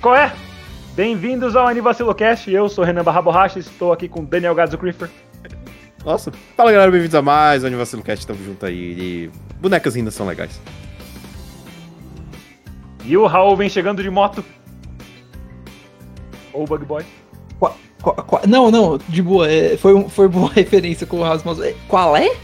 Qual 0.00 0.14
é? 0.14 0.32
Bem-vindos 0.94 1.54
ao 1.56 1.66
Anivacilocast, 1.66 2.50
eu 2.50 2.68
sou 2.68 2.84
Renan 2.84 3.02
Barra 3.04 3.22
Borracha, 3.22 3.58
estou 3.58 3.92
aqui 3.92 4.08
com 4.08 4.24
Daniel 4.24 4.54
Gadzo 4.54 4.76
Creeper. 4.78 5.08
Nossa, 6.04 6.32
fala 6.56 6.72
galera, 6.72 6.90
bem-vindos 6.90 7.14
a 7.14 7.20
mais 7.22 7.62
um 7.62 7.66
Anivacilo 7.66 8.02
Cast, 8.02 8.26
tamo 8.26 8.42
junto 8.42 8.64
aí. 8.64 8.74
E 8.74 9.30
bonecas 9.60 9.94
ainda 9.96 10.10
são 10.10 10.26
legais. 10.26 10.58
E 13.04 13.16
o 13.16 13.26
Raul 13.26 13.56
vem 13.56 13.68
chegando 13.68 14.02
de 14.02 14.08
moto. 14.10 14.42
Ou 16.52 16.64
Bug 16.66 16.84
Boy. 16.86 17.04
Qua- 17.58 17.74
qua- 18.02 18.14
qua- 18.14 18.42
não, 18.46 18.70
não, 18.70 18.98
de 19.08 19.22
boa, 19.22 19.50
é, 19.50 19.76
foi, 19.76 19.94
um- 19.94 20.08
foi 20.08 20.26
boa 20.28 20.50
referência 20.52 21.06
com 21.06 21.18
o 21.18 21.22
Rasmus. 21.22 21.60
É, 21.60 21.74
Qual 21.86 22.16
é? 22.16 22.34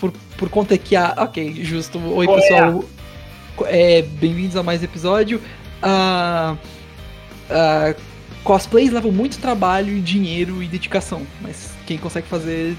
Por, 0.00 0.12
por 0.36 0.48
conta 0.48 0.76
que 0.76 0.94
a. 0.96 1.14
Ok, 1.18 1.64
justo. 1.64 1.98
Oi, 1.98 2.26
Qual 2.26 2.38
é? 2.38 2.40
pessoal. 2.40 2.84
Co- 3.56 3.66
É, 3.66 4.02
Bem-vindos 4.02 4.56
a 4.56 4.62
mais 4.62 4.82
episódio. 4.82 5.40
Ah, 5.82 6.56
ah, 7.50 7.94
cosplays 8.44 8.92
levam 8.92 9.12
muito 9.12 9.38
trabalho, 9.38 9.96
e 9.96 10.00
dinheiro 10.00 10.62
e 10.62 10.66
dedicação, 10.66 11.26
mas 11.40 11.70
quem 11.86 11.98
consegue 11.98 12.26
fazer 12.26 12.76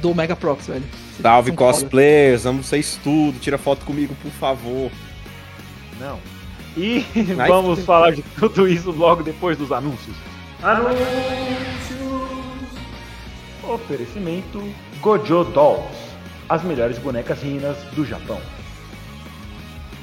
do 0.00 0.14
Mega 0.14 0.36
Prox, 0.36 0.66
velho. 0.66 0.82
Vocês 0.82 1.22
Salve 1.22 1.50
foda. 1.50 1.72
cosplayers, 1.72 2.46
amo 2.46 2.62
vocês 2.62 2.98
tudo, 3.02 3.38
tira 3.38 3.56
foto 3.58 3.84
comigo, 3.84 4.14
por 4.22 4.30
favor. 4.32 4.90
Não. 5.98 6.18
E 6.76 7.04
vamos 7.48 7.84
falar 7.84 8.12
de 8.12 8.22
tudo 8.38 8.68
isso 8.68 8.90
logo 8.90 9.22
depois 9.22 9.56
dos 9.56 9.72
anúncios. 9.72 10.16
Anúncios! 10.62 10.98
Oferecimento 13.62 14.62
Gojo 15.00 15.44
Dolls. 15.44 16.06
As 16.48 16.62
melhores 16.62 16.98
bonecas 16.98 17.42
rinas 17.42 17.76
do 17.94 18.04
Japão. 18.04 18.40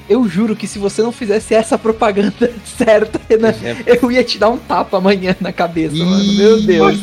Eu 0.10 0.28
juro 0.28 0.56
que 0.56 0.68
se 0.68 0.78
você 0.80 1.02
não 1.02 1.12
fizesse 1.12 1.54
essa 1.54 1.78
propaganda 1.78 2.52
certa, 2.78 3.20
Renan, 3.30 3.54
eu 3.86 4.12
ia 4.12 4.24
te 4.24 4.38
dar 4.38 4.50
um 4.50 4.58
tapa 4.58 4.98
amanhã 4.98 5.36
na 5.40 5.54
cabeça, 5.54 5.96
mano. 5.96 6.34
Meu 6.34 6.62
Deus. 6.62 7.00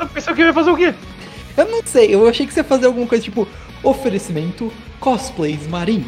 Eu 0.00 0.06
pensei 0.08 0.34
que 0.34 0.42
eu 0.42 0.46
ia 0.46 0.54
fazer 0.54 0.70
o 0.70 0.76
quê? 0.76 0.94
Eu 1.56 1.66
não 1.70 1.82
sei, 1.84 2.14
eu 2.14 2.26
achei 2.28 2.46
que 2.46 2.52
você 2.52 2.60
ia 2.60 2.64
fazer 2.64 2.86
alguma 2.86 3.06
coisa 3.06 3.22
tipo 3.24 3.46
oferecimento 3.82 4.72
cosplays 5.00 5.66
marinho. 5.66 6.06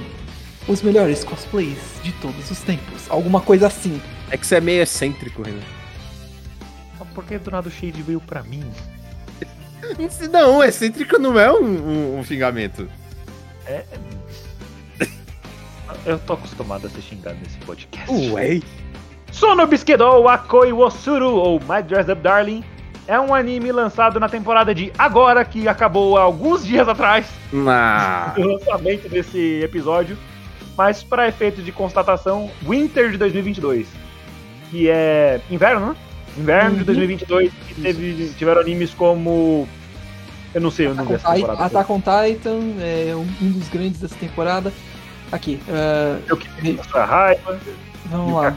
Os 0.66 0.82
melhores 0.82 1.24
cosplays 1.24 1.78
de 2.02 2.12
todos 2.12 2.50
os 2.50 2.60
tempos. 2.60 3.02
Alguma 3.08 3.40
coisa 3.40 3.66
assim. 3.66 4.00
É 4.30 4.36
que 4.36 4.46
você 4.46 4.56
é 4.56 4.60
meio 4.60 4.82
excêntrico, 4.82 5.42
Renan. 5.42 5.60
Por 7.14 7.24
que 7.24 7.38
do 7.38 7.50
nada 7.50 7.68
o 7.68 7.70
Shade 7.72 8.02
veio 8.02 8.20
pra 8.20 8.42
mim? 8.42 8.62
Não, 10.30 10.62
excêntrico 10.62 11.18
não 11.18 11.38
é 11.38 11.50
um, 11.50 11.64
um- 11.64 12.18
um 12.18 12.24
xingamento. 12.24 12.88
Eu 16.06 16.18
tô 16.18 16.34
acostumado 16.34 16.86
a 16.86 16.90
ser 16.90 17.00
xingado 17.02 17.36
nesse 17.42 17.58
podcast. 17.58 18.10
Ué? 18.32 18.60
Sono 19.30 19.66
Bisquedou 19.66 20.28
Akoi 20.28 20.72
Wosuru, 20.72 21.34
ou 21.34 21.60
My 21.60 21.82
Dress 21.86 22.10
Up 22.10 22.20
Darling, 22.22 22.64
é 23.06 23.18
um 23.18 23.34
anime 23.34 23.72
lançado 23.72 24.18
na 24.20 24.28
temporada 24.28 24.74
de 24.74 24.92
agora, 24.98 25.44
que 25.44 25.66
acabou 25.68 26.16
há 26.16 26.22
alguns 26.22 26.64
dias 26.64 26.88
atrás 26.88 27.26
Nah. 27.52 28.32
do 28.36 28.42
lançamento 28.46 29.08
desse 29.08 29.60
episódio, 29.62 30.16
mas 30.76 31.02
para 31.02 31.28
efeito 31.28 31.62
de 31.62 31.72
constatação, 31.72 32.50
Winter 32.66 33.10
de 33.10 33.16
2022, 33.18 33.86
que 34.70 34.88
é 34.88 35.40
inverno, 35.50 35.88
né? 35.88 35.96
Inverno 36.36 36.70
de 36.74 36.78
Uhum. 36.80 36.84
2022, 36.86 37.52
que 37.68 37.80
teve, 37.80 38.32
tiveram 38.36 38.60
animes 38.60 38.92
como... 38.94 39.68
Eu 40.54 40.60
não 40.62 40.70
sei 40.70 40.86
o 40.86 40.94
nome 40.94 41.14
Attack 41.14 41.22
dessa 41.22 41.34
temporada. 41.34 41.64
Attack 41.64 41.92
on 41.92 42.00
Titan 42.00 42.60
é 42.80 43.12
um 43.14 43.50
dos 43.50 43.68
grandes 43.68 44.00
dessa 44.00 44.14
temporada. 44.14 44.72
Aqui, 45.30 45.60
ah, 45.68 46.18
Eu 46.26 46.36
que 46.36 46.48
tenho 46.62 46.80
essa 46.80 47.04
raiva, 47.04 47.58
vamos 48.06 48.34
lá. 48.34 48.54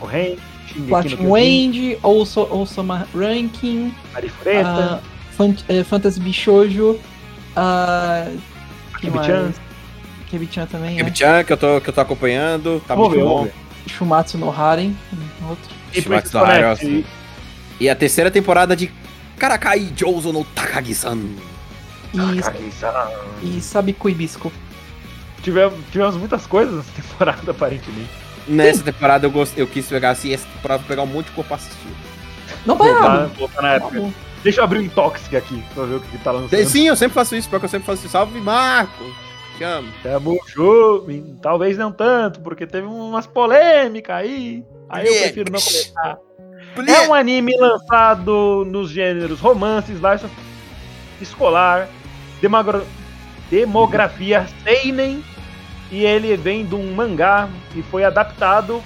Platinum 0.87 1.37
End, 1.37 1.97
Also, 2.01 2.47
Osama 2.49 3.05
Ranking, 3.13 3.93
Arifureta, 4.15 5.01
Fan- 5.31 5.55
eh, 5.67 5.83
Fantasy 5.83 6.19
Bishojo, 6.21 6.91
uh, 6.91 8.39
que 8.99 9.07
Kimi-chan. 9.11 9.43
mais? 9.43 9.61
Kebi-chan 10.29 10.65
também, 10.67 10.95
é. 10.95 11.03
Kibichan, 11.03 11.43
que 11.43 11.51
eu 11.51 11.57
tô, 11.57 11.81
que 11.81 11.89
eu 11.89 11.93
tô 11.93 11.99
acompanhando, 11.99 12.81
tá 12.87 12.95
Vamos 12.95 13.09
muito 13.09 13.25
bom. 13.27 13.47
Shumatsu 13.85 14.37
no 14.37 14.49
Haren, 14.49 14.95
outro. 15.49 15.69
E 15.93 16.01
Princess 16.01 16.31
no 16.31 16.39
Connect, 16.39 16.63
assim. 16.63 17.05
E 17.77 17.89
a 17.89 17.95
terceira 17.95 18.31
temporada 18.31 18.73
de 18.75 18.89
Karakai 19.37 19.91
Jouzo 19.93 20.31
no 20.31 20.45
Takagi-san. 20.45 21.17
E, 22.13 22.17
Kage-san. 22.41 23.09
e 23.43 23.59
Sabe 23.59 23.91
Kuibisco. 23.91 24.53
Tivemos, 25.41 25.79
tivemos 25.91 26.15
muitas 26.15 26.45
coisas 26.45 26.75
nessa 26.75 26.91
temporada, 27.01 27.51
aparentemente. 27.51 28.09
Nessa 28.47 28.83
temporada 28.83 29.25
eu, 29.25 29.31
gost... 29.31 29.57
eu 29.57 29.67
quis 29.67 29.87
pegar 29.87 30.11
assim, 30.11 30.33
essa 30.33 30.47
temporada 30.47 30.83
pegar 30.87 31.03
um 31.03 31.07
monte 31.07 31.27
de 31.27 31.31
corpo 31.31 31.53
assistir. 31.53 31.87
Não 32.65 32.75
Voltar, 32.75 33.29
na 33.55 33.61
Tá 33.61 33.67
época. 33.69 34.13
Deixa 34.43 34.59
eu 34.59 34.63
abrir 34.63 34.79
um 34.79 34.83
Intoxic 34.83 35.35
aqui 35.35 35.63
pra 35.73 35.83
ver 35.83 35.95
o 35.95 35.99
que 35.99 36.17
tá 36.19 36.31
lançando. 36.31 36.65
Sim, 36.65 36.87
eu 36.87 36.95
sempre 36.95 37.13
faço 37.13 37.35
isso, 37.35 37.47
porque 37.49 37.65
eu 37.65 37.69
sempre 37.69 37.85
faço 37.85 38.01
isso. 38.01 38.09
Salve, 38.09 38.39
Marco! 38.39 39.03
Te 39.57 39.63
amo. 39.63 39.87
Tamo 40.01 40.39
junto, 40.47 41.37
talvez 41.41 41.77
não 41.77 41.91
tanto, 41.91 42.39
porque 42.41 42.65
teve 42.65 42.87
umas 42.87 43.27
polêmicas 43.27 44.15
aí. 44.15 44.65
Aí 44.89 45.05
eu 45.05 45.13
prefiro 45.13 45.51
não 45.51 45.59
comentar. 45.59 46.17
É 46.87 47.07
um 47.07 47.13
anime 47.13 47.55
lançado 47.57 48.65
nos 48.65 48.89
gêneros 48.89 49.39
romance, 49.39 49.91
slice 49.91 50.25
escolar, 51.21 51.87
demografia 53.49 54.47
seinen, 54.63 55.23
e 55.91 56.05
ele 56.05 56.37
vem 56.37 56.65
de 56.65 56.73
um 56.73 56.93
mangá 56.93 57.49
e 57.75 57.83
foi 57.83 58.05
adaptado 58.05 58.81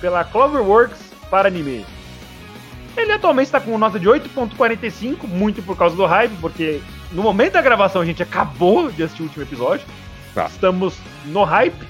pela 0.00 0.24
Cloverworks 0.24 0.98
para 1.30 1.48
anime. 1.48 1.86
Ele 2.96 3.12
atualmente 3.12 3.46
está 3.46 3.60
com 3.60 3.78
nota 3.78 3.98
de 3.98 4.06
8.45, 4.06 5.26
muito 5.26 5.62
por 5.62 5.76
causa 5.76 5.96
do 5.96 6.04
hype, 6.04 6.32
porque 6.40 6.80
no 7.12 7.22
momento 7.22 7.54
da 7.54 7.62
gravação 7.62 8.02
a 8.02 8.04
gente 8.04 8.22
acabou 8.22 8.90
de 8.90 9.02
assistir 9.02 9.22
o 9.22 9.26
último 9.26 9.44
episódio. 9.44 9.86
Tá. 10.34 10.46
Estamos 10.46 10.94
no 11.26 11.44
hype. 11.44 11.86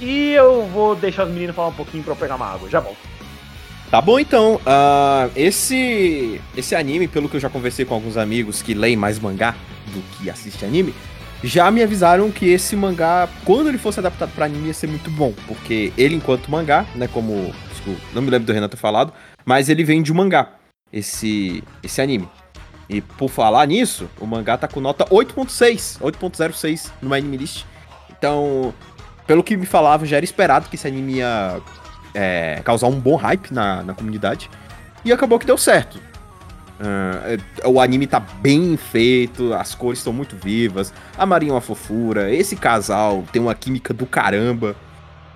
E 0.00 0.32
eu 0.32 0.66
vou 0.66 0.94
deixar 0.94 1.24
os 1.24 1.32
meninos 1.32 1.54
falar 1.54 1.68
um 1.68 1.74
pouquinho 1.74 2.02
pra 2.02 2.12
eu 2.12 2.16
pegar 2.16 2.36
uma 2.36 2.46
água. 2.46 2.68
Já 2.70 2.80
volto. 2.80 2.98
Tá 3.90 4.00
bom 4.00 4.18
então, 4.18 4.60
ah, 4.66 5.28
esse 5.36 6.40
esse 6.56 6.74
anime, 6.74 7.06
pelo 7.06 7.28
que 7.28 7.36
eu 7.36 7.40
já 7.40 7.48
conversei 7.48 7.84
com 7.84 7.94
alguns 7.94 8.16
amigos 8.16 8.60
que 8.60 8.74
leem 8.74 8.96
mais 8.96 9.18
mangá 9.18 9.54
do 9.92 10.00
que 10.16 10.28
assiste 10.28 10.64
anime, 10.64 10.94
já 11.44 11.70
me 11.70 11.82
avisaram 11.82 12.30
que 12.30 12.46
esse 12.46 12.74
mangá, 12.74 13.28
quando 13.44 13.68
ele 13.68 13.76
fosse 13.78 14.00
adaptado 14.00 14.32
pra 14.34 14.46
anime, 14.46 14.68
ia 14.68 14.74
ser 14.74 14.86
muito 14.86 15.10
bom, 15.10 15.32
porque 15.46 15.92
ele 15.96 16.14
enquanto 16.14 16.50
mangá, 16.50 16.86
né, 16.94 17.06
como, 17.06 17.54
desculpa, 17.70 18.00
não 18.14 18.22
me 18.22 18.30
lembro 18.30 18.46
do 18.46 18.52
Renan 18.52 18.68
ter 18.68 18.78
falado, 18.78 19.12
mas 19.44 19.68
ele 19.68 19.84
vem 19.84 20.02
de 20.02 20.10
um 20.10 20.16
mangá, 20.16 20.52
esse 20.92 21.62
esse 21.82 22.00
anime. 22.00 22.28
E 22.88 23.00
por 23.00 23.28
falar 23.28 23.66
nisso, 23.66 24.08
o 24.20 24.26
mangá 24.26 24.56
tá 24.56 24.68
com 24.68 24.80
nota 24.80 25.04
8.6, 25.06 26.00
8.06 26.00 26.90
no 27.00 27.14
Anime 27.14 27.38
List. 27.38 27.64
Então, 28.10 28.74
pelo 29.26 29.42
que 29.42 29.56
me 29.56 29.66
falavam, 29.66 30.06
já 30.06 30.16
era 30.16 30.24
esperado 30.24 30.68
que 30.68 30.76
esse 30.76 30.86
anime 30.86 31.14
ia 31.14 31.60
é, 32.14 32.60
causar 32.64 32.86
um 32.88 33.00
bom 33.00 33.16
hype 33.16 33.52
na, 33.52 33.82
na 33.82 33.94
comunidade. 33.94 34.50
E 35.04 35.12
acabou 35.12 35.38
que 35.38 35.46
deu 35.46 35.58
certo. 35.58 35.98
É, 36.86 37.66
o 37.66 37.80
anime 37.80 38.06
tá 38.06 38.20
bem 38.20 38.76
feito, 38.76 39.54
as 39.54 39.74
cores 39.74 40.00
estão 40.00 40.12
muito 40.12 40.36
vivas, 40.36 40.92
a 41.16 41.24
Marinha 41.24 41.52
é 41.52 41.54
uma 41.54 41.60
fofura, 41.60 42.32
esse 42.32 42.56
casal 42.56 43.24
tem 43.32 43.40
uma 43.40 43.54
química 43.54 43.94
do 43.94 44.04
caramba, 44.04 44.76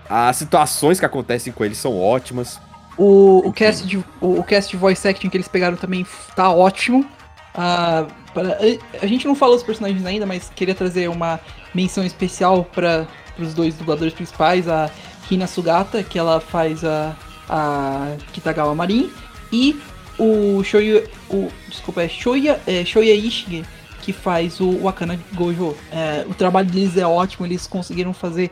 as 0.09 0.37
situações 0.37 1.00
que 1.00 1.06
acontecem 1.06 1.53
com 1.53 1.65
eles 1.65 1.79
são 1.79 1.99
ótimas. 1.99 2.61
O, 2.97 3.43
o, 3.47 3.53
cast 3.53 3.87
de, 3.87 3.99
o, 4.21 4.41
o 4.41 4.45
cast 4.45 4.71
de 4.71 4.77
voice 4.77 5.06
acting 5.06 5.29
que 5.31 5.37
eles 5.37 5.49
pegaram 5.49 5.77
também 5.77 6.05
tá 6.35 6.50
ótimo. 6.50 7.06
Ah, 7.55 8.06
para- 8.35 8.59
a, 8.61 9.05
a 9.05 9.06
gente 9.06 9.27
não 9.27 9.35
falou 9.35 9.56
os 9.56 9.62
personagens 9.62 10.05
ainda, 10.05 10.27
mas 10.27 10.50
queria 10.55 10.75
trazer 10.75 11.09
uma 11.09 11.41
menção 11.75 12.05
especial 12.05 12.65
para 12.65 13.06
os 13.39 13.55
dois 13.55 13.75
dubladores 13.75 14.12
principais, 14.12 14.69
a 14.69 14.91
Hina 15.31 15.47
Sugata, 15.47 16.03
que 16.03 16.19
ela 16.19 16.41
faz 16.41 16.85
a, 16.85 17.15
a 17.49 18.17
Kitagawa 18.33 18.75
Marin, 18.75 19.11
e 19.53 19.81
o 20.19 20.62
Shoya. 20.65 21.05
O, 21.31 21.49
desculpa, 21.69 22.03
é 22.03 22.09
Shoya, 22.09 22.61
é 22.67 22.85
Shoya 22.85 23.15
Ishige 23.15 23.65
que 24.09 24.12
faz 24.12 24.59
o 24.59 24.85
Wakana 24.85 25.20
Gojo. 25.35 25.76
É, 25.93 26.25
o 26.26 26.32
trabalho 26.32 26.67
deles 26.70 26.97
é 26.97 27.06
ótimo, 27.06 27.44
eles 27.44 27.67
conseguiram 27.67 28.15
fazer 28.15 28.50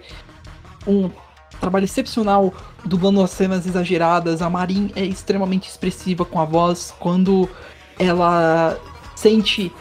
um 0.86 1.10
trabalho 1.58 1.84
excepcional 1.84 2.52
dublando 2.84 3.22
as 3.22 3.30
cenas 3.30 3.66
exageradas. 3.66 4.42
A 4.42 4.50
Marin 4.50 4.92
é 4.94 5.02
extremamente 5.02 5.66
expressiva 5.66 6.26
com 6.26 6.38
a 6.38 6.44
voz. 6.44 6.94
Quando 6.98 7.48
ela 7.98 8.78
sente 9.14 9.72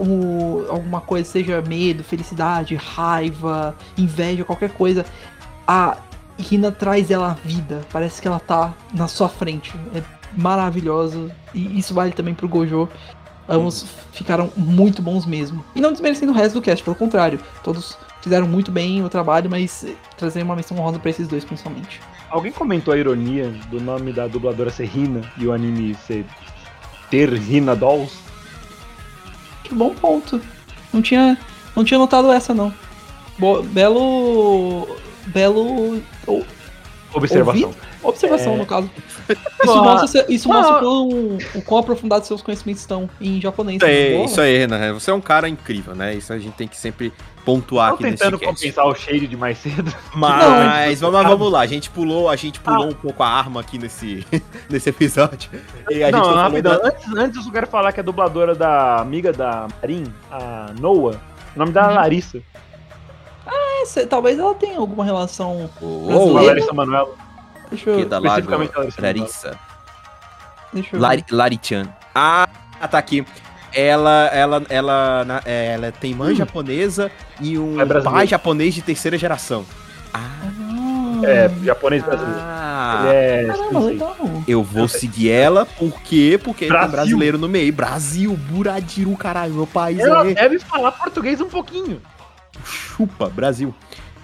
o, 0.00 0.66
alguma 0.68 1.00
coisa, 1.00 1.30
seja 1.30 1.62
medo, 1.62 2.02
felicidade, 2.02 2.74
raiva, 2.74 3.76
inveja, 3.96 4.44
qualquer 4.44 4.70
coisa, 4.70 5.06
a 5.64 5.96
Rina 6.36 6.72
traz 6.72 7.12
ela 7.12 7.30
à 7.30 7.34
vida. 7.34 7.82
Parece 7.92 8.20
que 8.20 8.26
ela 8.26 8.40
tá 8.40 8.74
na 8.92 9.06
sua 9.06 9.28
frente. 9.28 9.72
É 9.94 10.02
maravilhoso. 10.36 11.30
E 11.54 11.78
isso 11.78 11.94
vale 11.94 12.12
também 12.12 12.34
pro 12.34 12.48
Gojo. 12.48 12.88
Ambos 13.48 13.84
ficaram 14.12 14.50
muito 14.56 15.02
bons 15.02 15.26
mesmo. 15.26 15.62
E 15.74 15.80
não 15.80 15.92
desmerecendo 15.92 16.32
o 16.32 16.34
resto 16.34 16.54
do 16.54 16.62
cast, 16.62 16.82
pelo 16.82 16.96
contrário. 16.96 17.38
Todos 17.62 17.98
fizeram 18.22 18.48
muito 18.48 18.70
bem 18.72 19.04
o 19.04 19.08
trabalho, 19.10 19.50
mas 19.50 19.86
trazer 20.16 20.42
uma 20.42 20.56
menção 20.56 20.78
honrosa 20.78 20.98
pra 20.98 21.10
esses 21.10 21.28
dois, 21.28 21.44
principalmente. 21.44 22.00
Alguém 22.30 22.50
comentou 22.50 22.94
a 22.94 22.96
ironia 22.98 23.50
do 23.70 23.80
nome 23.80 24.12
da 24.12 24.26
dubladora 24.26 24.70
ser 24.70 24.86
Rina 24.86 25.20
e 25.36 25.46
o 25.46 25.52
anime 25.52 25.94
ser 26.06 26.24
ter 27.10 27.32
Rina 27.34 27.76
Dolls? 27.76 28.16
Que 29.62 29.74
bom 29.74 29.94
ponto. 29.94 30.40
Não 30.92 31.02
tinha, 31.02 31.36
não 31.76 31.84
tinha 31.84 31.98
notado 31.98 32.32
essa, 32.32 32.54
não. 32.54 32.72
Bo- 33.38 33.62
belo. 33.62 34.88
Belo. 35.26 36.02
ou- 36.26 36.44
Observação. 37.12 37.68
ouvi- 37.68 37.78
Observação, 38.04 38.52
É. 38.54 38.56
no 38.58 38.66
caso. 38.66 38.90
Isso 39.64 39.82
mostra, 39.82 40.26
isso 40.28 40.48
mostra 40.48 40.76
o 40.76 40.80
quão, 40.80 41.08
o 41.54 41.62
quão 41.62 41.80
aprofundados 41.80 42.28
seus 42.28 42.42
conhecimentos 42.42 42.82
estão 42.82 43.08
em 43.20 43.40
japonês. 43.40 43.78
Isso 43.78 43.86
aí, 43.86 44.12
Boa. 44.14 44.24
isso 44.26 44.40
aí, 44.42 44.58
Renan. 44.58 44.92
Você 44.92 45.10
é 45.10 45.14
um 45.14 45.20
cara 45.22 45.48
incrível, 45.48 45.94
né? 45.94 46.14
Isso 46.14 46.30
a 46.32 46.38
gente 46.38 46.52
tem 46.52 46.68
que 46.68 46.76
sempre 46.76 47.10
pontuar 47.46 47.88
Tô 47.90 47.94
aqui 47.94 48.04
nesse 48.04 48.16
tentando 48.22 48.38
compensar 48.38 48.86
o 48.86 48.94
shade 48.94 49.26
de 49.26 49.36
mais 49.36 49.56
cedo. 49.58 49.90
Mas 50.14 51.00
vamos, 51.00 51.22
vamos 51.22 51.50
lá, 51.52 51.60
a 51.60 51.66
gente 51.66 51.88
pulou, 51.90 52.28
a 52.28 52.36
gente 52.36 52.60
pulou 52.60 52.88
um 52.88 52.92
pouco 52.94 53.22
a 53.22 53.28
arma 53.28 53.60
aqui 53.62 53.78
nesse, 53.78 54.26
nesse 54.68 54.90
episódio. 54.90 55.50
E 55.90 56.02
a 56.02 56.10
gente 56.10 56.20
não, 56.20 56.34
rapidão. 56.34 56.78
da- 56.78 56.88
Antes, 56.88 57.08
antes 57.16 57.36
eu 57.38 57.42
só 57.42 57.50
quero 57.50 57.66
falar 57.66 57.92
que 57.92 58.00
a 58.00 58.02
dubladora 58.02 58.54
da 58.54 58.96
amiga 59.00 59.32
da 59.32 59.66
Marin, 59.80 60.04
a 60.30 60.72
Noah, 60.78 61.16
o 61.56 61.58
nome 61.58 61.72
dela 61.72 61.92
é 61.92 61.94
Larissa. 61.94 62.42
É, 63.46 63.84
cê- 63.86 64.06
talvez 64.06 64.38
ela 64.38 64.54
tenha 64.54 64.78
alguma 64.78 65.04
relação. 65.04 65.64
Ô, 65.64 65.68
Com 65.80 66.04
a 66.04 66.06
brasileira. 66.14 66.46
Larissa 66.48 66.72
Manoela. 66.74 67.23
Deixa 67.70 67.90
eu. 67.90 67.96
que 67.98 68.04
da 68.04 68.18
Lago 68.18 68.50
Larissa. 68.98 69.58
Deixa 70.72 70.96
eu 70.96 71.00
Lari, 71.00 71.24
Lari-chan. 71.30 71.88
Ah, 72.14 72.48
tá 72.90 72.98
aqui. 72.98 73.24
Ela, 73.72 74.26
ela, 74.32 74.62
ela, 74.68 75.24
na- 75.24 75.42
é, 75.44 75.72
ela 75.74 75.90
tem 75.92 76.14
mãe 76.14 76.34
japonesa 76.34 77.10
e 77.40 77.58
um 77.58 77.80
É 77.80 77.86
pai 78.02 78.26
japonês 78.26 78.72
de 78.74 78.82
terceira 78.82 79.18
geração. 79.18 79.64
Ah, 80.12 80.20
Ah, 80.42 81.26
É, 81.26 81.48
japonês 81.64 82.02
brasileiro. 82.04 82.38
ah, 82.40 83.02
é. 83.06 83.44
Caramba, 83.46 83.80
legal. 83.80 84.16
eu 84.46 84.62
vou 84.62 84.86
seguir 84.86 85.30
ela, 85.30 85.64
por 85.64 86.00
quê? 86.02 86.38
Porque 86.42 86.66
tem 86.66 86.68
Brasil. 86.68 86.90
brasileiro 86.92 87.38
no 87.38 87.48
meio. 87.48 87.72
Brasil, 87.72 88.36
Buradiru, 88.36 89.16
caralho, 89.16 89.54
meu 89.54 89.66
país 89.66 89.98
Ela 90.00 90.28
é... 90.30 90.34
deve 90.34 90.58
falar 90.58 90.92
português 90.92 91.40
um 91.40 91.48
pouquinho. 91.48 92.00
Chupa, 92.64 93.28
Brasil. 93.28 93.74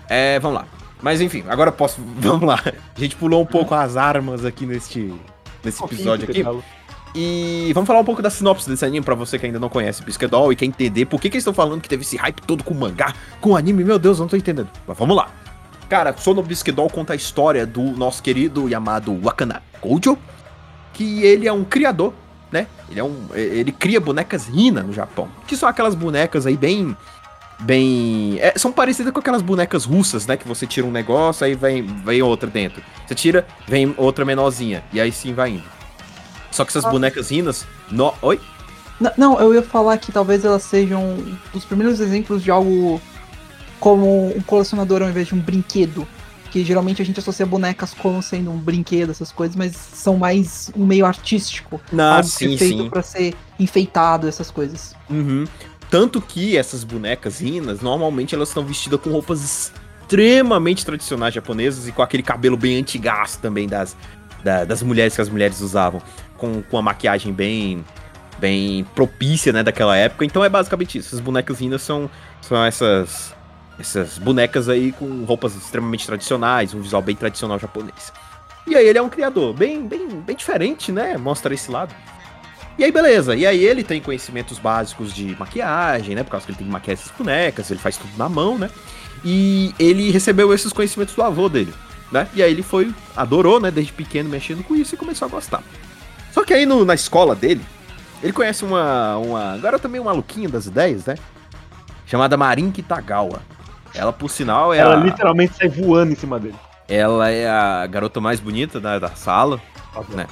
É, 0.08 0.38
vamos 0.40 0.58
lá. 0.60 0.66
Mas 1.02 1.20
enfim, 1.20 1.44
agora 1.48 1.72
posso. 1.72 2.00
Vamos 2.18 2.46
lá. 2.46 2.60
A 2.96 3.00
gente 3.00 3.16
pulou 3.16 3.42
um 3.42 3.46
pouco 3.46 3.74
as 3.74 3.96
armas 3.96 4.44
aqui 4.44 4.66
neste, 4.66 5.14
nesse 5.64 5.82
episódio 5.82 6.28
aqui. 6.28 6.44
E 7.12 7.72
vamos 7.74 7.88
falar 7.88 7.98
um 7.98 8.04
pouco 8.04 8.22
da 8.22 8.30
sinopse 8.30 8.70
desse 8.70 8.84
anime 8.84 9.04
pra 9.04 9.16
você 9.16 9.36
que 9.36 9.44
ainda 9.44 9.58
não 9.58 9.68
conhece 9.68 10.00
Bisquedol 10.04 10.52
e 10.52 10.56
quer 10.56 10.66
entender 10.66 11.06
por 11.06 11.20
que, 11.20 11.28
que 11.28 11.36
eles 11.36 11.42
estão 11.42 11.52
falando 11.52 11.80
que 11.80 11.88
teve 11.88 12.02
esse 12.02 12.16
hype 12.16 12.40
todo 12.42 12.62
com 12.62 12.72
mangá, 12.72 13.12
com 13.40 13.56
anime. 13.56 13.82
Meu 13.82 13.98
Deus, 13.98 14.18
eu 14.18 14.22
não 14.22 14.28
tô 14.28 14.36
entendendo. 14.36 14.68
Mas 14.86 14.96
vamos 14.96 15.16
lá. 15.16 15.28
Cara, 15.88 16.16
Sono 16.16 16.40
Bisquedol 16.40 16.88
conta 16.88 17.12
a 17.14 17.16
história 17.16 17.66
do 17.66 17.82
nosso 17.82 18.22
querido 18.22 18.68
e 18.68 18.74
amado 18.76 19.12
Wakana 19.20 19.60
Gojo, 19.82 20.16
que 20.92 21.24
ele 21.24 21.48
é 21.48 21.52
um 21.52 21.64
criador, 21.64 22.14
né? 22.52 22.68
Ele 22.88 23.00
é 23.00 23.04
um. 23.04 23.26
Ele 23.34 23.72
cria 23.72 24.00
bonecas 24.00 24.48
Hina 24.48 24.84
no 24.84 24.92
Japão. 24.92 25.28
Que 25.48 25.56
são 25.56 25.68
aquelas 25.68 25.96
bonecas 25.96 26.46
aí 26.46 26.56
bem. 26.56 26.96
Bem. 27.60 28.38
é, 28.40 28.54
são 28.56 28.72
parecidas 28.72 29.12
com 29.12 29.18
aquelas 29.20 29.42
bonecas 29.42 29.84
russas, 29.84 30.26
né? 30.26 30.36
Que 30.36 30.48
você 30.48 30.66
tira 30.66 30.86
um 30.86 30.90
negócio, 30.90 31.44
aí 31.44 31.54
vem, 31.54 31.82
vem 31.82 32.22
outra 32.22 32.48
dentro. 32.48 32.82
Você 33.06 33.14
tira, 33.14 33.46
vem 33.68 33.94
outra 33.96 34.24
menorzinha. 34.24 34.82
E 34.92 35.00
aí 35.00 35.12
sim 35.12 35.34
vai 35.34 35.50
indo. 35.50 35.64
Só 36.50 36.64
que 36.64 36.70
essas 36.70 36.84
bonecas 36.90 37.30
rinas. 37.30 37.66
No... 37.90 38.14
Oi? 38.22 38.40
N- 39.00 39.12
Não, 39.16 39.38
eu 39.38 39.54
ia 39.54 39.62
falar 39.62 39.98
que 39.98 40.10
talvez 40.10 40.44
elas 40.44 40.62
sejam 40.62 41.16
dos 41.52 41.64
primeiros 41.64 42.00
exemplos 42.00 42.42
de 42.42 42.50
algo 42.50 43.00
como 43.78 44.34
um 44.36 44.40
colecionador 44.42 45.02
ao 45.02 45.08
invés 45.08 45.28
de 45.28 45.34
um 45.34 45.38
brinquedo. 45.40 46.06
Que 46.50 46.64
geralmente 46.64 47.00
a 47.00 47.04
gente 47.04 47.20
associa 47.20 47.46
bonecas 47.46 47.94
como 47.94 48.20
sendo 48.20 48.50
um 48.50 48.58
brinquedo, 48.58 49.10
essas 49.10 49.30
coisas, 49.30 49.54
mas 49.54 49.76
são 49.76 50.16
mais 50.16 50.68
um 50.74 50.84
meio 50.84 51.06
artístico. 51.06 51.80
Ah, 51.96 52.16
algo 52.16 52.28
sim, 52.28 52.54
é 52.54 52.58
feito 52.58 52.82
sim. 52.82 52.90
pra 52.90 53.02
ser 53.02 53.36
enfeitado, 53.60 54.26
essas 54.26 54.50
coisas. 54.50 54.96
Uhum. 55.08 55.44
Tanto 55.90 56.20
que 56.20 56.56
essas 56.56 56.84
bonecas 56.84 57.40
rinas, 57.40 57.80
normalmente 57.80 58.34
elas 58.34 58.48
estão 58.48 58.64
vestidas 58.64 59.00
com 59.00 59.10
roupas 59.10 59.42
extremamente 59.42 60.84
tradicionais 60.86 61.34
japonesas 61.34 61.88
e 61.88 61.92
com 61.92 62.02
aquele 62.02 62.22
cabelo 62.22 62.56
bem 62.56 62.76
antigaço 62.78 63.38
também 63.40 63.66
das, 63.66 63.96
da- 64.44 64.64
das 64.64 64.82
mulheres 64.82 65.14
que 65.14 65.20
as 65.20 65.28
mulheres 65.28 65.60
usavam. 65.60 66.00
Com, 66.36 66.62
com 66.62 66.78
a 66.78 66.82
maquiagem 66.82 67.32
bem 67.32 67.84
bem 68.38 68.84
propícia, 68.94 69.52
né, 69.52 69.62
daquela 69.62 69.94
época. 69.94 70.24
Então 70.24 70.42
é 70.42 70.48
basicamente 70.48 70.96
isso. 70.96 71.08
Essas 71.08 71.20
bonecas 71.20 71.58
rinas 71.60 71.82
são, 71.82 72.08
são 72.40 72.64
essas, 72.64 73.34
essas 73.78 74.16
bonecas 74.16 74.66
aí 74.66 74.92
com 74.92 75.24
roupas 75.24 75.54
extremamente 75.54 76.06
tradicionais, 76.06 76.72
um 76.72 76.80
visual 76.80 77.02
bem 77.02 77.14
tradicional 77.14 77.58
japonês. 77.58 78.10
E 78.66 78.74
aí 78.74 78.86
ele 78.88 78.96
é 78.98 79.02
um 79.02 79.10
criador 79.10 79.52
bem, 79.52 79.86
bem, 79.86 80.08
bem 80.08 80.34
diferente, 80.34 80.90
né? 80.90 81.18
Mostra 81.18 81.52
esse 81.52 81.70
lado. 81.70 81.94
E 82.80 82.84
aí, 82.84 82.90
beleza. 82.90 83.36
E 83.36 83.46
aí 83.46 83.62
ele 83.62 83.84
tem 83.84 84.00
conhecimentos 84.00 84.58
básicos 84.58 85.12
de 85.12 85.36
maquiagem, 85.38 86.14
né? 86.14 86.24
Por 86.24 86.30
causa 86.30 86.46
que 86.46 86.52
ele 86.52 86.58
tem 86.58 86.66
que 86.66 86.72
maquiar 86.72 86.94
essas 86.94 87.12
bonecas, 87.16 87.70
ele 87.70 87.78
faz 87.78 87.96
tudo 87.98 88.10
na 88.16 88.26
mão, 88.28 88.56
né? 88.58 88.70
E 89.22 89.74
ele 89.78 90.10
recebeu 90.10 90.52
esses 90.54 90.72
conhecimentos 90.72 91.14
do 91.14 91.22
avô 91.22 91.46
dele, 91.48 91.74
né? 92.10 92.26
E 92.34 92.42
aí 92.42 92.50
ele 92.50 92.62
foi, 92.62 92.90
adorou, 93.14 93.60
né? 93.60 93.70
Desde 93.70 93.92
pequeno 93.92 94.30
mexendo 94.30 94.64
com 94.64 94.74
isso 94.74 94.94
e 94.94 94.98
começou 94.98 95.26
a 95.26 95.30
gostar. 95.30 95.62
Só 96.32 96.42
que 96.42 96.54
aí 96.54 96.64
no- 96.64 96.84
na 96.86 96.94
escola 96.94 97.34
dele, 97.36 97.60
ele 98.22 98.32
conhece 98.32 98.64
uma, 98.64 99.16
uma 99.18 99.58
garota 99.58 99.86
meio 99.86 100.04
maluquinha 100.04 100.48
das 100.48 100.64
ideias, 100.64 101.04
né? 101.04 101.16
Chamada 102.06 102.36
Marin 102.36 102.70
Kitagawa. 102.70 103.42
Ela, 103.94 104.12
por 104.12 104.30
sinal, 104.30 104.72
é 104.72 104.78
Ela 104.78 104.94
a, 104.94 105.04
literalmente 105.04 105.54
sai 105.54 105.68
voando 105.68 106.12
em 106.12 106.16
cima 106.16 106.38
dele. 106.40 106.54
ela 106.88 107.28
é 107.28 107.46
a 107.48 107.86
garota 107.86 108.20
mais 108.22 108.40
bonita 108.40 108.80
da, 108.80 108.98
da 108.98 109.10
sala, 109.10 109.60
né? 110.10 110.26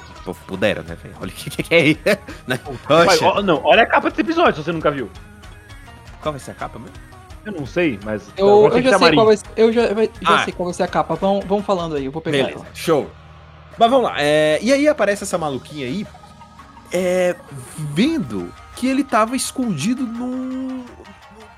Pudera, 0.47 0.81
né? 0.83 0.95
velho? 0.95 1.15
Olha 1.21 1.29
o 1.29 1.33
que, 1.33 1.49
que 1.49 1.73
é 1.73 1.87
isso, 1.87 1.99
né? 2.47 2.59
Mas, 2.87 3.21
ó, 3.21 3.41
não, 3.41 3.61
olha 3.63 3.83
a 3.83 3.85
capa 3.85 4.09
desse 4.09 4.21
episódio, 4.21 4.55
se 4.55 4.63
você 4.63 4.71
nunca 4.71 4.89
viu. 4.91 5.09
qual 6.21 6.33
vai 6.33 6.39
ser 6.39 6.51
a 6.51 6.53
capa 6.55 6.79
mesmo? 6.79 6.95
Eu 7.45 7.53
não 7.53 7.65
sei, 7.65 7.99
mas. 8.03 8.29
Eu, 8.37 8.67
eu 8.67 8.81
já 8.81 8.99
sei 8.99 9.13
qual 9.13 9.25
vai 9.25 9.37
ser, 9.37 9.45
eu 9.55 9.71
já, 9.71 9.87
já 9.87 9.95
Ah. 10.25 10.43
sei 10.43 10.53
qual 10.53 10.65
vai 10.65 10.73
ser 10.73 10.83
a 10.83 10.87
capa. 10.87 11.15
Vão, 11.15 11.39
vão 11.41 11.63
falando 11.63 11.95
aí, 11.95 12.05
eu 12.05 12.11
vou 12.11 12.21
pegar 12.21 12.37
Beleza, 12.37 12.59
ela. 12.59 12.67
show. 12.73 13.09
Mas 13.77 13.89
vamos 13.89 14.09
lá. 14.09 14.15
é, 14.17 14.59
e 14.61 14.73
aí 14.73 14.87
aparece 14.87 15.23
essa 15.23 15.37
maluquinha 15.37 15.85
aí, 15.87 16.05
é, 16.91 17.35
vendo 17.93 18.51
que 18.75 18.87
ele 18.87 19.03
tava 19.05 19.35
escondido 19.37 20.03
no, 20.05 20.83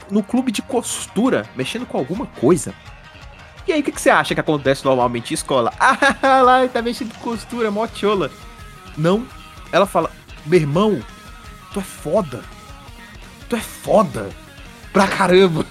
no 0.09 0.21
clube 0.23 0.51
de 0.51 0.61
costura, 0.61 1.45
mexendo 1.55 1.85
com 1.85 1.97
alguma 1.97 2.25
coisa. 2.27 2.73
E 3.67 3.73
aí, 3.73 3.81
o 3.81 3.83
que, 3.83 3.91
que 3.91 4.01
você 4.01 4.09
acha 4.09 4.33
que 4.33 4.41
acontece 4.41 4.83
normalmente 4.83 5.31
em 5.31 5.35
escola? 5.35 5.71
Ah, 6.21 6.41
lá, 6.41 6.59
ele 6.61 6.69
tá 6.69 6.81
mexendo 6.81 7.13
com 7.13 7.31
costura, 7.31 7.71
mó 7.71 7.87
tchola. 7.87 8.29
Não. 8.97 9.25
Ela 9.71 9.85
fala, 9.85 10.11
meu 10.45 10.59
irmão, 10.59 11.01
tu 11.73 11.79
é 11.79 11.83
foda. 11.83 12.41
Tu 13.49 13.55
é 13.55 13.59
foda. 13.59 14.29
Pra 14.91 15.07
caramba. 15.07 15.65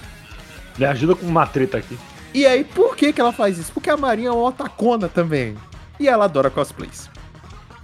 Me 0.77 0.85
ajuda 0.85 1.15
com 1.15 1.25
uma 1.25 1.45
treta 1.45 1.77
aqui. 1.77 1.97
E 2.33 2.45
aí, 2.45 2.63
por 2.63 2.95
que, 2.95 3.11
que 3.11 3.19
ela 3.19 3.33
faz 3.33 3.57
isso? 3.57 3.71
Porque 3.73 3.89
a 3.89 3.97
Marinha 3.97 4.29
é 4.29 4.31
uma 4.31 4.47
otacona 4.47 5.07
também. 5.07 5.55
E 5.99 6.07
ela 6.07 6.25
adora 6.25 6.49
cosplays. 6.49 7.09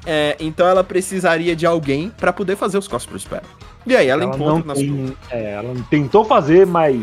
É, 0.05 0.37
então 0.39 0.65
ela 0.65 0.83
precisaria 0.83 1.55
de 1.55 1.65
alguém 1.65 2.09
pra 2.09 2.31
poder 2.31 2.55
fazer 2.55 2.77
os 2.77 2.87
cosplays 2.87 3.25
pra 3.25 3.39
ela. 3.39 3.47
E 3.85 3.95
aí 3.95 4.07
ela, 4.07 4.23
Ela, 4.23 4.35
encontra 4.35 4.59
não 4.59 4.65
nas 4.65 4.77
tem, 4.77 5.17
é, 5.29 5.53
ela 5.53 5.73
tentou 5.89 6.25
fazer, 6.25 6.65
mas 6.65 7.01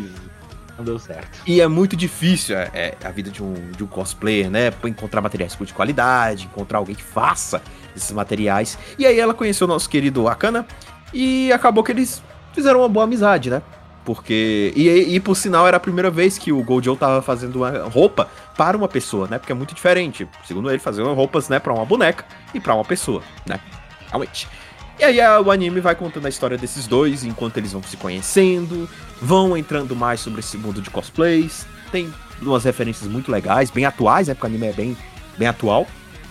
não 0.76 0.84
deu 0.84 0.98
certo. 0.98 1.38
E 1.46 1.60
é 1.60 1.68
muito 1.68 1.96
difícil 1.96 2.56
é, 2.56 2.70
é, 2.74 2.96
a 3.04 3.10
vida 3.10 3.30
de 3.30 3.42
um, 3.42 3.54
de 3.70 3.84
um 3.84 3.86
cosplayer, 3.86 4.50
né? 4.50 4.72
Encontrar 4.84 5.20
materiais 5.20 5.56
de 5.58 5.72
qualidade, 5.72 6.44
encontrar 6.46 6.78
alguém 6.78 6.94
que 6.94 7.02
faça 7.02 7.62
esses 7.96 8.10
materiais. 8.10 8.78
E 8.98 9.06
aí 9.06 9.18
ela 9.18 9.34
conheceu 9.34 9.66
o 9.66 9.68
nosso 9.68 9.88
querido 9.88 10.28
Akana 10.28 10.66
e 11.12 11.52
acabou 11.52 11.84
que 11.84 11.92
eles 11.92 12.22
fizeram 12.52 12.80
uma 12.80 12.88
boa 12.88 13.04
amizade, 13.04 13.50
né? 13.50 13.62
Porque. 14.04 14.72
E, 14.76 14.88
e 14.88 15.20
por 15.20 15.34
sinal 15.34 15.66
era 15.66 15.76
a 15.76 15.80
primeira 15.80 16.10
vez 16.10 16.36
que 16.36 16.52
o 16.52 16.62
Gojo 16.62 16.96
tava 16.96 17.22
fazendo 17.22 17.56
uma 17.56 17.88
roupa 17.88 18.28
para 18.56 18.76
uma 18.76 18.88
pessoa, 18.88 19.26
né? 19.28 19.38
Porque 19.38 19.52
é 19.52 19.54
muito 19.54 19.74
diferente. 19.74 20.28
Segundo 20.44 20.70
ele, 20.70 20.78
fazer 20.78 21.02
roupas, 21.02 21.48
né, 21.48 21.58
pra 21.58 21.72
uma 21.72 21.86
boneca 21.86 22.24
e 22.52 22.60
pra 22.60 22.74
uma 22.74 22.84
pessoa, 22.84 23.22
né? 23.46 23.58
realmente. 24.14 24.48
E 24.98 25.04
aí 25.04 25.18
o 25.42 25.50
anime 25.50 25.80
vai 25.80 25.94
contando 25.94 26.26
a 26.26 26.28
história 26.28 26.56
desses 26.56 26.86
dois, 26.86 27.24
enquanto 27.24 27.56
eles 27.56 27.72
vão 27.72 27.82
se 27.82 27.96
conhecendo, 27.96 28.88
vão 29.20 29.56
entrando 29.56 29.94
mais 29.96 30.20
sobre 30.20 30.40
esse 30.40 30.56
mundo 30.56 30.80
de 30.80 30.90
cosplays. 30.90 31.66
Tem 31.90 32.12
umas 32.40 32.64
referências 32.64 33.10
muito 33.10 33.30
legais, 33.30 33.70
bem 33.70 33.84
atuais, 33.84 34.28
né? 34.28 34.34
Porque 34.34 34.46
o 34.46 34.50
anime 34.50 34.66
é 34.66 34.72
bem, 34.72 34.96
bem 35.36 35.48
atual. 35.48 35.86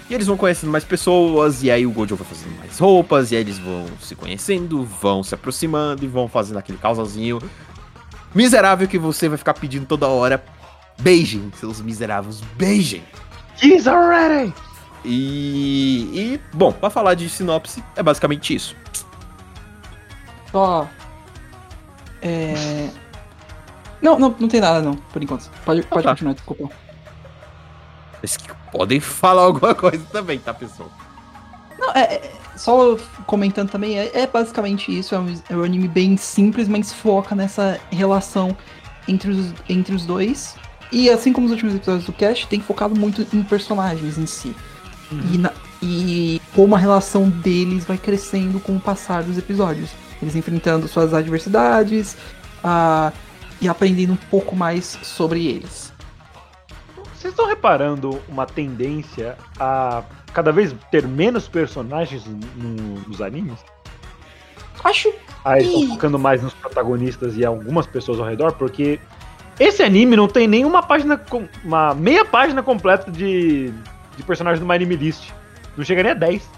E 0.09 0.13
eles 0.13 0.27
vão 0.27 0.37
conhecendo 0.37 0.71
mais 0.71 0.83
pessoas, 0.83 1.63
e 1.63 1.71
aí 1.71 1.85
o 1.85 1.91
Gojo 1.91 2.15
vai 2.15 2.27
fazendo 2.27 2.57
mais 2.57 2.77
roupas, 2.77 3.31
e 3.31 3.35
aí 3.35 3.41
eles 3.41 3.57
vão 3.57 3.85
se 4.01 4.15
conhecendo, 4.15 4.83
vão 4.83 5.23
se 5.23 5.33
aproximando 5.33 6.03
e 6.03 6.07
vão 6.07 6.27
fazendo 6.27 6.57
aquele 6.57 6.77
causalzinho 6.77 7.41
miserável 8.33 8.87
que 8.87 8.97
você 8.97 9.29
vai 9.29 9.37
ficar 9.37 9.53
pedindo 9.53 9.85
toda 9.85 10.07
hora. 10.07 10.43
Beijem, 10.99 11.51
seus 11.59 11.81
miseráveis, 11.81 12.41
beijem. 12.55 13.03
Kiss 13.57 13.87
already! 13.87 14.53
E, 15.05 16.09
e, 16.13 16.41
bom, 16.53 16.71
pra 16.71 16.89
falar 16.89 17.13
de 17.13 17.29
sinopse, 17.29 17.83
é 17.95 18.01
basicamente 18.01 18.55
isso. 18.55 18.75
Só. 20.51 20.87
É. 22.21 22.89
Não, 24.01 24.17
não, 24.17 24.35
não 24.39 24.47
tem 24.47 24.61
nada 24.61 24.81
não, 24.81 24.95
por 24.95 25.21
enquanto. 25.21 25.49
Pode, 25.65 25.83
pode 25.83 26.03
tá. 26.03 26.11
continuar, 26.11 26.33
desculpa. 26.33 26.69
Vocês 28.19 28.37
que 28.37 28.53
podem 28.71 28.99
falar 28.99 29.43
alguma 29.47 29.75
coisa 29.75 30.05
também, 30.11 30.39
tá, 30.39 30.53
pessoal? 30.53 30.89
Não, 31.77 31.91
é, 31.91 32.15
é- 32.15 32.31
só 32.55 32.95
comentando 33.25 33.71
também, 33.71 33.97
é, 33.97 34.21
é 34.21 34.27
basicamente 34.27 34.97
isso. 34.97 35.15
É 35.15 35.19
um, 35.19 35.35
é 35.49 35.55
um 35.55 35.63
anime 35.63 35.87
bem 35.87 36.15
simples, 36.17 36.67
mas 36.67 36.93
foca 36.93 37.35
nessa 37.35 37.79
relação 37.91 38.55
entre 39.07 39.31
os, 39.31 39.53
entre 39.67 39.95
os 39.95 40.05
dois. 40.05 40.55
E 40.91 41.09
assim 41.09 41.33
como 41.33 41.47
os 41.47 41.51
últimos 41.51 41.75
episódios 41.75 42.05
do 42.05 42.13
cast, 42.13 42.47
tem 42.47 42.61
focado 42.61 42.95
muito 42.95 43.25
em 43.35 43.41
personagens 43.41 44.17
em 44.17 44.27
si. 44.27 44.55
E, 45.11 45.37
na- 45.37 45.53
e 45.81 46.41
como 46.55 46.75
a 46.75 46.77
relação 46.77 47.29
deles 47.29 47.85
vai 47.85 47.97
crescendo 47.97 48.59
com 48.59 48.75
o 48.75 48.79
passar 48.79 49.23
dos 49.23 49.37
episódios. 49.37 49.89
Eles 50.21 50.35
enfrentando 50.35 50.87
suas 50.87 51.13
adversidades 51.13 52.15
ah, 52.63 53.11
e 53.61 53.67
aprendendo 53.67 54.13
um 54.13 54.17
pouco 54.29 54.55
mais 54.55 54.97
sobre 55.03 55.45
eles. 55.45 55.91
Vocês 57.15 57.31
estão 57.33 57.47
reparando 57.47 58.21
uma 58.27 58.45
tendência 58.45 59.37
a 59.59 60.03
cada 60.33 60.51
vez 60.51 60.75
ter 60.91 61.07
menos 61.07 61.47
personagens 61.47 62.23
no- 62.55 62.99
nos 63.07 63.21
animes? 63.21 63.59
Acho 64.83 65.13
Aí 65.45 65.61
eles 65.61 65.71
Ih. 65.73 65.75
estão 65.81 65.95
focando 65.95 66.19
mais 66.19 66.41
nos 66.41 66.53
protagonistas 66.53 67.35
e 67.37 67.45
algumas 67.45 67.85
pessoas 67.85 68.17
ao 68.19 68.25
redor, 68.25 68.53
porque 68.53 68.97
esse 69.59 69.83
anime 69.83 70.15
não 70.15 70.27
tem 70.27 70.47
nenhuma 70.47 70.81
página, 70.81 71.17
com- 71.17 71.47
uma 71.65 71.93
meia 71.93 72.23
página 72.23 72.63
completa 72.63 73.11
de, 73.11 73.73
de 74.15 74.23
personagens 74.23 74.59
do 74.59 74.65
My 74.65 74.75
Anime 74.75 74.95
List. 74.95 75.31
Não 75.75 75.83
chega 75.83 76.03
nem 76.03 76.11
a 76.11 76.15
10. 76.15 76.49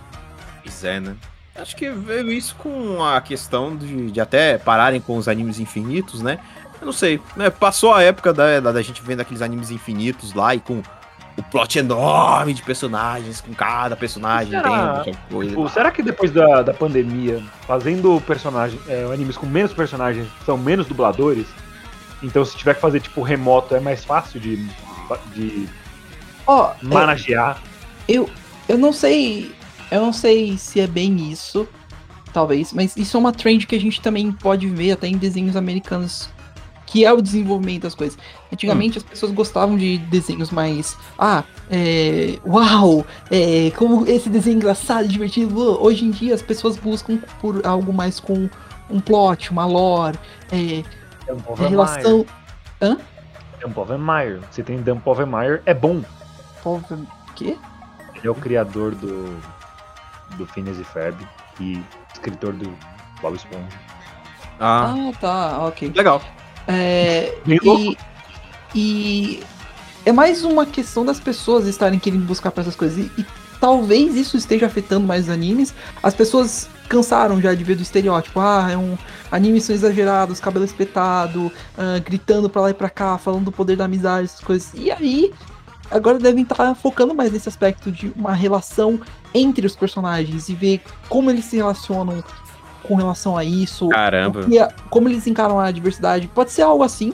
Pois 0.63 0.83
é, 0.83 0.99
né? 0.99 1.15
Acho 1.55 1.75
que 1.75 1.89
veio 1.89 2.31
isso 2.31 2.55
com 2.55 3.03
a 3.03 3.21
questão 3.21 3.77
de, 3.77 4.11
de 4.11 4.19
até 4.19 4.57
pararem 4.57 4.99
com 4.99 5.15
os 5.17 5.27
animes 5.27 5.57
infinitos, 5.57 6.21
né? 6.21 6.39
Eu 6.81 6.85
não 6.85 6.93
sei, 6.93 7.21
né? 7.37 7.49
Passou 7.49 7.93
a 7.93 8.03
época 8.03 8.33
da, 8.33 8.59
da, 8.59 8.71
da 8.73 8.81
gente 8.81 9.01
vendo 9.01 9.21
aqueles 9.21 9.41
animes 9.41 9.71
infinitos 9.71 10.33
lá 10.33 10.53
e 10.53 10.59
com 10.59 10.83
o 11.37 11.43
plot 11.43 11.79
enorme 11.79 12.53
de 12.53 12.61
personagens, 12.61 13.41
com 13.41 13.53
cada 13.53 13.95
personagem 13.95 14.51
Será? 14.51 15.01
tem 15.03 15.13
coisa. 15.29 15.51
Tipo, 15.51 15.69
será 15.69 15.91
que 15.91 16.01
depois 16.01 16.31
da, 16.31 16.61
da 16.61 16.73
pandemia, 16.73 17.41
fazendo 17.67 18.21
personagem, 18.21 18.79
é, 18.87 19.03
animes 19.11 19.37
com 19.37 19.45
menos 19.45 19.73
personagens, 19.73 20.27
são 20.45 20.57
menos 20.57 20.87
dubladores? 20.87 21.47
Então 22.23 22.43
se 22.43 22.55
tiver 22.55 22.75
que 22.75 22.81
fazer 22.81 22.99
tipo 22.99 23.21
remoto 23.21 23.75
é 23.75 23.79
mais 23.79 24.03
fácil 24.03 24.39
de, 24.39 24.57
de 25.33 25.69
Ó, 26.47 26.71
é, 26.71 26.85
managear? 26.85 27.61
eu, 28.07 28.29
eu 28.67 28.77
não 28.77 28.93
sei. 28.93 29.53
Eu 29.91 30.01
não 30.01 30.13
sei 30.13 30.57
se 30.57 30.79
é 30.79 30.87
bem 30.87 31.31
isso. 31.31 31.67
Talvez, 32.33 32.73
mas 32.73 32.97
isso 32.97 33.15
é 33.15 33.19
uma 33.19 33.31
trend 33.31 33.65
que 33.65 33.75
a 33.75 33.79
gente 33.79 34.01
também 34.01 34.31
pode 34.31 34.67
ver 34.67 34.91
até 34.91 35.07
em 35.07 35.17
desenhos 35.17 35.55
americanos. 35.55 36.29
Que 36.85 37.03
é 37.03 37.11
o 37.11 37.21
desenvolvimento 37.21 37.83
das 37.83 37.95
coisas. 37.95 38.17
Antigamente 38.51 38.97
as 38.97 39.03
pessoas 39.03 39.31
gostavam 39.31 39.75
de 39.75 39.97
desenhos 39.97 40.51
mais. 40.51 40.97
Ah, 41.17 41.43
é. 41.69 42.37
Uau! 42.45 43.05
É, 43.31 43.71
como 43.75 44.05
esse 44.07 44.29
desenho 44.29 44.57
engraçado, 44.57 45.07
divertido. 45.07 45.81
Hoje 45.81 46.05
em 46.05 46.11
dia 46.11 46.35
as 46.35 46.41
pessoas 46.41 46.77
buscam 46.77 47.19
por 47.41 47.65
algo 47.65 47.91
mais 47.91 48.19
com 48.19 48.49
um 48.89 48.99
plot, 48.99 49.51
uma 49.51 49.65
lore, 49.65 50.17
é, 50.51 50.83
Dump 51.27 51.49
of 51.49 51.63
relação. 51.63 52.25
Dump 53.61 53.77
of 53.77 53.93
Meyer. 53.97 54.39
Você 54.51 54.63
tem 54.63 54.81
Dump 54.81 55.05
Meyer, 55.27 55.61
é 55.65 55.73
bom. 55.73 56.01
O 56.69 57.33
quê? 57.35 57.57
Ele 58.15 58.27
é 58.27 58.29
o 58.31 58.35
criador 58.35 58.95
do, 58.95 59.37
do 60.37 60.45
Phineas 60.47 60.79
e 60.79 60.83
Ferb 60.83 61.15
e 61.59 61.81
escritor 62.13 62.53
do 62.53 62.73
Bob 63.21 63.35
Esponja. 63.35 63.67
Ah, 64.59 64.93
Ah, 64.95 65.11
tá, 65.19 65.65
ok. 65.67 65.91
legal. 65.95 66.21
É, 66.67 67.37
e, 67.45 67.97
e 68.73 69.43
é 70.05 70.11
mais 70.11 70.43
uma 70.43 70.65
questão 70.65 71.05
das 71.05 71.19
pessoas 71.19 71.67
estarem 71.67 71.99
querendo 71.99 72.25
buscar 72.25 72.51
pra 72.51 72.61
essas 72.61 72.75
coisas. 72.75 72.97
E, 72.97 73.11
e 73.21 73.25
talvez 73.59 74.15
isso 74.15 74.37
esteja 74.37 74.65
afetando 74.65 75.05
mais 75.05 75.25
os 75.25 75.29
animes. 75.29 75.73
As 76.01 76.13
pessoas 76.13 76.69
cansaram 76.89 77.41
já 77.41 77.53
de 77.53 77.63
ver 77.63 77.75
do 77.75 77.81
estereótipo. 77.83 78.39
Ah, 78.39 78.69
é 78.71 78.77
um 78.77 78.97
animes 79.31 79.65
são 79.65 79.75
exagerados, 79.75 80.39
cabelo 80.39 80.65
espetado, 80.65 81.51
ah, 81.77 81.99
gritando 81.99 82.49
pra 82.49 82.61
lá 82.63 82.69
e 82.69 82.73
pra 82.73 82.89
cá, 82.89 83.17
falando 83.17 83.45
do 83.45 83.51
poder 83.51 83.75
da 83.75 83.85
amizade, 83.85 84.25
essas 84.25 84.39
coisas. 84.41 84.71
E 84.73 84.89
aí, 84.91 85.33
agora 85.91 86.19
devem 86.19 86.43
estar 86.43 86.75
focando 86.75 87.13
mais 87.13 87.31
nesse 87.31 87.49
aspecto 87.49 87.91
de 87.91 88.11
uma 88.15 88.33
relação 88.33 88.99
entre 89.33 89.65
os 89.65 89.75
personagens 89.75 90.49
e 90.49 90.55
ver 90.55 90.81
como 91.09 91.29
eles 91.29 91.45
se 91.45 91.57
relacionam 91.57 92.23
com 92.83 92.95
relação 92.95 93.37
a 93.37 93.43
isso. 93.43 93.89
Caramba. 93.89 94.45
Como 94.89 95.09
eles 95.09 95.25
encaram 95.27 95.59
a 95.59 95.71
diversidade. 95.71 96.27
Pode 96.27 96.51
ser 96.51 96.61
algo 96.61 96.83
assim. 96.83 97.13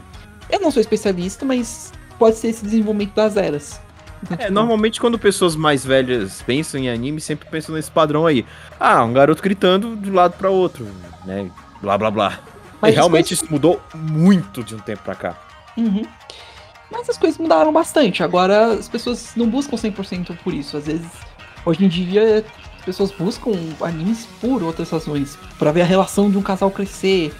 Eu 0.49 0.59
não 0.59 0.69
sou 0.69 0.81
especialista, 0.81 1.45
mas 1.45 1.93
pode 2.19 2.37
ser 2.37 2.49
esse 2.49 2.63
desenvolvimento 2.63 3.13
das 3.15 3.37
eras. 3.37 3.79
Então, 4.23 4.35
É, 4.35 4.41
tipo, 4.43 4.53
normalmente 4.53 5.01
quando 5.01 5.17
pessoas 5.17 5.55
mais 5.55 5.83
velhas 5.83 6.41
pensam 6.43 6.79
em 6.79 6.89
anime, 6.89 7.19
sempre 7.19 7.49
pensam 7.49 7.73
nesse 7.73 7.89
padrão 7.89 8.27
aí. 8.27 8.45
Ah, 8.79 9.03
um 9.03 9.13
garoto 9.13 9.41
gritando 9.41 9.95
de 9.95 10.11
um 10.11 10.13
lado 10.13 10.33
pra 10.37 10.49
outro, 10.49 10.87
né? 11.25 11.49
Blá 11.81 11.97
blá 11.97 12.11
blá. 12.11 12.39
Mas 12.79 12.93
e 12.93 12.95
realmente 12.95 13.33
isso 13.33 13.45
mudou 13.49 13.81
muito 13.95 14.63
de 14.63 14.75
um 14.75 14.79
tempo 14.79 15.01
pra 15.03 15.15
cá. 15.15 15.35
Uhum. 15.77 16.03
Mas 16.91 17.09
as 17.09 17.17
coisas 17.17 17.37
mudaram 17.39 17.71
bastante. 17.71 18.21
Agora 18.23 18.73
as 18.73 18.87
pessoas 18.89 19.31
não 19.35 19.47
buscam 19.49 19.77
100% 19.77 20.37
por 20.43 20.53
isso. 20.53 20.75
Às 20.77 20.85
vezes, 20.87 21.07
hoje 21.65 21.85
em 21.85 21.87
dia, 21.89 22.45
as 22.79 22.85
pessoas 22.85 23.11
buscam 23.11 23.51
animes 23.81 24.27
por 24.41 24.61
outras 24.61 24.89
razões. 24.89 25.37
Pra 25.57 25.71
ver 25.71 25.81
a 25.81 25.85
relação 25.85 26.29
de 26.29 26.37
um 26.37 26.41
casal 26.41 26.69
crescer. 26.69 27.33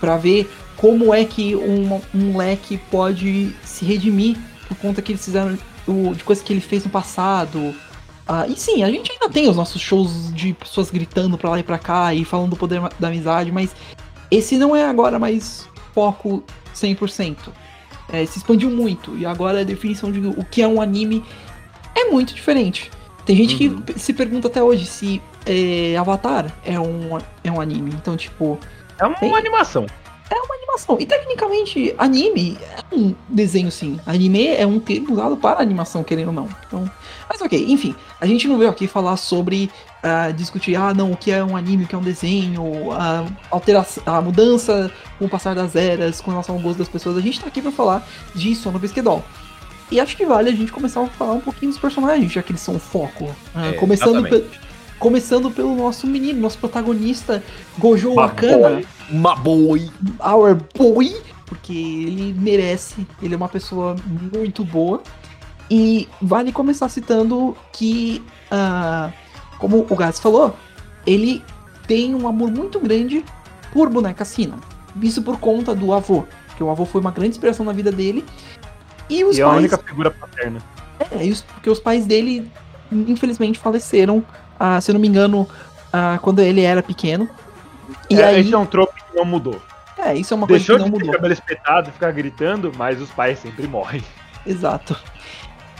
Pra 0.00 0.16
ver 0.16 0.50
como 0.76 1.12
é 1.12 1.24
que 1.24 1.54
um, 1.56 2.00
um 2.14 2.32
moleque 2.32 2.78
pode 2.90 3.54
se 3.64 3.84
redimir 3.84 4.36
por 4.68 4.76
conta 4.78 5.00
que 5.02 5.12
eles 5.12 5.24
fizeram 5.24 5.56
o- 5.86 6.14
de 6.14 6.24
coisas 6.24 6.42
que 6.44 6.52
ele 6.52 6.60
fez 6.60 6.84
no 6.84 6.90
passado. 6.90 7.74
Ah, 8.28 8.46
e 8.48 8.56
sim, 8.56 8.82
a 8.82 8.90
gente 8.90 9.12
ainda 9.12 9.28
tem 9.30 9.48
os 9.48 9.56
nossos 9.56 9.80
shows 9.80 10.32
de 10.34 10.52
pessoas 10.52 10.90
gritando 10.90 11.38
pra 11.38 11.48
lá 11.50 11.60
e 11.60 11.62
pra 11.62 11.78
cá 11.78 12.12
e 12.12 12.24
falando 12.24 12.50
do 12.50 12.56
poder 12.56 12.80
da 12.98 13.08
amizade, 13.08 13.52
mas 13.52 13.70
esse 14.30 14.56
não 14.58 14.74
é 14.74 14.84
agora 14.84 15.16
mais 15.18 15.68
foco 15.94 16.42
100%. 16.74 17.36
É, 18.12 18.24
se 18.26 18.38
expandiu 18.38 18.70
muito 18.70 19.16
e 19.16 19.26
agora 19.26 19.60
a 19.60 19.64
definição 19.64 20.12
de 20.12 20.20
o 20.20 20.44
que 20.44 20.62
é 20.62 20.68
um 20.68 20.80
anime 20.80 21.24
é 21.94 22.04
muito 22.04 22.34
diferente. 22.34 22.90
Tem 23.24 23.34
gente 23.36 23.66
Uhum. 23.68 23.82
que 23.82 23.98
se 23.98 24.12
pergunta 24.12 24.46
até 24.48 24.62
hoje 24.62 24.86
se 24.86 25.20
é, 25.44 25.96
Avatar 25.96 26.52
é 26.64 26.78
um, 26.78 27.18
é 27.42 27.50
um 27.50 27.60
anime. 27.60 27.90
Então, 27.92 28.16
tipo, 28.16 28.58
É 28.98 29.04
uma 29.06 29.16
Tem- 29.18 29.34
animação. 29.34 29.86
animação. 30.58 30.96
E 31.00 31.06
tecnicamente, 31.06 31.94
anime 31.98 32.58
é 32.60 32.94
um 32.94 33.14
desenho 33.28 33.70
sim. 33.70 33.98
Anime 34.06 34.48
é 34.48 34.66
um 34.66 34.78
termo 34.80 35.12
usado 35.12 35.36
para 35.36 35.60
animação, 35.60 36.02
querendo 36.04 36.28
ou 36.28 36.32
não. 36.34 36.48
Então, 36.66 36.90
mas 37.28 37.40
ok, 37.40 37.64
enfim. 37.68 37.94
A 38.20 38.26
gente 38.26 38.46
não 38.48 38.58
veio 38.58 38.70
aqui 38.70 38.86
falar 38.86 39.16
sobre 39.16 39.70
ah, 40.06 40.30
discutir, 40.30 40.76
ah, 40.76 40.94
não, 40.94 41.12
o 41.12 41.16
que 41.16 41.30
é 41.30 41.42
um 41.44 41.56
anime, 41.56 41.84
o 41.84 41.86
que 41.86 41.94
é 41.94 41.98
um 41.98 42.02
desenho, 42.02 42.92
a 42.92 43.24
alteração, 43.50 44.02
a 44.06 44.20
mudança 44.22 44.90
com 45.18 45.24
o 45.24 45.28
passar 45.28 45.54
das 45.54 45.74
eras, 45.74 46.20
com 46.20 46.30
relação 46.30 46.54
ao 46.54 46.60
gosto 46.60 46.78
das 46.78 46.88
pessoas. 46.88 47.16
A 47.16 47.20
gente 47.20 47.40
tá 47.40 47.48
aqui 47.48 47.60
pra 47.60 47.72
falar 47.72 48.06
de 48.34 48.54
Sono 48.54 48.78
Pesquedol. 48.78 49.24
E 49.90 50.00
acho 50.00 50.16
que 50.16 50.26
vale 50.26 50.50
a 50.50 50.52
gente 50.54 50.72
começar 50.72 51.00
a 51.02 51.06
falar 51.06 51.32
um 51.34 51.40
pouquinho 51.40 51.70
dos 51.72 51.80
personagens, 51.80 52.32
já 52.32 52.42
que 52.42 52.50
eles 52.52 52.60
são 52.60 52.74
o 52.76 52.78
foco. 52.78 53.28
Ah, 53.54 53.66
É, 53.68 53.72
começando, 53.74 54.28
pe- 54.28 54.44
começando 54.98 55.50
pelo 55.50 55.74
nosso 55.76 56.06
menino, 56.06 56.40
nosso 56.40 56.58
protagonista, 56.58 57.42
Gojo 57.78 58.14
Wakana 58.14 58.82
Uma 59.10 59.36
boi. 59.36 59.88
our 60.20 60.56
boy, 60.76 61.14
porque 61.46 61.72
ele 61.72 62.34
merece, 62.36 63.06
ele 63.22 63.34
é 63.34 63.36
uma 63.36 63.48
pessoa 63.48 63.94
muito 64.34 64.64
boa. 64.64 65.02
E 65.70 66.08
vale 66.22 66.50
começar 66.52 66.88
citando 66.88 67.56
que, 67.72 68.22
ah, 68.50 69.10
como 69.58 69.86
o 69.88 69.96
Gats 69.96 70.20
falou, 70.20 70.56
ele 71.06 71.44
tem 71.86 72.14
um 72.14 72.26
amor 72.28 72.50
muito 72.50 72.78
grande 72.80 73.24
por 73.72 73.88
boneca 73.88 74.24
Sina. 74.24 74.56
Isso 75.00 75.22
por 75.22 75.38
conta 75.38 75.74
do 75.74 75.92
avô, 75.92 76.24
que 76.56 76.62
o 76.64 76.70
avô 76.70 76.84
foi 76.84 77.00
uma 77.00 77.10
grande 77.10 77.30
inspiração 77.30 77.64
na 77.66 77.72
vida 77.72 77.92
dele. 77.92 78.24
E 79.08 79.22
os 79.24 79.36
E 79.38 79.40
é 79.40 79.44
a 79.44 79.48
pais, 79.48 79.58
única 79.58 79.78
figura 79.78 80.10
paterna. 80.10 80.60
é, 81.12 81.24
os- 81.26 81.42
porque 81.42 81.70
os 81.70 81.78
pais 81.78 82.06
dele, 82.06 82.50
infelizmente, 82.90 83.58
faleceram, 83.58 84.24
ah, 84.58 84.80
se 84.80 84.90
eu 84.90 84.94
não 84.94 85.00
me 85.00 85.06
engano, 85.08 85.46
ah, 85.92 86.18
quando 86.22 86.40
ele 86.40 86.62
era 86.62 86.82
pequeno. 86.82 87.28
E 88.10 88.16
É, 88.20 88.24
aí, 88.24 88.40
Esse 88.40 88.52
é 88.54 88.58
um 88.58 88.66
trope 88.66 88.94
que 88.94 89.16
não 89.16 89.24
mudou. 89.24 89.60
é, 89.98 90.14
isso 90.14 90.34
é 90.34 90.36
uma 90.36 90.46
coisa 90.46 90.58
Deixou 90.58 90.76
que 90.76 90.82
não 90.82 90.90
de 90.90 91.04
mudou. 91.04 91.14
cabelo 91.14 91.32
espetado 91.32 91.88
e 91.90 91.92
ficar 91.92 92.10
gritando, 92.10 92.72
mas 92.76 93.00
os 93.00 93.10
pais 93.10 93.38
sempre 93.38 93.66
morrem. 93.68 94.02
Exato. 94.44 94.96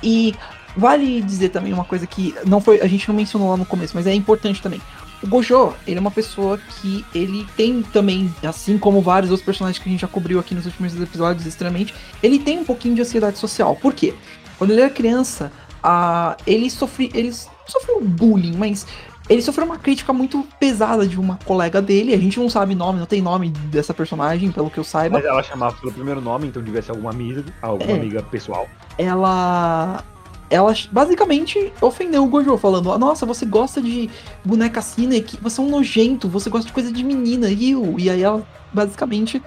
E 0.02 0.35
vale 0.76 1.21
dizer 1.23 1.49
também 1.50 1.73
uma 1.73 1.85
coisa 1.85 2.06
que 2.06 2.35
não 2.45 2.61
foi, 2.61 2.80
a 2.80 2.87
gente 2.87 3.09
não 3.09 3.14
mencionou 3.14 3.50
lá 3.50 3.56
no 3.56 3.64
começo, 3.64 3.92
mas 3.95 4.06
é 4.06 4.14
importante 4.14 4.61
também. 4.62 4.80
O 5.23 5.26
Gojo, 5.26 5.73
ele 5.87 5.97
é 5.97 6.00
uma 6.00 6.11
pessoa 6.11 6.59
que 6.59 7.04
ele 7.14 7.47
tem 7.56 7.83
também, 7.83 8.33
assim 8.42 8.76
como 8.76 9.00
vários 9.00 9.30
outros 9.30 9.45
personagens 9.47 9.83
que 9.83 9.88
a 9.88 9.92
gente 9.92 10.00
já 10.02 10.09
cobriu 10.09 10.38
aqui 10.38 10.54
nos 10.54 10.66
últimos 10.66 10.95
episódios 11.00 11.47
extremamente, 11.47 11.95
ele 12.23 12.38
tem 12.38 12.59
um 12.59 12.64
pouquinho 12.64 12.95
de 12.95 13.00
ansiedade 13.00 13.38
social. 13.38 13.75
Por 13.76 13.95
quê? 13.95 14.12
Quando 14.59 14.73
ele 14.73 14.83
era 14.83 14.90
criança, 14.90 15.50
a, 15.83 16.37
ele, 16.47 16.68
sofre, 16.68 17.11
ele 17.14 17.33
sofreu 17.66 18.00
bullying, 18.02 18.56
mas 18.56 18.87
ele 19.28 19.40
sofreu 19.42 19.64
uma 19.66 19.78
crítica 19.78 20.12
muito 20.12 20.47
pesada 20.61 21.06
de 21.06 21.18
uma 21.18 21.38
colega 21.45 21.80
dele. 21.80 22.12
A 22.14 22.18
gente 22.18 22.38
não 22.38 22.49
sabe 22.50 22.75
nome, 22.75 22.99
não 22.99 23.06
tem 23.06 23.23
nome 23.23 23.49
dessa 23.49 23.95
personagem, 23.95 24.52
pelo 24.52 24.71
que 24.71 24.78
eu 24.78 24.85
saiba. 24.85 25.18
Mas 25.18 25.26
ela 25.26 25.42
chamava 25.42 25.76
pelo 25.80 25.92
primeiro 25.92 26.21
nome, 26.21 26.47
então 26.49 26.62
devia 26.62 26.83
ser 26.83 26.90
alguma 26.92 27.11
amiga, 27.11 27.42
alguma 27.62 27.90
É. 27.90 27.95
amiga 27.95 28.23
pessoal. 28.23 28.68
ela 28.99 30.04
ela 30.49 30.73
basicamente 30.91 31.73
ofendeu 31.81 32.25
o 32.25 32.29
Gojo, 32.29 32.57
falando: 32.57 32.93
"Ah, 32.93 32.99
Nossa, 32.99 33.26
você 33.26 33.45
gosta 33.45 33.81
de 33.81 34.09
boneca 34.45 34.81
Cinek, 34.81 35.38
você 35.41 35.61
é 35.61 35.65
um 35.65 35.69
nojento, 35.69 36.29
você 36.29 36.49
gosta 36.49 36.67
de 36.67 36.73
coisa 36.73 36.93
de 36.93 37.03
menina, 37.03 37.50
Yu. 37.50 37.99
E 37.99 38.09
aí 38.09 38.23
ela 38.23 38.47
basicamente 38.73 39.43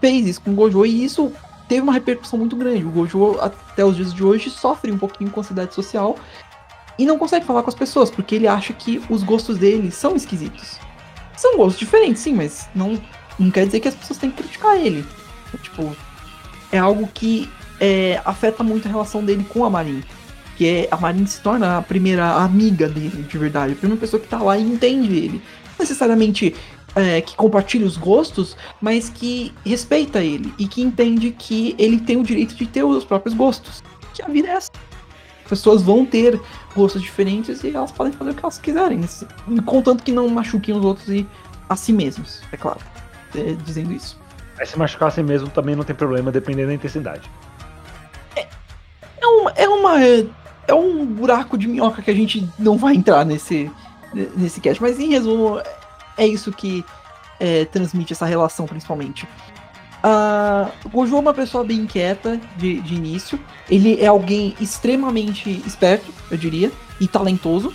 fez 0.00 0.26
isso 0.26 0.40
com 0.42 0.50
o 0.50 0.54
Gojo 0.54 0.84
e 0.86 1.04
isso 1.04 1.32
teve 1.68 1.80
uma 1.80 1.92
repercussão 1.92 2.38
muito 2.38 2.56
grande. 2.56 2.84
O 2.84 2.90
Gojo, 2.90 3.38
até 3.40 3.84
os 3.84 3.96
dias 3.96 4.12
de 4.12 4.24
hoje, 4.24 4.50
sofre 4.50 4.92
um 4.92 4.98
pouquinho 4.98 5.30
com 5.30 5.40
ansiedade 5.40 5.74
social 5.74 6.16
e 6.98 7.06
não 7.06 7.18
consegue 7.18 7.46
falar 7.46 7.62
com 7.62 7.70
as 7.70 7.74
pessoas, 7.74 8.10
porque 8.10 8.34
ele 8.34 8.46
acha 8.46 8.72
que 8.72 9.02
os 9.08 9.22
gostos 9.22 9.58
dele 9.58 9.90
são 9.90 10.14
esquisitos. 10.14 10.78
São 11.36 11.56
gostos 11.56 11.78
diferentes, 11.78 12.22
sim, 12.22 12.34
mas 12.34 12.68
não, 12.74 13.00
não 13.38 13.50
quer 13.50 13.66
dizer 13.66 13.80
que 13.80 13.88
as 13.88 13.94
pessoas 13.94 14.18
têm 14.18 14.30
que 14.30 14.42
criticar 14.42 14.76
ele. 14.76 15.04
Tipo, 15.62 15.96
é 16.70 16.78
algo 16.78 17.08
que 17.12 17.50
é, 17.80 18.20
afeta 18.24 18.62
muito 18.62 18.86
a 18.86 18.90
relação 18.90 19.24
dele 19.24 19.44
com 19.48 19.64
a 19.64 19.70
Marin. 19.70 20.02
Que 20.56 20.66
é, 20.66 20.88
a 20.90 20.96
Marin 20.96 21.26
se 21.26 21.40
torna 21.40 21.78
a 21.78 21.82
primeira 21.82 22.30
amiga 22.34 22.88
dele, 22.88 23.22
de 23.28 23.38
verdade. 23.38 23.72
A 23.72 23.76
primeira 23.76 24.00
pessoa 24.00 24.20
que 24.20 24.28
tá 24.28 24.38
lá 24.38 24.56
e 24.56 24.62
entende 24.62 25.14
ele. 25.16 25.42
Não 25.70 25.80
necessariamente 25.80 26.54
é, 26.94 27.20
que 27.20 27.34
compartilha 27.34 27.86
os 27.86 27.96
gostos, 27.96 28.56
mas 28.80 29.08
que 29.08 29.52
respeita 29.64 30.20
ele. 30.22 30.52
E 30.58 30.68
que 30.68 30.82
entende 30.82 31.30
que 31.30 31.74
ele 31.78 31.98
tem 32.00 32.16
o 32.18 32.22
direito 32.22 32.54
de 32.54 32.66
ter 32.66 32.82
os 32.84 33.04
próprios 33.04 33.34
gostos. 33.34 33.82
Que 34.14 34.22
a 34.22 34.28
vida 34.28 34.48
é 34.48 34.52
essa. 34.52 34.70
As 35.44 35.48
pessoas 35.48 35.82
vão 35.82 36.04
ter 36.06 36.40
gostos 36.76 37.02
diferentes 37.02 37.62
e 37.64 37.74
elas 37.74 37.90
podem 37.92 38.12
fazer 38.12 38.30
o 38.30 38.34
que 38.34 38.44
elas 38.44 38.58
quiserem. 38.58 39.02
se- 39.06 39.26
Contanto 39.66 40.02
que 40.02 40.12
não 40.12 40.28
machuquem 40.28 40.74
os 40.74 40.84
outros 40.84 41.08
e 41.08 41.26
a 41.68 41.76
si 41.76 41.92
mesmos, 41.92 42.42
é 42.52 42.56
claro. 42.56 42.78
É, 43.34 43.54
dizendo 43.64 43.92
isso. 43.92 44.18
Aí 44.58 44.66
se 44.66 44.78
machucar 44.78 45.08
assim 45.08 45.22
mesmo 45.22 45.48
também 45.48 45.74
não 45.74 45.82
tem 45.84 45.96
problema, 45.96 46.30
dependendo 46.30 46.68
da 46.68 46.74
intensidade. 46.74 47.22
É 49.22 49.26
uma, 49.26 49.50
é 49.50 49.68
uma. 49.68 49.96
É 50.66 50.74
um 50.74 51.06
buraco 51.06 51.56
de 51.56 51.68
minhoca 51.68 52.02
que 52.02 52.10
a 52.10 52.14
gente 52.14 52.48
não 52.58 52.76
vai 52.76 52.94
entrar 52.94 53.24
nesse, 53.24 53.70
nesse 54.36 54.60
cast. 54.60 54.82
Mas 54.82 54.98
em 54.98 55.08
resumo, 55.10 55.60
é 56.16 56.26
isso 56.26 56.52
que 56.52 56.84
é, 57.38 57.64
transmite 57.64 58.12
essa 58.12 58.26
relação, 58.26 58.66
principalmente. 58.66 59.26
O 60.84 60.88
Gojo 60.88 61.16
é 61.16 61.20
uma 61.20 61.34
pessoa 61.34 61.62
bem 61.62 61.80
inquieta 61.80 62.40
de, 62.56 62.80
de 62.80 62.94
início. 62.94 63.38
Ele 63.70 64.00
é 64.00 64.06
alguém 64.06 64.54
extremamente 64.60 65.62
esperto, 65.64 66.12
eu 66.30 66.36
diria, 66.36 66.72
e 67.00 67.06
talentoso. 67.06 67.72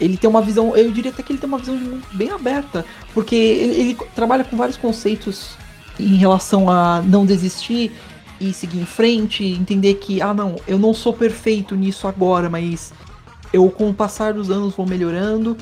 Ele 0.00 0.16
tem 0.16 0.30
uma 0.30 0.40
visão, 0.40 0.76
eu 0.76 0.92
diria 0.92 1.10
até 1.10 1.22
que 1.22 1.32
ele 1.32 1.40
tem 1.40 1.48
uma 1.48 1.58
visão 1.58 1.76
de 1.76 1.82
mundo 1.82 2.06
bem 2.12 2.30
aberta, 2.30 2.84
porque 3.12 3.34
ele, 3.34 3.80
ele 3.80 3.98
trabalha 4.14 4.44
com 4.44 4.56
vários 4.56 4.76
conceitos 4.76 5.56
em 5.98 6.14
relação 6.14 6.70
a 6.70 7.02
não 7.02 7.26
desistir 7.26 7.92
e 8.40 8.52
seguir 8.52 8.80
em 8.80 8.86
frente, 8.86 9.44
entender 9.44 9.94
que, 9.94 10.20
ah 10.22 10.32
não, 10.32 10.56
eu 10.66 10.78
não 10.78 10.94
sou 10.94 11.12
perfeito 11.12 11.74
nisso 11.74 12.06
agora, 12.06 12.48
mas 12.48 12.92
eu 13.52 13.68
com 13.70 13.90
o 13.90 13.94
passar 13.94 14.34
dos 14.34 14.50
anos 14.50 14.74
vou 14.74 14.86
melhorando. 14.86 15.56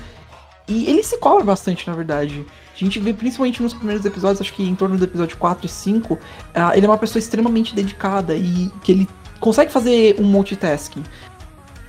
E 0.68 0.90
ele 0.90 1.02
se 1.02 1.18
cobra 1.18 1.44
bastante, 1.44 1.86
na 1.86 1.94
verdade. 1.94 2.44
A 2.74 2.78
gente 2.78 2.98
vê 2.98 3.12
principalmente 3.12 3.62
nos 3.62 3.72
primeiros 3.72 4.04
episódios, 4.04 4.40
acho 4.40 4.52
que 4.52 4.62
em 4.62 4.74
torno 4.74 4.98
do 4.98 5.04
episódio 5.04 5.36
4 5.38 5.64
e 5.64 5.68
5, 5.68 6.18
ah, 6.54 6.76
ele 6.76 6.84
é 6.84 6.88
uma 6.88 6.98
pessoa 6.98 7.20
extremamente 7.20 7.74
dedicada 7.74 8.34
e 8.34 8.70
que 8.82 8.92
ele 8.92 9.08
consegue 9.40 9.72
fazer 9.72 10.16
um 10.18 10.24
multitasking. 10.24 11.04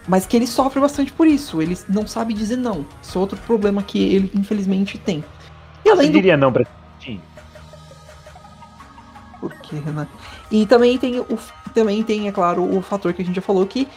Mas 0.08 0.26
que 0.26 0.38
ele 0.38 0.48
sofre 0.48 0.80
bastante 0.80 1.12
por 1.12 1.28
isso, 1.28 1.62
ele 1.62 1.78
não 1.90 2.08
sabe 2.08 2.34
dizer 2.34 2.56
não. 2.56 2.86
Isso 3.02 3.18
é 3.18 3.22
outro 3.22 3.38
problema 3.40 3.84
que 3.84 4.00
ele 4.00 4.32
infelizmente 4.34 4.98
tem. 4.98 5.24
E 5.84 5.90
Você 5.90 5.90
além 5.90 6.12
do 6.12 6.14
diria 6.14 6.38
não 6.38 6.54
pra. 6.54 6.66
Por 9.40 9.54
que, 9.62 9.76
Renan? 9.76 10.08
E 10.52 10.66
também 10.66 10.98
tem, 10.98 11.20
o, 11.20 11.40
também 11.74 12.04
tem, 12.04 12.28
é 12.28 12.32
claro, 12.32 12.64
o 12.64 12.82
fator 12.82 13.14
que 13.14 13.22
a 13.22 13.26
gente 13.26 13.36
já 13.36 13.42
falou 13.42 13.66
que 13.66 13.88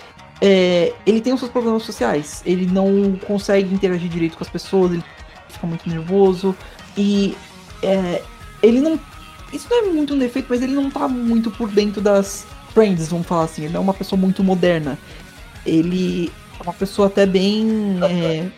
é, 0.41 0.93
ele 1.07 1.21
tem 1.21 1.33
os 1.33 1.39
seus 1.41 1.53
problemas 1.53 1.83
sociais. 1.83 2.43
Ele 2.45 2.67
não 2.67 3.17
consegue 3.27 3.73
interagir 3.75 4.09
direito 4.09 4.37
com 4.37 4.43
as 4.45 4.51
pessoas, 4.51 4.93
ele 4.93 5.05
fica 5.49 5.67
muito 5.67 5.89
nervoso. 5.89 6.55
E 6.97 7.37
é, 7.83 8.23
ele 8.63 8.81
não. 8.81 8.99
Isso 9.53 9.67
não 9.71 9.79
é 9.79 9.83
muito 9.93 10.15
um 10.15 10.19
defeito, 10.19 10.47
mas 10.49 10.63
ele 10.63 10.75
não 10.75 10.91
tá 10.91 11.07
muito 11.09 11.51
por 11.51 11.69
dentro 11.69 12.01
das 12.01 12.47
trends, 12.75 13.09
vamos 13.09 13.27
falar 13.27 13.45
assim. 13.45 13.65
Ele 13.65 13.77
é 13.77 13.81
uma 13.81 13.95
pessoa 13.95 14.19
muito 14.19 14.43
moderna. 14.45 14.99
Ele 15.67 16.33
é 16.59 16.63
uma 16.63 16.73
pessoa 16.73 17.09
até 17.09 17.27
bem 17.27 17.99
é, 18.03 18.49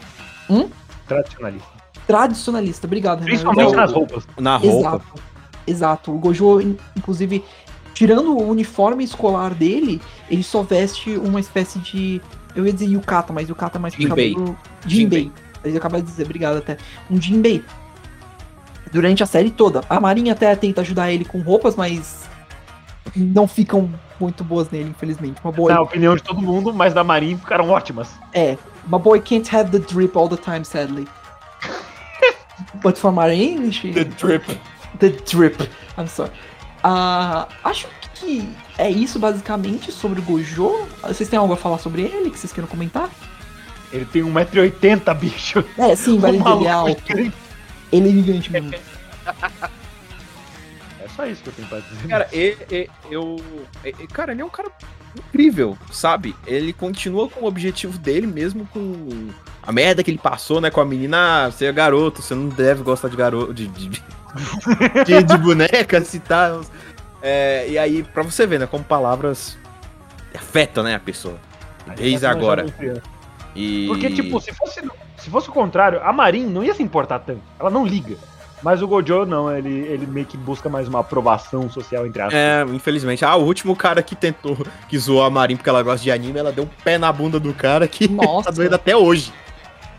Tradicionalista. 1.07 1.69
tradicionalista. 2.07 2.87
Obrigado, 2.87 3.19
Renan. 3.21 3.31
Principalmente 3.31 3.75
nas 3.75 3.93
roupas. 3.93 4.27
Na 4.39 4.57
roupa. 4.57 4.79
Exato. 4.79 5.23
Exato. 5.67 6.13
O 6.13 6.19
Gojo, 6.19 6.61
in- 6.61 6.77
inclusive, 6.97 7.45
tirando 7.95 8.37
o 8.37 8.49
uniforme 8.49 9.05
escolar 9.05 9.55
dele, 9.55 10.01
ele 10.31 10.43
só 10.43 10.63
veste 10.63 11.17
uma 11.17 11.41
espécie 11.41 11.79
de. 11.79 12.21
Eu 12.55 12.67
ia 12.67 12.73
dizer 12.73 12.87
yukata, 12.87 13.33
mas 13.33 13.49
yukata 13.49 13.79
é 13.79 13.81
mais 13.81 13.95
Jinbei. 13.95 14.35
puxado 14.35 14.57
pro- 14.57 14.89
Jinbei. 14.91 15.33
Ele 15.65 15.77
acaba 15.79 16.01
de 16.01 16.07
dizer, 16.07 16.25
obrigado 16.25 16.59
até. 16.59 16.77
Um 17.11 17.21
Jinbei. 17.21 17.65
Durante 18.93 19.23
a 19.23 19.27
série 19.27 19.51
toda. 19.51 19.83
A 19.89 19.99
Marinha 20.01 20.33
até 20.35 20.55
tenta 20.55 20.83
ajudar 20.83 21.11
ele 21.11 21.25
com 21.25 21.41
roupas, 21.41 21.77
mas 21.77 22.29
não 23.17 23.49
ficam 23.49 23.91
muito 24.21 24.45
boas 24.45 24.71
nele, 24.71 24.91
infelizmente. 24.91 25.41
Uma 25.43 25.53
boa. 25.53 25.73
Na 25.73 25.81
opinião 25.81 26.15
de 26.15 26.23
todo 26.23 26.41
mundo, 26.43 26.75
mas 26.75 26.93
da 26.93 27.03
Marin 27.03 27.39
ficaram 27.39 27.71
ótimas. 27.71 28.09
É, 28.35 28.59
my 28.87 28.99
boy 28.99 29.21
can't 29.21 29.55
have 29.55 29.71
the 29.71 29.79
drip 29.79 30.17
all 30.17 30.29
the 30.29 30.37
time, 30.37 30.65
sadly. 30.65 31.07
But 32.83 32.97
for 32.99 33.11
Marine, 33.13 33.73
she... 33.73 33.93
The 33.93 34.05
drip. 34.05 34.45
The 34.99 35.11
drip. 35.11 35.63
I'm 35.97 36.07
sorry. 36.07 36.31
Ah, 36.83 37.47
acho 37.65 37.87
que 38.15 38.49
é 38.79 38.91
isso 38.91 39.19
basicamente 39.19 39.91
sobre 39.93 40.21
o 40.21 40.23
Gojo. 40.23 40.87
Vocês 41.03 41.29
têm 41.29 41.39
algo 41.39 41.53
a 41.53 41.57
falar 41.57 41.79
sobre 41.79 42.03
ele 42.03 42.31
que 42.31 42.39
vocês 42.39 42.53
queiram 42.53 42.69
comentar? 42.69 43.09
Ele 43.93 44.05
tem 44.07 44.23
1,80m, 44.23 45.15
bicho. 45.15 45.65
É, 45.79 45.95
sim, 45.95 46.19
vale 46.19 46.39
O 46.39 46.43
dizer, 46.43 46.57
ele 46.57 46.67
é 46.67 46.71
alto. 46.71 47.03
Ele 47.93 48.09
é 48.09 48.13
gigante 48.13 48.51
mesmo. 48.51 48.73
É 51.01 51.09
só 51.15 51.27
isso 51.27 51.43
que 51.43 51.49
eu 51.51 51.53
tenho 51.53 51.69
pra 51.69 51.81
dizer. 51.81 52.09
Cara, 52.09 52.29
e- 52.33 52.57
e- 52.71 52.91
eu. 53.11 53.37
e- 53.85 53.89
e- 54.01 54.07
Cara, 54.07 54.33
ele 54.33 54.41
é 54.41 54.45
um 54.45 54.49
cara 54.51 54.71
incrível, 55.17 55.77
sabe? 55.91 56.35
Ele 56.47 56.73
continua 56.73 57.29
com 57.29 57.41
o 57.45 57.47
objetivo 57.49 57.99
dele, 57.99 58.27
mesmo 58.27 58.67
com 58.73 59.29
a 59.63 59.73
merda 59.73 60.03
que 60.03 60.11
ele 60.11 60.19
passou, 60.19 60.61
né? 60.61 60.71
Com 60.71 60.81
a 60.81 60.85
menina, 60.85 61.47
ah, 61.47 61.51
você 61.51 61.67
é 61.67 61.73
garoto, 61.73 62.21
você 62.21 62.35
não 62.35 62.49
deve 62.49 62.83
gostar 62.83 63.09
de 63.09 63.17
garoto. 63.17 63.55
De, 63.55 63.69
de, 63.69 63.89
de, 63.89 65.23
de 65.23 65.39
bonecas 65.39 66.13
e 66.15 66.21
tal. 66.21 66.63
É, 67.23 67.67
e 67.69 67.79
aí, 67.79 68.03
pra 68.03 68.23
você 68.23 68.47
ver, 68.47 68.59
né? 68.59 68.67
Como 68.67 68.83
palavras 68.83 69.57
afetam, 70.35 70.83
né, 70.83 70.95
a 70.95 71.01
pessoa. 71.01 71.37
Desde 71.97 72.27
agora. 72.27 72.67
E... 73.55 73.87
Porque, 73.87 74.11
tipo, 74.11 74.41
se 74.41 74.53
fosse, 74.53 74.81
se 75.19 75.31
fosse 75.31 75.49
o 75.49 75.53
contrário, 75.53 76.01
a 76.03 76.13
Marin 76.13 76.47
não 76.47 76.65
ia 76.65 76.75
se 76.75 76.83
importar 76.83 77.21
tanto. 77.21 77.43
Ela 77.59 77.71
não 77.71 77.87
liga. 77.87 78.17
Mas 78.63 78.81
o 78.81 78.87
Gojo, 78.87 79.27
não, 79.27 79.55
ele, 79.55 79.71
ele 79.89 80.07
meio 80.07 80.25
que 80.25 80.37
busca 80.37 80.69
mais 80.69 80.87
uma 80.87 81.01
aprovação 81.01 81.69
social, 81.69 82.07
entre 82.07 82.23
aspas. 82.23 82.35
É, 82.35 82.65
infelizmente. 82.73 83.25
Ah, 83.25 83.35
o 83.35 83.45
último 83.45 83.75
cara 83.75 84.03
que 84.03 84.15
tentou, 84.15 84.57
que 84.89 84.97
zoou 84.97 85.25
a 85.25 85.31
Marin 85.31 85.57
porque 85.57 85.69
ela 85.69 85.83
gosta 85.83 86.03
de 86.05 86.13
anime, 86.13 86.39
ela 86.39 86.53
deu 86.53 86.65
um 86.65 86.69
pé 86.85 86.97
na 86.97 87.13
bunda 87.13 87.41
do 87.41 87.53
cara 87.53 87.89
que 87.89 88.07
Nossa. 88.09 88.51
tá 88.51 88.57
doendo 88.57 88.77
até 88.77 88.97
hoje. 88.97 89.33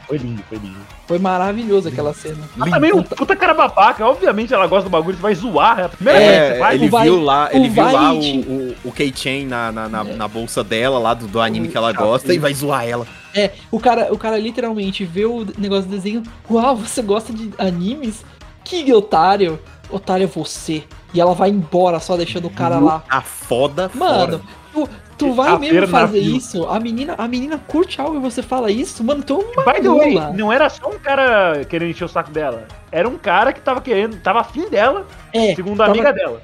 Foi 0.07 0.17
lindo, 0.17 0.43
foi 0.49 0.57
lindo. 0.57 0.77
Foi 1.07 1.17
maravilhoso 1.19 1.87
aquela 1.89 2.13
cena. 2.13 2.37
Mas 2.55 2.69
também 2.71 2.93
um 2.93 3.01
puta 3.03 3.35
cara 3.35 3.53
babaca. 3.53 4.05
Obviamente 4.05 4.53
ela 4.53 4.67
gosta 4.67 4.83
do 4.83 4.89
bagulho, 4.91 5.15
você 5.15 5.21
vai 5.21 5.35
zoar. 5.35 5.79
É 5.79 5.83
a 5.85 5.89
primeira 5.89 6.19
vez 6.19 6.31
que 6.31 6.37
você 6.47 6.53
É, 6.53 6.59
faz. 6.59 6.75
ele 6.75 6.87
o 6.87 6.89
vai- 6.91 7.03
viu 7.03 7.21
lá, 7.21 7.49
o 7.51 7.55
ele 7.55 7.69
viu 7.69 7.83
lá 7.83 7.91
o, 7.91 7.93
vai- 8.21 8.45
o, 8.47 8.75
o 8.85 8.91
Keychain 8.91 9.45
na, 9.45 9.71
na, 9.71 9.89
na, 9.89 10.03
na 10.03 10.27
bolsa 10.27 10.63
dela, 10.63 10.99
lá 10.99 11.13
do, 11.13 11.27
do 11.27 11.39
anime 11.41 11.67
O- 11.67 11.71
que 11.71 11.77
ela 11.77 11.91
gosta, 11.93 12.33
e 12.33 12.37
vai 12.37 12.53
zoar 12.53 12.87
ela. 12.87 13.05
É, 13.35 13.51
o 13.71 13.79
cara, 13.79 14.13
o 14.13 14.17
cara 14.17 14.37
literalmente 14.37 15.03
vê 15.05 15.25
o 15.25 15.45
negócio 15.57 15.85
do 15.85 15.89
desenho. 15.91 16.21
Uau, 16.49 16.75
você 16.75 17.01
gosta 17.01 17.31
de 17.33 17.51
animes? 17.57 18.23
Que 18.63 18.93
otário! 18.93 19.59
Otário 19.89 20.23
é 20.23 20.27
você. 20.27 20.83
e 21.13 21.19
ela 21.21 21.33
vai 21.35 21.49
embora 21.49 21.99
só 21.99 22.15
deixando 22.17 22.45
o 22.47 22.49
cara 22.49 22.79
lá. 22.79 23.03
A 23.09 23.21
foda 23.21 23.91
Mano, 23.93 24.41
tu, 24.73 24.89
tu 25.17 25.33
vai 25.33 25.57
mesmo 25.59 25.87
fazer 25.87 26.19
isso? 26.19 26.65
A 26.67 26.79
menina, 26.79 27.15
a 27.17 27.27
menina 27.27 27.57
curte 27.67 28.01
algo 28.01 28.17
e 28.17 28.19
você 28.19 28.41
fala 28.41 28.71
isso? 28.71 29.03
Mano, 29.03 29.23
tu 29.23 29.33
é 29.41 29.59
uma 29.61 29.73
By 29.73 29.81
the 29.81 29.89
way, 29.89 30.33
não 30.35 30.51
era 30.51 30.69
só 30.69 30.89
um 30.89 30.97
cara 30.99 31.63
querendo 31.69 31.91
encher 31.91 32.05
o 32.05 32.07
saco 32.09 32.31
dela. 32.31 32.67
Era 32.91 33.07
um 33.07 33.17
cara 33.17 33.53
que 33.53 33.61
tava 33.61 33.79
querendo, 33.81 34.19
tava 34.21 34.41
afim 34.41 34.67
dela, 34.69 35.05
É, 35.33 35.55
segundo 35.55 35.81
a 35.81 35.85
tava- 35.85 35.97
amiga 35.99 36.13
dela. 36.13 36.41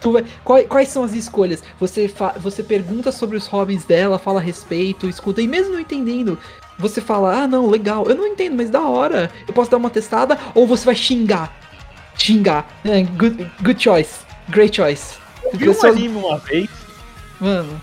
tu 0.00 0.12
vai- 0.12 0.24
quais, 0.44 0.66
quais 0.66 0.88
são 0.88 1.04
as 1.04 1.12
escolhas? 1.14 1.62
Você, 1.78 2.08
fa- 2.08 2.34
você 2.38 2.62
pergunta 2.62 3.12
sobre 3.12 3.36
os 3.36 3.46
hobbies 3.46 3.84
dela, 3.84 4.18
fala 4.18 4.40
a 4.40 4.42
respeito, 4.42 5.08
escuta, 5.08 5.40
e 5.42 5.46
mesmo 5.48 5.72
não 5.72 5.80
entendendo, 5.80 6.38
você 6.78 7.00
fala, 7.00 7.42
ah 7.42 7.46
não, 7.48 7.68
legal, 7.68 8.04
eu 8.08 8.14
não 8.14 8.26
entendo, 8.26 8.54
mas 8.56 8.68
da 8.70 8.82
hora, 8.82 9.30
eu 9.48 9.54
posso 9.54 9.70
dar 9.70 9.76
uma 9.78 9.90
testada, 9.90 10.38
ou 10.54 10.66
você 10.66 10.84
vai 10.84 10.94
xingar. 10.94 11.50
Xingar. 12.18 12.66
É, 12.84 13.02
good, 13.02 13.50
good 13.62 13.82
choice. 13.82 14.20
Great 14.48 14.76
choice. 14.76 15.14
Eu 15.44 15.58
vi 15.58 15.68
um 15.70 15.86
anime 15.86 16.16
uma 16.18 16.38
vez, 16.38 16.68
Mano, 17.40 17.80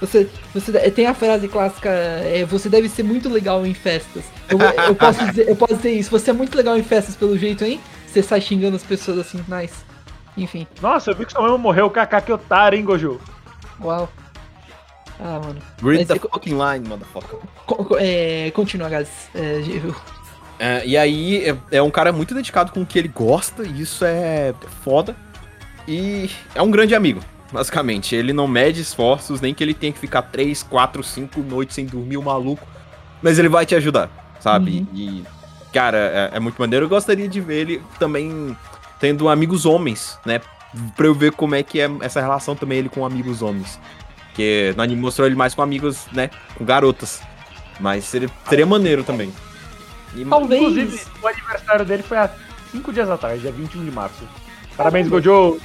você, 0.00 0.28
você 0.52 0.90
tem 0.90 1.06
a 1.06 1.14
frase 1.14 1.48
clássica, 1.48 1.88
é, 1.90 2.44
você 2.44 2.68
deve 2.68 2.88
ser 2.88 3.02
muito 3.02 3.28
legal 3.28 3.64
em 3.66 3.74
festas. 3.74 4.24
Eu, 4.48 4.58
eu 4.60 4.94
posso 4.94 5.24
dizer, 5.30 5.48
eu 5.48 5.56
posso 5.56 5.76
dizer 5.76 5.92
isso, 5.92 6.10
você 6.10 6.30
é 6.30 6.32
muito 6.34 6.56
legal 6.56 6.76
em 6.76 6.82
festas 6.82 7.16
pelo 7.16 7.36
jeito, 7.38 7.64
hein? 7.64 7.80
Você 8.06 8.22
sai 8.22 8.40
xingando 8.40 8.76
as 8.76 8.82
pessoas 8.82 9.18
assim, 9.18 9.42
nice. 9.48 9.74
Enfim, 10.36 10.66
nossa, 10.82 11.10
eu 11.10 11.14
vi 11.16 11.24
que 11.26 11.32
sua 11.32 11.42
mãe 11.48 11.58
morreu, 11.58 11.88
KK 11.90 12.20
Kyotaro, 12.26 12.74
hein, 12.76 12.84
Gojo? 12.84 13.20
uau. 13.80 14.08
Ah, 15.20 15.40
mano. 15.44 15.60
Read 15.82 15.98
Mas 16.00 16.08
the 16.08 16.14
é- 16.16 16.18
fucking 16.18 16.58
line, 16.58 16.88
motherfucker. 16.88 17.38
Co- 17.66 17.84
co- 17.84 17.96
é, 17.98 18.50
continua, 18.50 18.88
guys. 18.88 19.08
É, 19.34 19.62
eu- 19.66 19.94
É, 20.58 20.84
e 20.86 20.96
aí 20.96 21.48
é, 21.48 21.56
é 21.78 21.82
um 21.82 21.90
cara 21.90 22.12
muito 22.12 22.34
dedicado 22.34 22.72
com 22.72 22.82
o 22.82 22.86
que 22.86 22.98
ele 22.98 23.08
gosta, 23.08 23.64
e 23.64 23.80
isso 23.80 24.04
é 24.04 24.52
foda. 24.82 25.16
E 25.86 26.28
é 26.54 26.60
um 26.62 26.70
grande 26.70 26.94
amigo, 26.96 27.20
basicamente. 27.54 28.14
Ele 28.14 28.32
não 28.32 28.46
mede 28.48 28.80
esforços, 28.80 29.40
nem 29.40 29.54
que 29.54 29.62
ele 29.62 29.72
tenha 29.72 29.92
que 29.92 29.98
ficar 29.98 30.22
3, 30.22 30.62
4, 30.64 31.02
5 31.02 31.40
noites 31.40 31.74
sem 31.74 31.86
dormir, 31.86 32.16
o 32.16 32.22
maluco. 32.22 32.66
Mas 33.22 33.38
ele 33.38 33.48
vai 33.48 33.64
te 33.64 33.74
ajudar, 33.74 34.10
sabe? 34.40 34.80
Uhum. 34.80 34.86
E, 34.92 35.24
cara, 35.72 35.96
é, 36.32 36.36
é 36.36 36.40
muito 36.40 36.58
maneiro. 36.60 36.84
Eu 36.84 36.88
gostaria 36.90 37.28
de 37.28 37.40
ver 37.40 37.60
ele 37.60 37.82
também 37.98 38.54
tendo 39.00 39.28
amigos 39.28 39.64
homens, 39.64 40.18
né? 40.26 40.40
Pra 40.96 41.06
eu 41.06 41.14
ver 41.14 41.30
como 41.32 41.54
é 41.54 41.62
que 41.62 41.80
é 41.80 41.88
essa 42.00 42.20
relação 42.20 42.56
também 42.56 42.78
ele 42.78 42.88
com 42.88 43.06
amigos 43.06 43.40
homens. 43.40 43.78
Porque 44.26 44.74
no 44.76 44.82
anime 44.82 45.00
mostrou 45.00 45.26
ele 45.26 45.36
mais 45.36 45.54
com 45.54 45.62
amigos, 45.62 46.06
né? 46.12 46.28
Com 46.56 46.64
garotas. 46.64 47.22
Mas 47.78 48.04
seria, 48.04 48.28
seria 48.48 48.66
maneiro 48.66 49.04
também. 49.04 49.32
E- 50.16 50.24
Talvez. 50.24 50.60
Inclusive, 50.60 51.00
o 51.22 51.28
aniversário 51.28 51.84
dele 51.84 52.02
foi 52.02 52.18
há 52.18 52.28
5 52.72 52.92
dias 52.92 53.08
atrás, 53.08 53.40
dia 53.40 53.52
21 53.52 53.84
de 53.84 53.90
março. 53.92 54.24
Parabéns, 54.76 55.08
Gojo! 55.08 55.60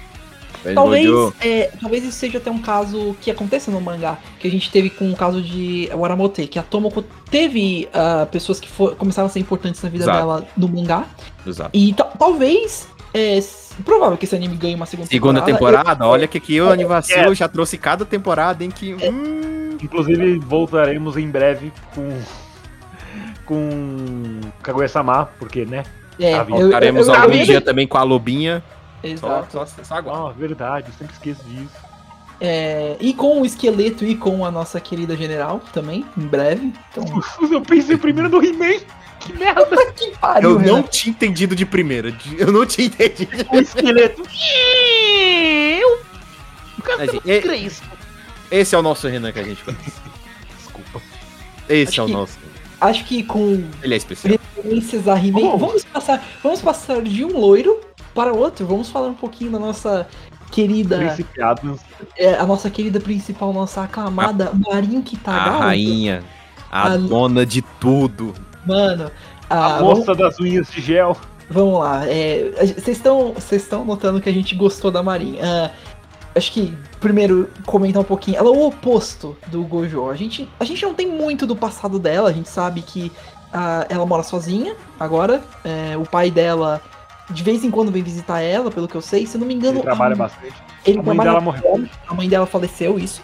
Talvez, 0.74 1.10
é, 1.42 1.72
talvez 1.80 2.04
isso 2.04 2.14
seja 2.18 2.38
até 2.38 2.52
um 2.52 2.60
caso 2.60 3.16
que 3.22 3.32
aconteça 3.32 3.72
no 3.72 3.80
mangá, 3.80 4.18
que 4.40 4.48
a 4.48 4.52
gente 4.52 4.70
teve 4.70 4.90
com 4.90 5.10
o 5.12 5.16
caso 5.16 5.42
de 5.42 5.90
Waramote, 5.94 6.48
que 6.48 6.60
a 6.60 6.64
Tomoko 6.64 7.02
teve 7.32 7.88
ah, 7.94 8.28
pessoas 8.32 8.60
que 8.60 8.68
for- 8.70 8.96
começaram 8.96 9.28
a 9.28 9.30
ser 9.30 9.40
importantes 9.40 9.82
na 9.82 9.90
vida 9.90 10.04
Exato. 10.04 10.18
dela 10.18 10.48
no 10.58 10.68
mangá, 10.68 11.06
Exato. 11.48 11.70
e 11.74 11.94
ta- 11.94 12.04
talvez, 12.20 12.88
é 13.14 13.40
provável 13.86 14.18
que 14.18 14.26
esse 14.26 14.36
anime 14.36 14.56
ganhe 14.58 14.76
uma 14.76 14.86
segunda, 14.86 15.10
Segunda 15.10 15.42
temporada, 15.42 16.06
olha 16.06 16.28
que 16.28 16.38
aqui 16.38 16.60
o 16.60 16.70
é, 16.70 16.74
Anivacilo 16.74 17.34
já 17.34 17.48
trouxe 17.48 17.78
cada 17.78 18.04
temporada 18.06 18.64
em 18.64 18.70
que. 18.70 18.96
É. 19.02 19.10
hum, 19.10 19.78
Inclusive, 19.82 20.40
voltaremos 20.40 21.16
em 21.16 21.30
breve 21.30 21.72
com. 21.96 22.10
com. 23.46 24.42
Kaguya-sama, 24.62 25.30
porque, 25.40 25.66
né? 25.66 25.84
É, 26.20 26.34
eu- 26.34 26.38
eu- 26.40 26.46
Voltaremos 26.46 27.08
eu- 27.08 27.14
eu- 27.14 27.22
algum 27.22 27.36
eu- 27.36 27.46
dia 27.46 27.62
também 27.62 27.88
com 27.88 27.98
a 27.98 28.04
Lobinha. 28.04 28.62
Só, 29.02 29.08
Exato. 29.08 29.52
só, 29.52 29.66
só 29.84 29.96
aguarda. 29.96 30.30
Ah, 30.30 30.32
verdade, 30.34 30.88
eu 30.90 30.94
sempre 30.94 31.14
esqueço 31.14 31.44
disso. 31.46 31.90
É, 32.42 32.96
e 33.02 33.14
com 33.14 33.42
o 33.42 33.46
esqueleto 33.46 34.06
e 34.06 34.16
com 34.16 34.46
a 34.46 34.52
nossa 34.52 34.80
querida 34.80 35.16
general 35.16 35.62
também, 35.74 36.06
em 36.18 36.22
breve. 36.28 36.74
Então, 36.92 37.04
Eu 37.52 37.62
pensei 37.62 37.98
primeiro 37.98 38.30
no 38.30 38.44
He-Man. 38.44 38.80
Que 39.20 39.34
merda! 39.34 39.66
puta 39.66 39.92
que 39.92 40.12
pariu, 40.18 40.52
Eu 40.52 40.56
não 40.60 40.76
Renan. 40.78 40.82
tinha 40.84 41.12
entendido 41.12 41.54
de 41.56 41.66
primeira. 41.66 42.16
Eu 42.38 42.52
não 42.54 42.66
tinha 42.66 42.88
entendido. 42.88 43.32
O 43.52 43.58
esqueleto. 43.60 44.24
Eu. 45.82 46.00
E- 47.26 47.42
Crespo. 47.42 47.88
Esse 48.50 48.74
é 48.76 48.78
o 48.78 48.82
nosso 48.82 49.08
Renan 49.08 49.32
que 49.34 49.40
a 49.40 49.44
gente 49.44 49.62
conhece. 49.64 49.92
Desculpa. 50.58 51.02
Esse 51.68 51.90
Acho 51.92 52.02
é 52.02 52.04
o 52.04 52.08
que- 52.08 52.14
nosso. 52.14 52.38
Acho 52.82 53.04
que 53.06 53.24
com 53.24 53.64
Ele 53.84 53.94
é 53.94 53.98
especial. 53.98 54.40
referências 54.56 55.06
a 55.10 55.18
He-Man, 55.20 55.42
Vamos. 55.42 55.60
vamos 55.60 55.84
passar, 55.84 56.26
vamos 56.42 56.62
passar 56.62 57.02
de 57.02 57.26
um 57.26 57.38
loiro 57.38 57.82
para 58.20 58.34
outro. 58.34 58.66
Vamos 58.66 58.90
falar 58.90 59.08
um 59.08 59.14
pouquinho 59.14 59.52
da 59.52 59.60
nossa 59.60 60.06
querida, 60.52 60.98
Príncipe 60.98 61.42
Adams. 61.42 61.80
é, 62.18 62.34
a 62.34 62.46
nossa 62.46 62.70
querida 62.70 63.00
principal, 63.00 63.54
nossa 63.54 63.84
aclamada 63.84 64.52
A 64.52 65.02
Kitagawa. 65.02 65.60
rainha. 65.60 66.22
A 66.70 66.88
A- 66.88 66.98
dona 66.98 67.46
de 67.46 67.62
tudo. 67.80 68.34
Mano, 68.66 69.10
A 69.50 69.78
ah, 69.78 69.80
moça 69.80 70.14
das 70.14 70.38
unhas 70.38 70.70
de 70.70 70.82
gel. 70.82 71.16
Vamos 71.50 71.80
lá, 71.80 72.06
é, 72.06 72.52
a 72.60 72.66
vocês 72.66 72.90
estão 72.90 73.32
vocês 73.34 73.64
estão 73.64 73.86
notando 73.86 74.20
que 74.20 74.30
a 74.30 74.34
gente 74.34 74.54
gostou 74.54 74.92
da 74.92 75.02
Marin. 75.02 75.40
Ah, 75.42 75.72
acho 76.36 76.52
que 76.52 76.78
primeiro 77.00 77.50
comentar 77.66 78.02
um 78.02 78.06
pouquinho. 78.06 78.38
Ela 78.38 78.50
é 78.50 78.52
o 78.52 78.68
oposto 78.68 79.38
do 79.48 79.64
Gojo. 79.64 80.10
A 80.10 80.16
gente, 80.16 80.48
a 80.60 80.66
gente 80.66 80.84
não 80.84 80.94
tem 80.94 81.08
muito 81.08 81.48
do 81.48 81.56
passado 81.56 81.98
dela. 81.98 82.30
A 82.30 82.34
gente 82.34 82.50
sabe 82.50 82.82
que 82.82 83.12
ah, 83.54 83.86
ela 83.90 84.06
mora 84.06 84.24
sozinha 84.24 84.76
agora. 85.00 85.42
É, 85.64 85.98
o 85.98 86.04
pai 86.04 86.30
dela 86.30 86.82
de 87.30 87.44
vez 87.44 87.64
em 87.64 87.72
quando 87.72 87.92
vem 87.92 88.02
visitar 88.04 88.42
ela, 88.42 88.70
pelo 88.72 88.88
que 88.88 88.96
eu 88.96 89.02
sei. 89.02 89.26
Se 89.26 89.36
eu 89.38 89.40
não 89.42 89.48
me 89.48 89.54
engano, 89.54 89.78
Ele 89.78 89.84
trabalha 89.84 90.14
a, 90.14 90.18
bastante. 90.18 90.54
ele 90.86 91.00
A 91.00 91.04
mãe 91.04 91.18
dela 91.18 91.42
morreu. 91.42 91.88
a 92.08 92.14
mãe 92.14 92.28
dela 92.30 92.46
faleceu, 92.46 92.98
isso. 93.00 93.22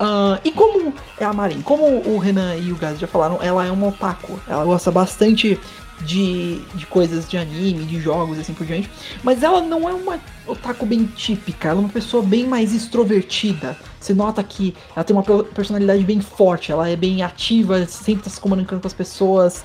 Ah, 0.00 0.40
e 0.44 0.50
como 0.50 0.92
é 1.18 1.24
a 1.24 1.32
Marin? 1.32 1.62
Como 1.62 1.84
o 2.08 2.18
Renan 2.18 2.56
e 2.56 2.72
o 2.72 2.76
Gaz 2.76 2.98
já 2.98 3.06
falaram, 3.06 3.38
ela 3.40 3.64
é 3.64 3.70
uma 3.70 3.88
otaku. 3.88 4.38
Ela 4.48 4.64
gosta 4.64 4.90
bastante 4.90 5.60
de, 6.00 6.56
de 6.74 6.86
coisas 6.86 7.28
de 7.28 7.36
anime, 7.38 7.84
de 7.84 8.00
jogos 8.00 8.36
e 8.38 8.40
assim 8.40 8.52
por 8.54 8.66
diante. 8.66 8.90
Mas 9.22 9.42
ela 9.44 9.60
não 9.60 9.88
é 9.88 9.92
uma 9.94 10.18
otaku 10.46 10.84
bem 10.84 11.04
típica. 11.04 11.68
Ela 11.68 11.78
é 11.78 11.82
uma 11.84 11.88
pessoa 11.88 12.20
bem 12.22 12.48
mais 12.48 12.74
extrovertida. 12.74 13.76
Você 14.00 14.12
nota 14.12 14.42
que 14.42 14.74
ela 14.96 15.04
tem 15.04 15.14
uma 15.14 15.22
pe- 15.22 15.44
personalidade 15.54 16.02
bem 16.02 16.20
forte. 16.20 16.72
Ela 16.72 16.88
é 16.88 16.96
bem 16.96 17.22
ativa, 17.22 17.86
sempre 17.86 18.24
tá 18.24 18.30
se 18.30 18.40
comunicando 18.40 18.80
com 18.80 18.88
as 18.88 18.94
pessoas. 18.94 19.64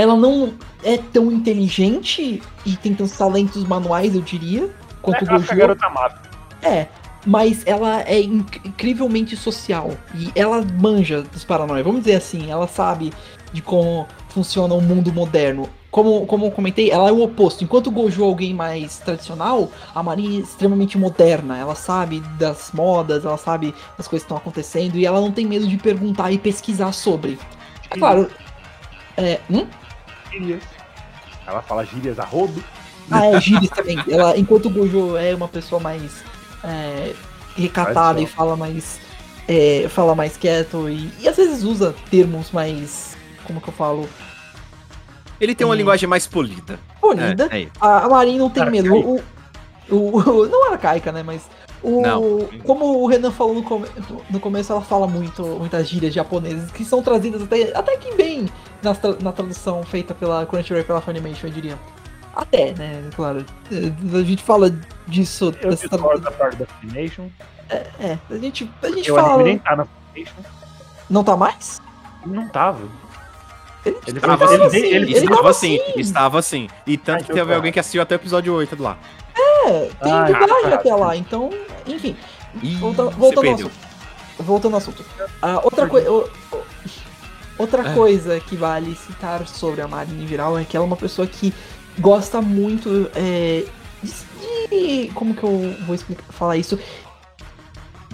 Ela 0.00 0.16
não 0.16 0.54
é 0.82 0.96
tão 0.96 1.30
inteligente 1.30 2.42
e 2.64 2.76
tem 2.76 2.94
tantos 2.94 3.18
talentos 3.18 3.64
manuais, 3.64 4.14
eu 4.14 4.22
diria, 4.22 4.70
quanto 5.02 5.22
É 5.24 5.34
o 5.34 5.38
Gojo. 5.38 5.54
garota 5.54 5.90
mata. 5.90 6.30
É, 6.62 6.86
mas 7.26 7.62
ela 7.66 8.00
é 8.02 8.18
inc- 8.18 8.64
incrivelmente 8.64 9.36
social. 9.36 9.90
E 10.14 10.32
ela 10.34 10.64
manja 10.80 11.20
dos 11.20 11.44
paranoia. 11.44 11.84
Vamos 11.84 12.00
dizer 12.04 12.16
assim, 12.16 12.50
ela 12.50 12.66
sabe 12.66 13.12
de 13.52 13.60
como 13.60 14.06
funciona 14.30 14.72
o 14.72 14.80
mundo 14.80 15.12
moderno. 15.12 15.68
Como, 15.90 16.24
como 16.24 16.46
eu 16.46 16.50
comentei, 16.50 16.90
ela 16.90 17.10
é 17.10 17.12
o 17.12 17.20
oposto. 17.22 17.62
Enquanto 17.62 17.88
o 17.88 17.90
Gojo 17.90 18.22
é 18.22 18.26
alguém 18.26 18.54
mais 18.54 19.00
tradicional, 19.00 19.70
a 19.94 20.02
Marin 20.02 20.38
é 20.38 20.40
extremamente 20.40 20.96
moderna. 20.96 21.58
Ela 21.58 21.74
sabe 21.74 22.20
das 22.38 22.70
modas, 22.72 23.26
ela 23.26 23.36
sabe 23.36 23.74
das 23.98 24.08
coisas 24.08 24.24
que 24.24 24.32
estão 24.32 24.36
acontecendo 24.38 24.96
e 24.96 25.04
ela 25.04 25.20
não 25.20 25.30
tem 25.30 25.44
medo 25.44 25.66
de 25.66 25.76
perguntar 25.76 26.30
e 26.32 26.38
pesquisar 26.38 26.92
sobre. 26.92 27.38
É 27.90 27.98
claro. 27.98 28.30
É, 29.16 29.40
hum? 29.50 29.66
Gírias. 30.30 30.62
Ela 31.46 31.62
fala 31.62 31.84
gírias 31.84 32.18
a 32.18 32.24
rodo. 32.24 32.62
Ah, 33.10 33.26
é, 33.26 33.40
gírias 33.40 33.70
também. 33.70 33.98
Ela, 34.08 34.36
enquanto 34.38 34.66
o 34.66 34.70
Gojo 34.70 35.16
é 35.16 35.34
uma 35.34 35.48
pessoa 35.48 35.80
mais 35.80 36.22
é, 36.62 37.12
recatada 37.56 38.20
e 38.20 38.26
fala 38.26 38.56
mais. 38.56 39.00
é, 39.48 39.86
fala 39.88 40.14
mais 40.14 40.36
quieto 40.36 40.88
e, 40.88 41.10
e 41.20 41.28
às 41.28 41.36
vezes 41.36 41.64
usa 41.64 41.94
termos 42.10 42.50
mais. 42.52 43.16
Como 43.44 43.60
que 43.60 43.68
eu 43.68 43.74
falo? 43.74 44.08
Ele 45.40 45.54
tem 45.54 45.66
uma 45.66 45.74
Hum. 45.74 45.78
linguagem 45.78 46.08
mais 46.08 46.26
polida. 46.26 46.78
Bonita. 47.00 47.48
É, 47.50 47.62
é. 47.62 47.68
A, 47.80 48.04
a 48.04 48.08
Marin 48.08 48.38
não 48.38 48.50
tem 48.50 48.62
Arcaica. 48.62 48.82
medo. 48.88 48.94
O, 49.90 49.94
o, 49.96 50.18
o- 50.18 50.46
não 50.48 50.70
arcaica, 50.72 51.10
né? 51.10 51.22
Mas. 51.22 51.42
O, 51.82 52.02
Não. 52.02 52.48
Como 52.66 52.84
o 53.02 53.06
Renan 53.06 53.30
falou 53.30 53.54
no, 53.54 53.62
come- 53.62 53.88
no 54.28 54.38
começo, 54.38 54.70
ela 54.70 54.82
fala 54.82 55.06
muito, 55.06 55.42
muitas 55.42 55.88
gírias 55.88 56.12
japonesas 56.12 56.70
que 56.70 56.84
são 56.84 57.02
trazidas 57.02 57.40
até, 57.42 57.72
até 57.74 57.96
que 57.96 58.14
bem 58.14 58.50
na, 58.82 58.94
tra- 58.94 59.16
na 59.20 59.32
tradução 59.32 59.82
feita 59.82 60.14
pela 60.14 60.44
Crunchyroll 60.46 60.82
e 60.82 60.84
pela 60.84 61.00
Funimation, 61.00 61.46
eu 61.48 61.52
diria. 61.52 61.78
Até, 62.34 62.72
né? 62.74 63.02
Claro. 63.16 63.44
É, 63.72 64.18
A 64.18 64.22
gente 64.22 64.42
fala 64.42 64.70
disso. 65.06 65.46
Eu 65.60 65.70
dessa 65.70 65.88
discordo 65.88 66.20
da 66.22 66.30
parte 66.30 66.56
da 66.56 66.66
Funimation. 66.66 67.28
É, 67.68 68.18
a 68.30 68.36
gente, 68.36 68.70
a 68.82 68.88
gente 68.88 69.08
Eu 69.08 69.14
fala. 69.16 69.34
anime 69.34 69.44
nem 69.50 69.58
tá 69.58 69.76
na 69.76 69.84
Funimation. 69.84 70.36
Não 71.08 71.24
tá 71.24 71.36
mais? 71.36 71.80
Não 72.24 72.48
tava. 72.48 72.80
Ele, 73.84 73.96
Ele 74.06 74.18
Estava 74.18 74.46
foi- 74.46 74.62
assim, 74.66 74.76
ele- 74.76 74.86
ele- 74.96 75.12
estava 75.14 75.36
tava 75.36 75.50
assim, 75.50 75.78
estava 75.96 76.38
assim. 76.38 76.68
E 76.86 76.96
tanto 76.98 77.16
Ah, 77.16 77.18
que 77.18 77.24
então 77.24 77.36
teve 77.36 77.48
tá. 77.50 77.56
alguém 77.56 77.72
que 77.72 77.80
assistiu 77.80 78.02
até 78.02 78.14
o 78.14 78.16
episódio 78.16 78.54
8 78.54 78.76
do 78.76 78.82
lá. 78.82 78.98
É, 79.66 79.90
tem 80.02 80.12
Ah, 80.12 80.24
dublagem 80.24 80.72
ah, 80.72 80.74
até 80.74 80.94
lá, 80.94 81.16
então. 81.16 81.50
Enfim. 81.86 82.14
Ih, 82.62 82.76
Volta- 82.76 83.04
voltando 83.10 83.48
ao 83.48 83.54
assunto. 83.54 83.72
Voltando 84.38 84.72
ao 84.74 84.78
assunto. 84.78 85.04
Ah, 85.40 85.60
outra 85.64 85.86
coisa. 85.88 86.08
Outra 87.60 87.88
É. 87.90 87.94
coisa 87.94 88.40
que 88.40 88.56
vale 88.56 88.94
citar 88.96 89.46
sobre 89.46 89.82
a 89.82 89.88
Marin 89.88 90.24
em 90.24 90.26
geral 90.26 90.58
é 90.58 90.64
que 90.64 90.76
ela 90.76 90.84
é 90.84 90.88
uma 90.88 90.96
pessoa 90.96 91.26
que 91.26 91.52
gosta 91.98 92.40
muito 92.40 93.10
é, 93.14 93.64
de, 94.02 95.04
de. 95.06 95.12
Como 95.12 95.34
que 95.34 95.44
eu 95.44 95.74
vou 95.86 95.94
explicar, 95.94 96.24
falar 96.30 96.56
isso? 96.56 96.78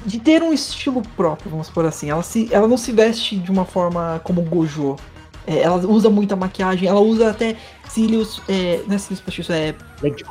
De 0.05 0.21
ter 0.21 0.43
um 0.43 0.53
estilo 0.53 1.03
próprio, 1.17 1.51
vamos 1.51 1.69
por 1.69 1.85
assim. 1.85 2.11
Ela, 2.11 2.23
se, 2.23 2.49
ela 2.53 2.69
não 2.69 2.77
se 2.77 2.93
veste 2.93 3.37
de 3.37 3.51
uma 3.51 3.65
forma 3.65 4.21
como 4.25 4.43
Gojo. 4.43 4.97
É, 5.49 5.61
ela 5.61 5.77
usa 5.87 6.11
muita 6.11 6.35
maquiagem, 6.35 6.89
ela 6.89 7.01
usa 7.01 7.31
até 7.31 7.57
cílios. 7.89 8.43
É, 8.49 8.83
não 8.87 8.95
é 8.97 8.99
cílios 8.99 9.21
postiços, 9.21 9.55
é 9.55 9.75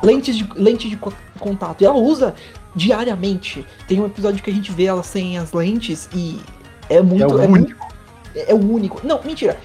lentes 0.02 0.36
de, 0.36 0.46
lentes 0.54 0.90
de 0.90 0.96
co- 0.96 1.12
contato. 1.38 1.80
E 1.82 1.86
ela 1.86 1.96
usa 1.96 2.34
diariamente. 2.74 3.64
Tem 3.88 3.98
um 4.00 4.06
episódio 4.06 4.42
que 4.42 4.50
a 4.50 4.52
gente 4.52 4.70
vê 4.72 4.84
ela 4.84 5.02
sem 5.02 5.38
as 5.38 5.52
lentes 5.52 6.08
e 6.14 6.38
é 6.90 7.00
muito. 7.02 7.34
o 7.34 7.40
É, 7.42 7.46
muito- 7.48 7.74
é 8.36 8.54
o 8.54 8.72
único. 8.72 9.06
Não, 9.06 9.20
mentira. 9.22 9.58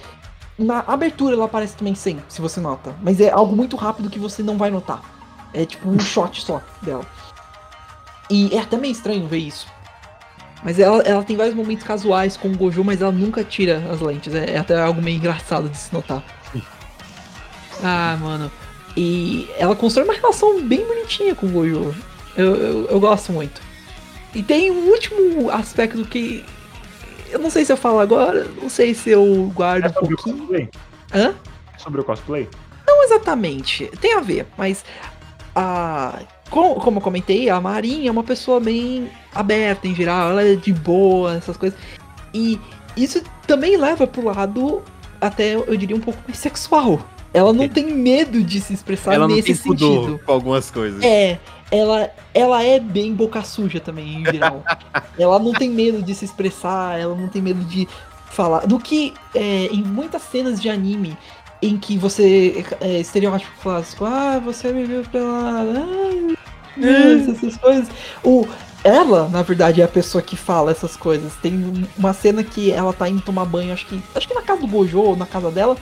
Na 0.57 0.79
abertura 0.79 1.36
ela 1.36 1.45
aparece 1.45 1.75
também 1.75 1.95
sem, 1.95 2.21
se 2.29 2.41
você 2.41 2.60
nota. 2.60 2.95
Mas 3.01 3.19
é 3.19 3.29
algo 3.29 3.55
muito 3.55 3.75
rápido 3.75 4.10
que 4.10 4.19
você 4.19 4.43
não 4.43 4.57
vai 4.57 4.69
notar. 4.69 5.01
É 5.53 5.65
tipo 5.65 5.89
um 5.89 5.97
shot 5.99 6.41
só 6.41 6.62
dela. 6.81 7.05
E 8.29 8.55
é 8.55 8.60
até 8.60 8.77
meio 8.77 8.91
estranho 8.91 9.27
ver 9.27 9.39
isso. 9.39 9.67
Mas 10.63 10.79
ela, 10.79 11.01
ela 11.03 11.23
tem 11.23 11.36
vários 11.36 11.55
momentos 11.55 11.84
casuais 11.84 12.38
com 12.38 12.49
o 12.49 12.55
Gojo, 12.55 12.84
mas 12.84 13.01
ela 13.01 13.12
nunca 13.12 13.43
tira 13.43 13.84
as 13.91 13.99
lentes. 13.99 14.34
É, 14.34 14.51
é 14.51 14.57
até 14.57 14.79
algo 14.79 15.01
meio 15.01 15.17
engraçado 15.17 15.69
de 15.69 15.77
se 15.77 15.93
notar. 15.93 16.23
Ah, 17.84 18.15
mano. 18.21 18.51
E 18.95 19.49
ela 19.57 19.75
constrói 19.75 20.05
uma 20.05 20.13
relação 20.13 20.62
bem 20.62 20.86
bonitinha 20.86 21.34
com 21.34 21.47
o 21.47 21.49
Gojo. 21.49 21.95
Eu, 22.38 22.55
eu, 22.55 22.88
eu 22.89 22.99
gosto 22.99 23.31
muito. 23.31 23.60
E 24.34 24.43
tem 24.43 24.69
um 24.69 24.89
último 24.89 25.49
aspecto 25.49 26.05
que. 26.05 26.45
Eu 27.32 27.39
não 27.39 27.50
sei 27.50 27.63
se 27.65 27.72
eu 27.72 27.78
falo 27.78 28.00
agora, 28.00 28.46
não 28.62 28.70
sei 28.70 28.94
se 28.94 29.10
eu 29.10 29.52
guardo 29.56 29.86
É 29.86 29.89
um 29.89 29.94
sobre 29.94 30.13
o 30.13 30.17
pouquinho. 30.17 30.38
cosplay? 30.39 30.70
Hã? 31.13 31.34
É 31.76 31.80
sobre 31.80 32.02
o 32.02 32.04
cosplay? 32.04 32.50
Não 32.88 33.04
exatamente. 33.04 33.89
Tem 34.02 34.13
a 34.15 34.20
ver, 34.20 34.46
mas 34.58 34.84
a. 35.56 36.20
com- 36.50 36.76
Como 36.76 36.98
eu 36.98 37.02
comentei, 37.02 37.50
a 37.50 37.60
Marinha 37.62 38.10
é 38.10 38.12
uma 38.12 38.24
pessoa 38.24 38.60
bem 38.60 39.10
aberta 39.34 39.88
em 39.88 39.96
geral, 39.96 40.32
ela 40.32 40.44
é 40.46 40.56
de 40.56 40.74
boa, 40.74 41.36
essas 41.36 41.56
coisas. 41.58 41.78
E 42.34 42.60
isso 42.98 43.22
também 43.48 43.78
leva 43.78 44.06
pro 44.06 44.26
lado, 44.26 44.82
até 45.20 45.56
eu 45.56 45.78
diria, 45.78 45.96
um 45.96 46.00
pouco 46.02 46.20
mais 46.28 46.38
sexual. 46.38 47.00
Ela 47.34 47.54
não 47.54 47.70
tem 47.70 47.86
medo 47.86 48.44
de 48.44 48.60
se 48.60 48.74
expressar 48.74 49.13
Ela 49.13 49.26
não 49.26 49.36
nesse 49.38 49.54
tem 49.54 49.56
pudor 49.63 50.02
sentido. 50.06 50.20
com 50.26 50.32
algumas 50.34 50.70
coisas. 50.70 51.02
É, 51.02 51.39
ela, 51.71 52.12
ela 52.34 52.63
é 52.63 52.79
bem 52.79 53.13
boca 53.13 53.41
suja 53.43 53.79
também, 53.79 54.21
em 54.21 54.25
geral. 54.25 54.63
ela 55.17 55.39
não 55.39 55.53
tem 55.53 55.69
medo 55.69 56.03
de 56.03 56.13
se 56.13 56.25
expressar, 56.25 56.99
ela 56.99 57.15
não 57.15 57.29
tem 57.29 57.41
medo 57.41 57.63
de 57.63 57.88
falar. 58.29 58.67
Do 58.67 58.77
que 58.77 59.13
é, 59.34 59.67
em 59.67 59.81
muitas 59.81 60.21
cenas 60.23 60.62
de 60.62 60.69
anime 60.69 61.17
em 61.62 61.77
que 61.77 61.97
você 61.97 62.65
é, 62.81 62.99
estereótipo 62.99 63.51
clássico, 63.62 64.05
ah, 64.05 64.39
você 64.43 64.73
viu 64.73 65.03
pela. 65.12 65.62
Ah, 65.62 67.29
essas 67.29 67.57
coisas. 67.57 67.88
O, 68.23 68.47
ela, 68.84 69.29
na 69.29 69.43
verdade, 69.43 69.81
é 69.81 69.84
a 69.84 69.88
pessoa 69.88 70.21
que 70.21 70.36
fala 70.36 70.71
essas 70.71 70.97
coisas. 70.97 71.34
Tem 71.36 71.88
uma 71.97 72.13
cena 72.13 72.43
que 72.43 72.71
ela 72.71 72.91
tá 72.91 73.07
indo 73.07 73.21
tomar 73.21 73.45
banho, 73.45 73.73
acho 73.73 73.86
que. 73.86 74.01
Acho 74.15 74.27
que 74.27 74.34
na 74.34 74.41
casa 74.41 74.62
do 74.62 74.67
Gojo 74.67 74.99
ou 74.99 75.15
na 75.15 75.25
casa 75.25 75.51
dela. 75.51 75.77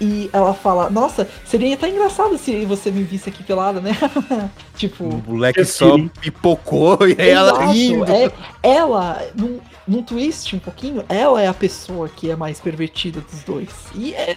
E 0.00 0.28
ela 0.32 0.52
fala, 0.52 0.90
nossa, 0.90 1.28
seria 1.44 1.74
até 1.74 1.88
engraçado 1.88 2.36
se 2.36 2.64
você 2.64 2.90
me 2.90 3.02
visse 3.04 3.28
aqui 3.28 3.42
pelada, 3.42 3.80
né? 3.80 3.96
tipo. 4.76 5.04
O 5.04 5.22
moleque 5.26 5.64
só 5.64 5.92
queria. 5.92 6.10
pipocou 6.20 6.98
e 7.06 7.14
aí 7.20 7.28
ela 7.30 7.50
Exato, 7.50 7.72
rindo. 7.72 8.04
é, 8.10 8.30
ela, 8.62 9.22
num, 9.34 9.60
num 9.86 10.02
twist 10.02 10.54
um 10.56 10.58
pouquinho, 10.58 11.04
ela 11.08 11.40
é 11.40 11.46
a 11.46 11.54
pessoa 11.54 12.08
que 12.08 12.30
é 12.30 12.36
mais 12.36 12.58
pervertida 12.60 13.20
dos 13.20 13.42
dois. 13.44 13.68
E 13.94 14.14
é, 14.14 14.36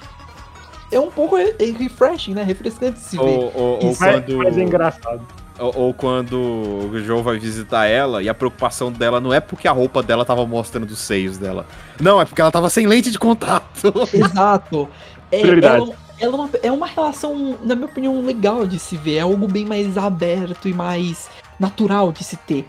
é 0.91 0.99
um 0.99 1.09
pouco 1.11 1.37
é- 1.37 1.55
é 1.59 1.65
refreshing, 1.71 2.33
né? 2.33 2.43
Refrescante 2.43 2.99
de 2.99 3.05
se 3.05 3.17
ver. 3.17 3.23
Ou, 3.23 3.51
ou- 3.55 3.79
ou. 3.83 3.83
Mas, 3.83 3.97
quando, 3.97 4.37
mas 4.37 4.57
é 4.57 4.61
engraçado. 4.61 5.21
ou, 5.59 5.73
ou 5.75 5.93
quando 5.93 6.35
o 6.37 6.99
João 7.03 7.23
vai 7.23 7.39
visitar 7.39 7.87
ela 7.87 8.21
e 8.21 8.29
a 8.29 8.33
preocupação 8.33 8.91
dela 8.91 9.19
não 9.19 9.33
é 9.33 9.39
porque 9.39 9.67
a 9.67 9.71
roupa 9.71 10.03
dela 10.03 10.23
tava 10.23 10.45
mostrando 10.45 10.91
os 10.91 10.99
seios 10.99 11.37
dela. 11.37 11.65
Não, 11.99 12.21
é 12.21 12.25
porque 12.25 12.39
ela 12.41 12.51
tava 12.51 12.69
sem 12.69 12.85
lente 12.85 13.09
de 13.11 13.17
contato. 13.19 13.91
Exato. 14.13 14.87
É, 15.31 15.41
Prioridade. 15.41 15.75
ela, 15.75 15.95
ela 16.19 16.33
é 16.33 16.35
uma- 16.35 16.49
é 16.63 16.71
uma 16.71 16.87
relação, 16.87 17.57
na 17.63 17.75
minha 17.75 17.87
opinião, 17.87 18.21
legal 18.21 18.65
de 18.65 18.79
se 18.79 18.95
ver. 18.97 19.15
É 19.17 19.19
algo 19.21 19.47
bem 19.47 19.65
mais 19.65 19.97
aberto 19.97 20.67
e 20.67 20.73
mais 20.73 21.29
natural 21.59 22.11
de 22.11 22.23
se 22.23 22.37
ter. 22.37 22.65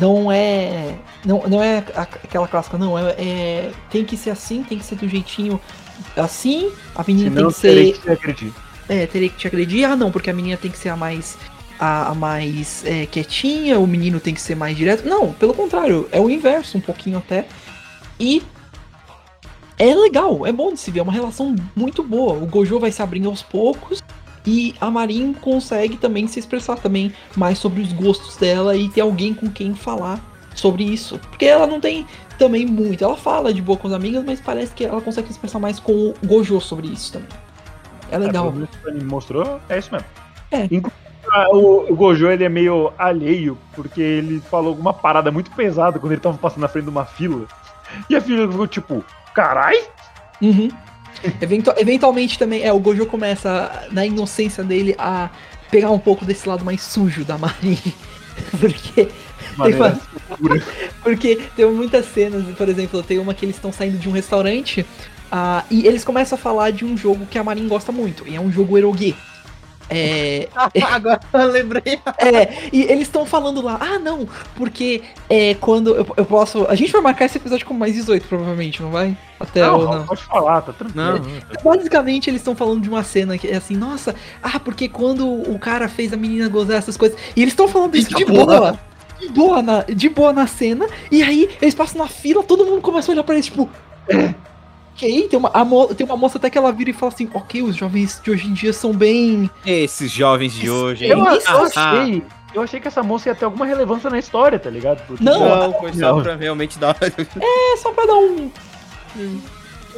Não 0.00 0.30
é. 0.32 0.96
Não, 1.24 1.42
não 1.48 1.62
é 1.62 1.78
aquela 1.96 2.48
clássica, 2.48 2.76
não. 2.76 2.98
É, 2.98 3.10
é- 3.18 3.70
Tem 3.90 4.04
que 4.04 4.16
ser 4.16 4.30
assim, 4.30 4.62
tem 4.64 4.78
que 4.78 4.84
ser 4.84 4.96
do 4.96 5.08
jeitinho 5.08 5.60
assim. 6.16 6.70
A 6.94 7.04
menina 7.06 7.30
Senão 7.30 7.42
tem 7.44 7.52
que 7.54 7.60
ser. 7.60 7.68
terei 7.68 7.92
que 7.92 8.02
se 8.02 8.10
acreditar. 8.10 8.64
É, 8.88 9.06
teria 9.06 9.28
que 9.28 9.36
te 9.36 9.46
agredir. 9.46 9.88
Ah, 9.88 9.96
não, 9.96 10.10
porque 10.10 10.28
a 10.28 10.32
menina 10.34 10.56
tem 10.56 10.70
que 10.70 10.78
ser 10.78 10.88
a 10.90 10.96
mais. 10.96 11.38
A, 11.78 12.08
a 12.10 12.14
mais 12.14 12.84
é, 12.86 13.04
quietinha, 13.06 13.78
o 13.80 13.86
menino 13.86 14.20
tem 14.20 14.32
que 14.34 14.40
ser 14.40 14.54
mais 14.54 14.76
direto. 14.76 15.08
Não, 15.08 15.32
pelo 15.32 15.52
contrário, 15.54 16.08
é 16.12 16.20
o 16.20 16.30
inverso, 16.30 16.78
um 16.78 16.80
pouquinho 16.80 17.18
até. 17.18 17.46
E. 18.18 18.42
É 19.78 19.94
legal, 19.94 20.46
é 20.46 20.52
bom 20.52 20.72
de 20.72 20.78
se 20.78 20.90
ver, 20.90 21.00
é 21.00 21.02
uma 21.02 21.12
relação 21.12 21.54
muito 21.74 22.02
boa. 22.02 22.34
O 22.34 22.46
Gojo 22.46 22.78
vai 22.78 22.92
se 22.92 23.02
abrindo 23.02 23.28
aos 23.28 23.42
poucos. 23.42 24.02
E 24.46 24.74
a 24.78 24.90
Marin 24.90 25.32
consegue 25.32 25.96
também 25.96 26.26
se 26.26 26.38
expressar 26.38 26.76
também 26.76 27.14
mais 27.34 27.58
sobre 27.58 27.80
os 27.80 27.92
gostos 27.94 28.36
dela 28.36 28.76
e 28.76 28.90
ter 28.90 29.00
alguém 29.00 29.32
com 29.32 29.50
quem 29.50 29.74
falar 29.74 30.20
sobre 30.54 30.84
isso. 30.84 31.18
Porque 31.18 31.46
ela 31.46 31.66
não 31.66 31.80
tem 31.80 32.06
também 32.38 32.66
muito. 32.66 33.02
Ela 33.02 33.16
fala 33.16 33.54
de 33.54 33.62
boa 33.62 33.78
com 33.78 33.88
as 33.88 33.94
amigas, 33.94 34.22
mas 34.24 34.40
parece 34.40 34.72
que 34.74 34.84
ela 34.84 35.00
consegue 35.00 35.28
se 35.28 35.34
expressar 35.34 35.58
mais 35.58 35.80
com 35.80 35.92
o 35.92 36.14
Gojo 36.24 36.60
sobre 36.60 36.88
isso 36.88 37.14
também. 37.14 37.28
É 38.10 38.16
É, 38.16 38.18
legal. 38.18 38.52
menos 38.52 38.68
que 38.70 38.90
o 38.90 39.04
mostrou, 39.04 39.60
é 39.68 39.78
isso 39.78 39.90
mesmo. 39.90 40.06
É. 40.50 40.64
Inclusive, 40.64 40.92
ah, 41.32 41.48
o, 41.50 41.94
Gojo 41.96 42.28
ele 42.28 42.44
é 42.44 42.48
meio 42.48 42.92
alheio, 42.98 43.56
porque 43.74 44.00
ele 44.00 44.40
falou 44.40 44.68
alguma 44.68 44.92
parada 44.92 45.30
muito 45.30 45.50
pesada 45.52 45.98
quando 45.98 46.12
ele 46.12 46.20
tava 46.20 46.36
passando 46.36 46.60
na 46.60 46.68
frente 46.68 46.84
de 46.84 46.90
uma 46.90 47.06
fila. 47.06 47.46
E 48.10 48.16
a 48.16 48.20
fila 48.20 48.50
ficou 48.50 48.66
tipo, 48.66 49.04
carai? 49.34 49.82
Uhum. 50.40 50.68
Eventu- 51.40 51.74
eventualmente 51.76 52.38
também, 52.38 52.62
é, 52.62 52.72
o 52.72 52.78
Gojo 52.78 53.06
começa, 53.06 53.86
na 53.90 54.04
inocência 54.04 54.62
dele, 54.62 54.94
a 54.98 55.30
pegar 55.70 55.90
um 55.90 55.98
pouco 55.98 56.24
desse 56.24 56.48
lado 56.48 56.64
mais 56.64 56.82
sujo 56.82 57.24
da 57.24 57.38
Marin. 57.38 57.78
Porque, 58.58 59.08
Maneira 59.56 60.00
porque 61.04 61.36
tem 61.54 61.70
muitas 61.70 62.06
cenas, 62.06 62.44
por 62.56 62.68
exemplo, 62.68 63.00
tem 63.00 63.18
uma 63.20 63.32
que 63.32 63.44
eles 63.44 63.54
estão 63.54 63.72
saindo 63.72 63.96
de 63.96 64.08
um 64.08 64.12
restaurante 64.12 64.84
ah, 65.30 65.64
e 65.70 65.86
eles 65.86 66.04
começam 66.04 66.36
a 66.36 66.40
falar 66.40 66.72
de 66.72 66.84
um 66.84 66.96
jogo 66.96 67.26
que 67.26 67.38
a 67.38 67.44
Marin 67.44 67.68
gosta 67.68 67.92
muito, 67.92 68.26
e 68.26 68.34
é 68.34 68.40
um 68.40 68.50
jogo 68.50 68.76
erogue. 68.76 69.14
É, 69.90 70.48
Agora 70.90 71.20
eu 71.32 71.50
lembrei. 71.50 72.00
é, 72.18 72.68
e 72.72 72.82
eles 72.82 73.02
estão 73.02 73.26
falando 73.26 73.60
lá, 73.60 73.78
ah 73.80 73.98
não, 73.98 74.26
porque 74.56 75.02
é 75.28 75.54
quando 75.54 75.94
eu, 75.94 76.06
eu 76.16 76.24
posso. 76.24 76.66
A 76.68 76.74
gente 76.74 76.92
vai 76.92 77.00
marcar 77.00 77.26
esse 77.26 77.38
episódio 77.38 77.66
como 77.66 77.78
mais 77.78 77.94
18, 77.94 78.26
provavelmente, 78.26 78.82
não 78.82 78.90
vai? 78.90 79.16
Até 79.38 79.62
Não, 79.62 79.80
ou 79.80 79.94
não? 79.98 80.06
pode 80.06 80.22
falar, 80.24 80.62
tá 80.62 80.72
tranquilo. 80.72 81.04
Não, 81.04 81.20
Basicamente, 81.62 82.30
eles 82.30 82.40
estão 82.40 82.56
falando 82.56 82.80
de 82.80 82.88
uma 82.88 83.02
cena 83.02 83.36
que 83.36 83.48
é 83.48 83.56
assim, 83.56 83.76
nossa, 83.76 84.14
ah, 84.42 84.58
porque 84.58 84.88
quando 84.88 85.26
o 85.26 85.58
cara 85.58 85.88
fez 85.88 86.12
a 86.12 86.16
menina 86.16 86.48
gozar 86.48 86.78
essas 86.78 86.96
coisas. 86.96 87.18
E 87.36 87.42
eles 87.42 87.52
estão 87.52 87.68
falando 87.68 87.94
isso 87.96 88.08
de 88.08 88.22
Eita 88.22 88.32
boa. 88.32 88.78
De 89.20 89.28
boa, 89.28 89.62
na, 89.62 89.82
de 89.82 90.08
boa 90.08 90.32
na 90.32 90.46
cena. 90.46 90.86
E 91.10 91.22
aí, 91.22 91.48
eles 91.60 91.74
passam 91.74 91.98
na 92.02 92.08
fila, 92.08 92.42
todo 92.42 92.64
mundo 92.64 92.80
começa 92.80 93.10
a 93.10 93.12
olhar 93.12 93.22
pra 93.22 93.34
eles, 93.34 93.46
tipo. 93.46 93.68
Ok, 94.94 95.28
tem 95.28 95.38
uma, 95.38 95.50
tem 95.94 96.06
uma 96.06 96.16
moça 96.16 96.38
até 96.38 96.48
que 96.48 96.56
ela 96.56 96.70
vira 96.72 96.90
e 96.90 96.92
fala 96.92 97.12
assim, 97.12 97.28
ok, 97.34 97.62
os 97.62 97.74
jovens 97.74 98.20
de 98.22 98.30
hoje 98.30 98.46
em 98.46 98.52
dia 98.54 98.72
são 98.72 98.92
bem. 98.92 99.50
Esses 99.66 100.10
jovens 100.10 100.52
de 100.52 100.70
hoje, 100.70 101.04
hein? 101.04 101.10
Eu, 101.10 101.18
eu 101.18 101.40
Ah, 101.46 101.62
achei. 101.98 102.22
Eu 102.54 102.62
achei 102.62 102.78
que 102.78 102.86
essa 102.86 103.02
moça 103.02 103.28
ia 103.28 103.34
ter 103.34 103.44
alguma 103.44 103.66
relevância 103.66 104.08
na 104.08 104.18
história, 104.20 104.56
tá 104.60 104.70
ligado? 104.70 105.04
Porque, 105.08 105.24
Não, 105.24 105.40
Não, 105.40 105.72
foi 105.80 105.92
só 105.94 106.14
Não. 106.14 106.22
pra 106.22 106.36
realmente 106.36 106.78
dar. 106.78 106.96
É 107.02 107.76
só 107.78 107.90
pra 107.92 108.06
dar 108.06 108.14
um. 108.14 108.48
um- 109.18 109.40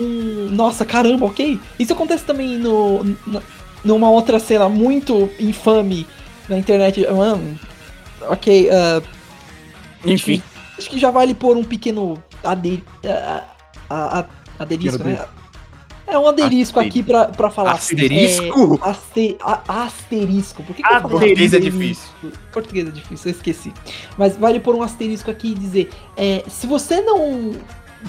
um- 0.01 0.49
nossa, 0.53 0.85
caramba, 0.87 1.27
ok? 1.27 1.61
Isso 1.79 1.93
acontece 1.93 2.25
também 2.25 2.57
no, 2.57 3.05
n- 3.05 3.43
numa 3.85 4.09
outra 4.11 4.39
cena 4.39 4.67
muito 4.71 5.29
infame 5.39 6.07
na 6.49 6.57
internet. 6.57 7.07
Mano, 7.11 7.59
ok, 8.23 8.71
ah, 8.71 9.03
Enfim. 10.07 10.43
Acho 10.79 10.89
que 10.91 10.99
já 10.99 11.11
vale 11.11 11.35
pôr 11.35 11.57
um 11.59 11.65
pequeno 11.65 12.23
ade... 12.43 12.83
a- 13.05 13.45
a- 13.91 14.19
a- 14.21 14.25
aderisco, 14.59 15.03
né? 15.05 15.25
É 16.09 16.17
um 16.17 16.29
aderisco 16.29 16.79
aqui 16.79 17.03
pra, 17.03 17.25
pra 17.27 17.51
falar. 17.51 17.73
Asterisco? 17.73 18.81
É, 18.85 18.89
aste- 18.91 19.37
a- 19.43 19.61
asterisco. 19.85 20.63
Por 20.63 20.77
que, 20.77 20.81
que 20.83 20.89
eu 20.89 20.93
falo 21.01 21.09
Português 21.09 21.53
é 21.53 21.57
asterisco? 21.57 21.79
difícil. 21.81 22.13
Português 22.53 22.89
é 22.89 22.91
difícil, 22.93 23.31
eu 23.31 23.37
esqueci. 23.37 23.73
Mas 24.17 24.37
vale 24.37 24.61
pôr 24.61 24.77
um 24.77 24.83
asterisco 24.83 25.31
aqui 25.31 25.49
e 25.51 25.55
dizer: 25.55 25.91
é, 26.17 26.45
se 26.49 26.67
você 26.67 27.01
não 27.01 27.55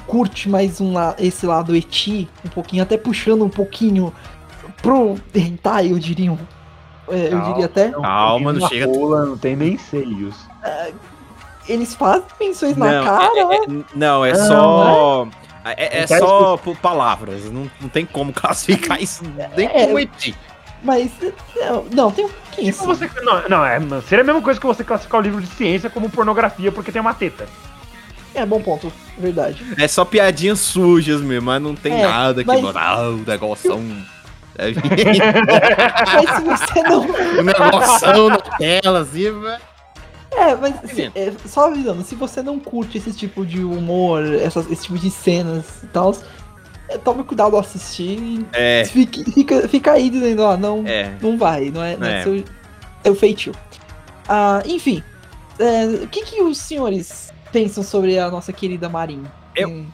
curte 0.06 0.48
mais 0.48 0.80
um 0.80 0.94
la- 0.94 1.16
esse 1.18 1.46
lado 1.48 1.76
eti, 1.76 2.30
um 2.46 2.50
pouquinho, 2.50 2.84
até 2.84 2.98
puxando 2.98 3.44
um 3.44 3.50
pouquinho 3.50 4.14
pro 4.84 5.16
hentai, 5.34 5.92
eu 5.92 5.98
diria. 5.98 6.32
um- 6.32 6.38
é, 7.10 7.34
eu 7.34 7.42
diria 7.42 7.66
até. 7.66 7.90
Calma, 7.90 8.54
não 8.54 8.68
chega- 8.68 8.86
rola, 8.86 9.26
não 9.26 9.38
tem 9.38 9.56
nem 9.56 9.76
seios. 9.76 10.36
Eles 11.68 11.96
fazem 11.96 12.24
menções 12.40 12.78
na 12.78 12.92
Não, 12.92 13.04
cara. 13.04 13.24
é- 13.26 13.42
é- 13.56 13.84
não, 13.96 14.24
é 14.24 14.34
Não, 14.38 14.46
só. 14.48 15.28
É, 15.76 16.00
é 16.04 16.08
só 16.08 16.58
por 16.58 16.76
palavras. 16.78 17.46
Não, 17.52 17.70
não 17.82 17.90
tem 17.90 18.06
como 18.06 18.32
classificar 18.34 19.02
isso 19.02 19.24
nem 19.56 19.68
É. 19.68 19.86
como 19.86 20.00
eti. 20.00 20.36
Mas. 20.84 21.10
Não, 21.56 21.84
não 21.92 22.12
tem 22.12 22.26
um 22.26 22.30
pouquinho 22.30 22.72
Tipo 22.72 22.92
assim. 22.92 23.08
você, 23.08 23.22
não, 23.22 23.50
não, 23.50 23.66
é, 23.66 23.80
seria 24.08 24.24
a 24.24 24.26
mesma 24.26 24.42
coisa 24.42 24.60
que 24.60 24.66
você 24.66 24.84
classificar 24.84 25.20
o 25.20 25.24
livro 25.24 25.42
de 25.42 25.48
ciência 25.48 25.90
como 25.90 26.10
pornografia 26.10 26.72
porque 26.72 26.92
tem 26.92 27.02
uma 27.02 27.14
teta. 27.14 27.48
É, 28.36 28.46
bom 28.46 28.62
ponto. 28.62 28.94
Verdade. 29.18 29.66
É 29.80 29.88
só 29.88 30.06
piadinhas 30.06 30.60
sujas 30.60 31.22
mesmo, 31.22 31.48
mas 31.48 31.60
não 31.62 31.74
tem 31.76 31.94
É, 32.02 32.08
nada 32.08 32.44
que. 32.44 32.48
mas- 32.48 32.76
Ah, 32.76 33.10
o 33.10 33.18
negócio. 33.26 33.74
É, 34.60 34.72
Mas 36.14 36.36
se 36.36 36.42
você 36.44 36.84
não. 36.84 37.02
o 37.40 37.44
negócio 37.44 38.30
na 38.30 38.38
tela, 38.38 39.00
assim, 39.02 39.40
velho. 39.40 39.62
É, 40.38 40.56
mas 40.56 40.76
se- 40.82 41.02
Entendendo. 41.02 41.14
é, 41.16 41.34
só 41.48 41.68
avisando, 41.68 42.04
se 42.04 42.14
você 42.16 42.44
não 42.44 42.60
curte 42.60 43.00
esse 43.00 43.12
tipo 43.12 43.44
de 43.44 43.64
humor, 43.64 44.24
essas- 44.36 44.70
esse 44.72 44.84
tipo 44.84 45.00
de 45.00 45.10
cenas 45.10 45.66
e 45.84 45.88
tal, 45.88 46.16
é, 46.88 46.98
tome 46.98 47.24
cuidado 47.24 47.56
ao 47.56 47.62
assistir. 47.62 48.46
É, 48.54 48.86
Fique, 48.86 49.24
fica, 49.32 49.68
fica 49.68 49.92
aí 49.94 50.10
dizendo, 50.12 50.44
ó, 50.44 50.56
não, 50.56 50.84
é. 50.86 51.16
não 51.22 51.38
vai, 51.38 51.72
não 51.72 51.84
é, 51.84 51.98
não 51.98 52.06
é. 52.06 52.20
É. 52.20 52.24
seu, 52.24 52.44
é 53.04 53.10
o 53.10 53.16
feitio. 53.16 53.52
Ah, 54.30 54.62
enfim, 54.66 55.02
é, 55.58 56.04
o 56.04 56.08
que, 56.08 56.24
que 56.24 56.42
os 56.44 56.58
senhores 56.60 57.34
pensam 57.52 57.84
sobre 57.84 58.20
a 58.20 58.30
nossa 58.30 58.54
querida 58.54 58.88
Marin? 58.88 59.24
Eu- 59.56 59.70
Hum, 59.70 59.88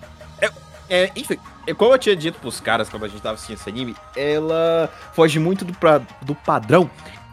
É, 0.89 1.09
enfim, 1.15 1.37
é, 1.65 1.73
como 1.73 1.93
eu 1.93 1.97
tinha 1.97 2.15
dito 2.15 2.37
pros 2.39 2.59
caras 2.59 2.89
quando 2.89 3.05
a 3.05 3.07
gente 3.07 3.21
tava 3.21 3.35
assistindo 3.35 3.55
esse 3.57 3.69
anime, 3.69 3.95
ela 4.15 4.89
foge 5.13 5.39
muito 5.39 5.63
do, 5.63 5.73
pra- 5.73 6.01
do 6.21 6.35
padrão 6.35 6.87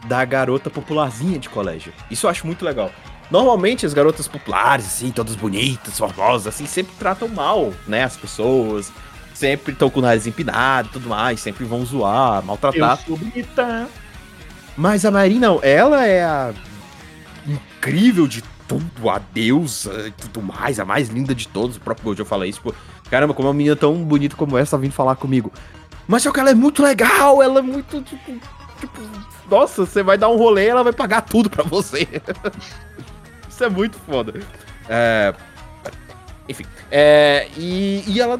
da 0.05 0.23
garota 0.25 0.69
popularzinha 0.69 1.37
de 1.39 1.49
colégio. 1.49 1.93
Isso 2.09 2.25
eu 2.25 2.29
acho 2.29 2.45
muito 2.45 2.65
legal. 2.65 2.91
Normalmente 3.29 3.85
as 3.85 3.93
garotas 3.93 4.27
populares, 4.27 4.85
assim, 4.85 5.09
todas 5.11 5.35
bonitas, 5.35 5.97
formosas, 5.97 6.47
assim, 6.53 6.65
sempre 6.65 6.93
tratam 6.99 7.27
mal, 7.29 7.73
né, 7.87 8.03
as 8.03 8.17
pessoas. 8.17 8.91
Sempre 9.33 9.71
estão 9.73 9.89
com 9.89 9.99
o 9.99 10.03
nariz 10.03 10.27
empinado 10.27 10.89
e 10.89 10.91
tudo 10.91 11.09
mais, 11.09 11.39
sempre 11.39 11.63
vão 11.65 11.83
zoar, 11.85 12.39
Eu 12.39 12.43
maltratar. 12.43 12.99
sou 13.05 13.17
bonita. 13.17 13.87
Mas 14.77 15.05
a 15.05 15.11
Marin 15.11 15.39
não, 15.39 15.59
ela 15.63 16.05
é 16.05 16.23
a 16.23 16.53
incrível 17.47 18.27
de 18.27 18.43
tudo, 18.67 19.09
a 19.09 19.19
deusa 19.19 20.07
e 20.07 20.11
tudo 20.11 20.41
mais, 20.41 20.79
a 20.79 20.85
mais 20.85 21.09
linda 21.09 21.33
de 21.33 21.47
todos. 21.47 21.77
O 21.77 21.79
próprio 21.79 22.05
Gojo 22.05 22.25
fala 22.25 22.45
isso, 22.47 22.61
pô. 22.61 22.73
Caramba, 23.09 23.33
como 23.33 23.47
uma 23.47 23.53
menina 23.53 23.75
tão 23.75 23.95
bonita 24.03 24.35
como 24.35 24.57
essa 24.57 24.77
tá 24.77 24.81
vindo 24.81 24.93
falar 24.93 25.15
comigo. 25.15 25.51
Mas 26.07 26.23
só 26.23 26.31
que 26.31 26.39
ela 26.39 26.51
é 26.51 26.55
muito 26.55 26.81
legal, 26.83 27.41
ela 27.41 27.59
é 27.59 27.61
muito, 27.61 28.01
tipo, 28.01 28.37
tipo, 28.81 28.99
nossa, 29.49 29.85
você 29.85 30.03
vai 30.03 30.17
dar 30.17 30.29
um 30.29 30.37
rolê, 30.37 30.67
ela 30.67 30.83
vai 30.83 30.93
pagar 30.93 31.21
tudo 31.21 31.49
pra 31.49 31.63
você. 31.63 32.07
isso 33.49 33.63
é 33.63 33.69
muito 33.69 33.97
foda. 33.99 34.33
É, 34.89 35.33
enfim, 36.49 36.65
é, 36.91 37.47
e, 37.55 38.03
e 38.07 38.19
ela 38.19 38.39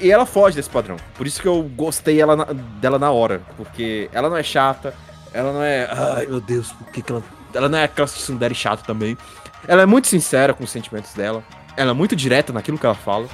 e 0.00 0.10
ela 0.10 0.24
foge 0.24 0.54
desse 0.56 0.70
padrão. 0.70 0.96
Por 1.16 1.26
isso 1.26 1.40
que 1.42 1.48
eu 1.48 1.62
gostei 1.74 2.20
ela 2.20 2.36
na- 2.36 2.44
dela 2.80 2.98
na 2.98 3.10
hora. 3.10 3.42
Porque 3.56 4.08
ela 4.12 4.28
não 4.30 4.36
é 4.36 4.42
chata. 4.42 4.94
Ela 5.32 5.52
não 5.52 5.62
é. 5.62 5.88
Ai 5.90 6.26
meu 6.26 6.40
Deus, 6.40 6.70
por 6.72 6.86
que, 6.92 7.02
que 7.02 7.10
ela. 7.10 7.22
Ela 7.52 7.68
não 7.68 7.78
é 7.78 7.84
aquela 7.84 8.06
tsundere 8.06 8.54
chata 8.54 8.84
também. 8.84 9.18
Ela 9.66 9.82
é 9.82 9.86
muito 9.86 10.06
sincera 10.06 10.54
com 10.54 10.62
os 10.62 10.70
sentimentos 10.70 11.12
dela. 11.14 11.42
Ela 11.76 11.90
é 11.90 11.94
muito 11.94 12.14
direta 12.14 12.52
naquilo 12.52 12.78
que 12.78 12.86
ela 12.86 12.94
fala. 12.94 13.26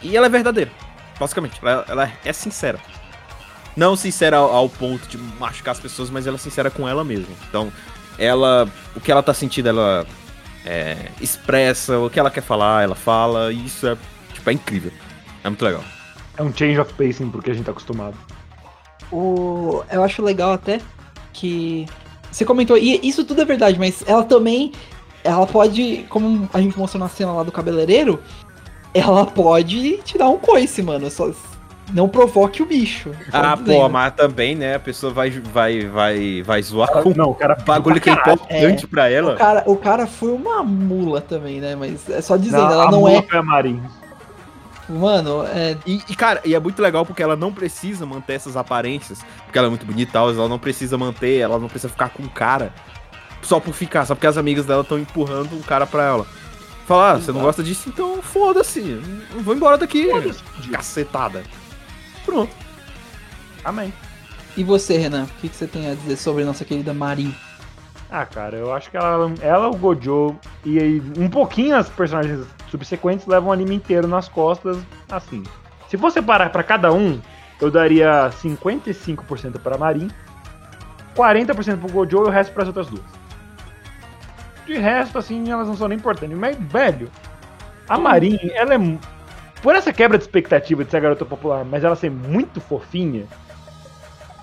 E 0.00 0.16
ela 0.16 0.26
é 0.26 0.28
verdadeira. 0.30 0.70
Basicamente. 1.20 1.60
Ela, 1.62 1.84
ela 1.88 2.12
é 2.24 2.32
sincera. 2.32 2.80
Não 3.76 3.96
sincera 3.96 4.36
ao, 4.36 4.54
ao 4.54 4.68
ponto 4.68 5.06
de 5.08 5.16
machucar 5.16 5.72
as 5.72 5.80
pessoas, 5.80 6.10
mas 6.10 6.26
ela 6.26 6.36
é 6.36 6.38
sincera 6.38 6.70
com 6.70 6.88
ela 6.88 7.02
mesma. 7.02 7.34
Então, 7.48 7.72
ela. 8.18 8.68
O 8.94 9.00
que 9.00 9.10
ela 9.10 9.22
tá 9.22 9.32
sentindo, 9.32 9.68
ela. 9.68 10.06
é, 10.64 10.96
expressa. 11.20 11.98
O 11.98 12.10
que 12.10 12.18
ela 12.18 12.30
quer 12.30 12.42
falar, 12.42 12.82
ela 12.82 12.94
fala. 12.94 13.52
E 13.52 13.66
isso 13.66 13.86
é. 13.86 13.96
Tipo, 14.32 14.50
é 14.50 14.52
incrível. 14.52 14.92
É 15.44 15.48
muito 15.48 15.64
legal. 15.64 15.84
É 16.36 16.42
um 16.42 16.52
change 16.52 16.78
of 16.78 16.92
pacing 16.94 17.30
porque 17.30 17.50
a 17.50 17.54
gente 17.54 17.64
tá 17.64 17.72
acostumado. 17.72 18.16
O, 19.10 19.82
eu 19.90 20.02
acho 20.02 20.22
legal 20.22 20.52
até 20.52 20.80
que 21.32 21.86
você 22.30 22.44
comentou, 22.44 22.78
e 22.78 22.98
isso 23.02 23.24
tudo 23.24 23.42
é 23.42 23.44
verdade, 23.44 23.78
mas 23.78 24.02
ela 24.06 24.24
também, 24.24 24.72
ela 25.22 25.46
pode, 25.46 26.06
como 26.08 26.48
a 26.52 26.60
gente 26.60 26.78
mostrou 26.78 26.98
na 26.98 27.08
cena 27.08 27.32
lá 27.32 27.42
do 27.42 27.52
cabeleireiro, 27.52 28.22
ela 28.94 29.26
pode 29.26 29.98
te 29.98 30.16
dar 30.16 30.30
um 30.30 30.38
coice, 30.38 30.82
mano. 30.82 31.10
Só 31.10 31.30
não 31.92 32.08
provoque 32.08 32.62
o 32.62 32.66
bicho. 32.66 33.10
Ah, 33.32 33.54
dizendo. 33.54 33.80
pô, 33.80 33.88
mas 33.88 34.14
também, 34.14 34.54
né? 34.54 34.76
A 34.76 34.80
pessoa 34.80 35.12
vai, 35.12 35.30
vai, 35.30 35.86
vai, 35.86 36.42
vai 36.42 36.62
zoar 36.62 36.90
com 37.02 37.10
Não, 37.10 37.30
o 37.30 37.34
cara 37.34 37.54
bagulho 37.54 38.00
que 38.00 38.10
é 38.10 38.12
importante 38.12 38.86
pra 38.86 39.08
ela. 39.08 39.34
O 39.34 39.36
cara, 39.36 39.62
o 39.66 39.76
cara 39.76 40.06
foi 40.06 40.32
uma 40.32 40.62
mula 40.62 41.20
também, 41.20 41.60
né? 41.60 41.74
Mas 41.74 42.08
é 42.08 42.20
só 42.20 42.36
dizendo, 42.36 42.62
Não, 42.62 42.72
ela 42.72 42.88
a 42.88 42.90
não 42.90 43.00
mula 43.00 43.12
é. 43.12 43.22
foi 43.22 43.38
a 43.38 43.42
Marin. 43.42 43.82
Mano, 44.88 45.44
é. 45.46 45.76
E, 45.86 46.02
e, 46.08 46.16
cara, 46.16 46.40
e 46.44 46.54
é 46.54 46.60
muito 46.60 46.82
legal 46.82 47.06
porque 47.06 47.22
ela 47.22 47.36
não 47.36 47.52
precisa 47.52 48.04
manter 48.04 48.34
essas 48.34 48.56
aparências. 48.56 49.20
Porque 49.44 49.58
ela 49.58 49.68
é 49.68 49.70
muito 49.70 49.86
bonita 49.86 50.10
e 50.10 50.12
tal, 50.12 50.30
ela 50.30 50.48
não 50.48 50.58
precisa 50.58 50.98
manter, 50.98 51.38
ela 51.38 51.58
não 51.58 51.68
precisa 51.68 51.90
ficar 51.90 52.10
com 52.10 52.22
o 52.22 52.28
cara 52.28 52.72
só 53.42 53.58
por 53.58 53.74
ficar, 53.74 54.06
só 54.06 54.14
porque 54.14 54.26
as 54.26 54.38
amigas 54.38 54.66
dela 54.66 54.82
estão 54.82 54.98
empurrando 54.98 55.54
um 55.54 55.62
cara 55.62 55.86
pra 55.86 56.04
ela. 56.04 56.26
Falar, 56.86 57.12
ah, 57.12 57.18
você 57.18 57.32
não 57.32 57.40
gosta 57.40 57.62
disso, 57.62 57.88
então 57.88 58.20
foda-se. 58.20 58.80
Vou 59.40 59.54
embora 59.54 59.78
daqui. 59.78 60.08
Cacetada. 60.70 61.42
Pronto. 62.32 62.56
Amém. 63.62 63.92
E 64.56 64.64
você, 64.64 64.96
Renan? 64.96 65.24
O 65.24 65.40
que, 65.40 65.50
que 65.50 65.54
você 65.54 65.66
tem 65.66 65.90
a 65.90 65.94
dizer 65.94 66.16
sobre 66.16 66.44
nossa 66.44 66.64
querida 66.64 66.94
Marin? 66.94 67.34
Ah, 68.10 68.24
cara, 68.24 68.56
eu 68.56 68.72
acho 68.72 68.90
que 68.90 68.96
ela, 68.96 69.32
ela 69.40 69.68
o 69.68 69.76
Gojo 69.76 70.36
e 70.64 70.78
aí 70.78 71.02
um 71.18 71.28
pouquinho 71.28 71.76
as 71.76 71.88
personagens 71.88 72.46
subsequentes 72.70 73.26
levam 73.26 73.50
o 73.50 73.52
anime 73.52 73.74
inteiro 73.74 74.08
nas 74.08 74.28
costas, 74.28 74.78
assim. 75.10 75.42
Se 75.88 75.98
for 75.98 76.10
separar 76.10 76.50
pra 76.50 76.62
cada 76.62 76.92
um, 76.92 77.20
eu 77.60 77.70
daria 77.70 78.30
55% 78.42 79.58
pra 79.60 79.78
Marin, 79.78 80.10
40% 81.14 81.78
pro 81.78 81.92
Gojo 81.92 82.24
e 82.24 82.28
o 82.28 82.30
resto 82.30 82.52
pras 82.52 82.68
outras 82.68 82.88
duas. 82.88 83.04
De 84.66 84.78
resto, 84.78 85.18
assim, 85.18 85.50
elas 85.50 85.68
não 85.68 85.76
são 85.76 85.88
nem 85.88 85.98
importantes. 85.98 86.36
Mas, 86.36 86.56
velho, 86.58 87.10
a 87.88 87.98
Marin, 87.98 88.38
ela 88.54 88.74
é. 88.74 88.78
Por 89.62 89.76
essa 89.76 89.92
quebra 89.92 90.18
de 90.18 90.24
expectativa 90.24 90.84
de 90.84 90.90
ser 90.90 90.96
a 90.96 91.00
garota 91.00 91.24
popular, 91.24 91.64
mas 91.64 91.84
ela 91.84 91.94
ser 91.94 92.10
muito 92.10 92.60
fofinha 92.60 93.26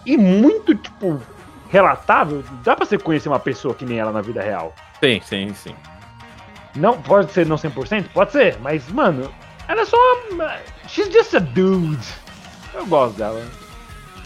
e 0.06 0.18
muito, 0.18 0.74
tipo, 0.74 1.22
relatável, 1.70 2.44
dá 2.64 2.76
pra 2.76 2.86
você 2.86 2.98
conhecer 2.98 3.28
uma 3.28 3.40
pessoa 3.40 3.76
que 3.76 3.86
nem 3.86 4.00
ela 4.00 4.12
na 4.12 4.22
vida 4.22 4.42
real. 4.42 4.74
Sim, 5.04 5.22
sim, 5.24 5.54
sim. 5.54 5.76
Não, 6.76 7.02
pode 7.02 7.32
ser 7.32 7.46
não 7.46 7.58
100%? 7.58 8.06
Pode 8.14 8.32
ser, 8.32 8.58
mas, 8.62 8.88
mano, 8.90 9.30
ela 9.68 9.82
é 9.82 9.86
só 9.86 9.98
uma... 10.32 10.56
She's 10.88 11.12
just 11.12 11.34
a 11.36 11.40
dude. 11.40 12.00
Eu 12.74 12.86
gosto 12.86 13.18
dela. 13.18 13.46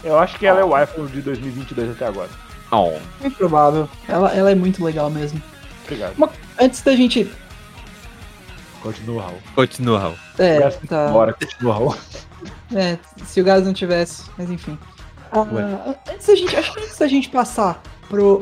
Eu 0.04 0.18
acho 0.18 0.38
que 0.38 0.46
ela 0.46 0.60
é 0.60 0.64
o 0.64 0.80
iPhone 0.80 1.08
de 1.08 1.22
2022 1.22 1.90
até 1.90 2.06
agora. 2.06 2.30
Oh. 2.70 2.92
Muito 3.20 3.36
provável. 3.36 3.88
Ela, 4.08 4.32
ela 4.32 4.50
é 4.50 4.54
muito 4.54 4.84
legal 4.84 5.10
mesmo. 5.10 5.42
Obrigado. 5.84 6.30
Antes 6.60 6.82
da 6.82 6.94
gente. 6.94 7.30
Continua, 8.84 9.22
Raul. 9.22 9.38
Continua, 9.54 9.98
Raul. 9.98 10.14
É, 10.38 10.60
tá. 10.86 11.08
Bora, 11.08 11.32
continua, 11.32 11.72
Raul. 11.74 11.96
É, 12.74 12.98
se 13.24 13.40
o 13.40 13.44
gás 13.44 13.64
não 13.64 13.72
tivesse, 13.72 14.24
mas 14.36 14.50
enfim. 14.50 14.78
Ah, 15.32 15.94
antes 16.12 16.26
da 16.26 16.34
gente, 16.36 16.54
acho 16.54 16.74
que 16.74 16.80
antes 16.80 16.98
da 16.98 17.06
gente 17.08 17.30
passar 17.30 17.82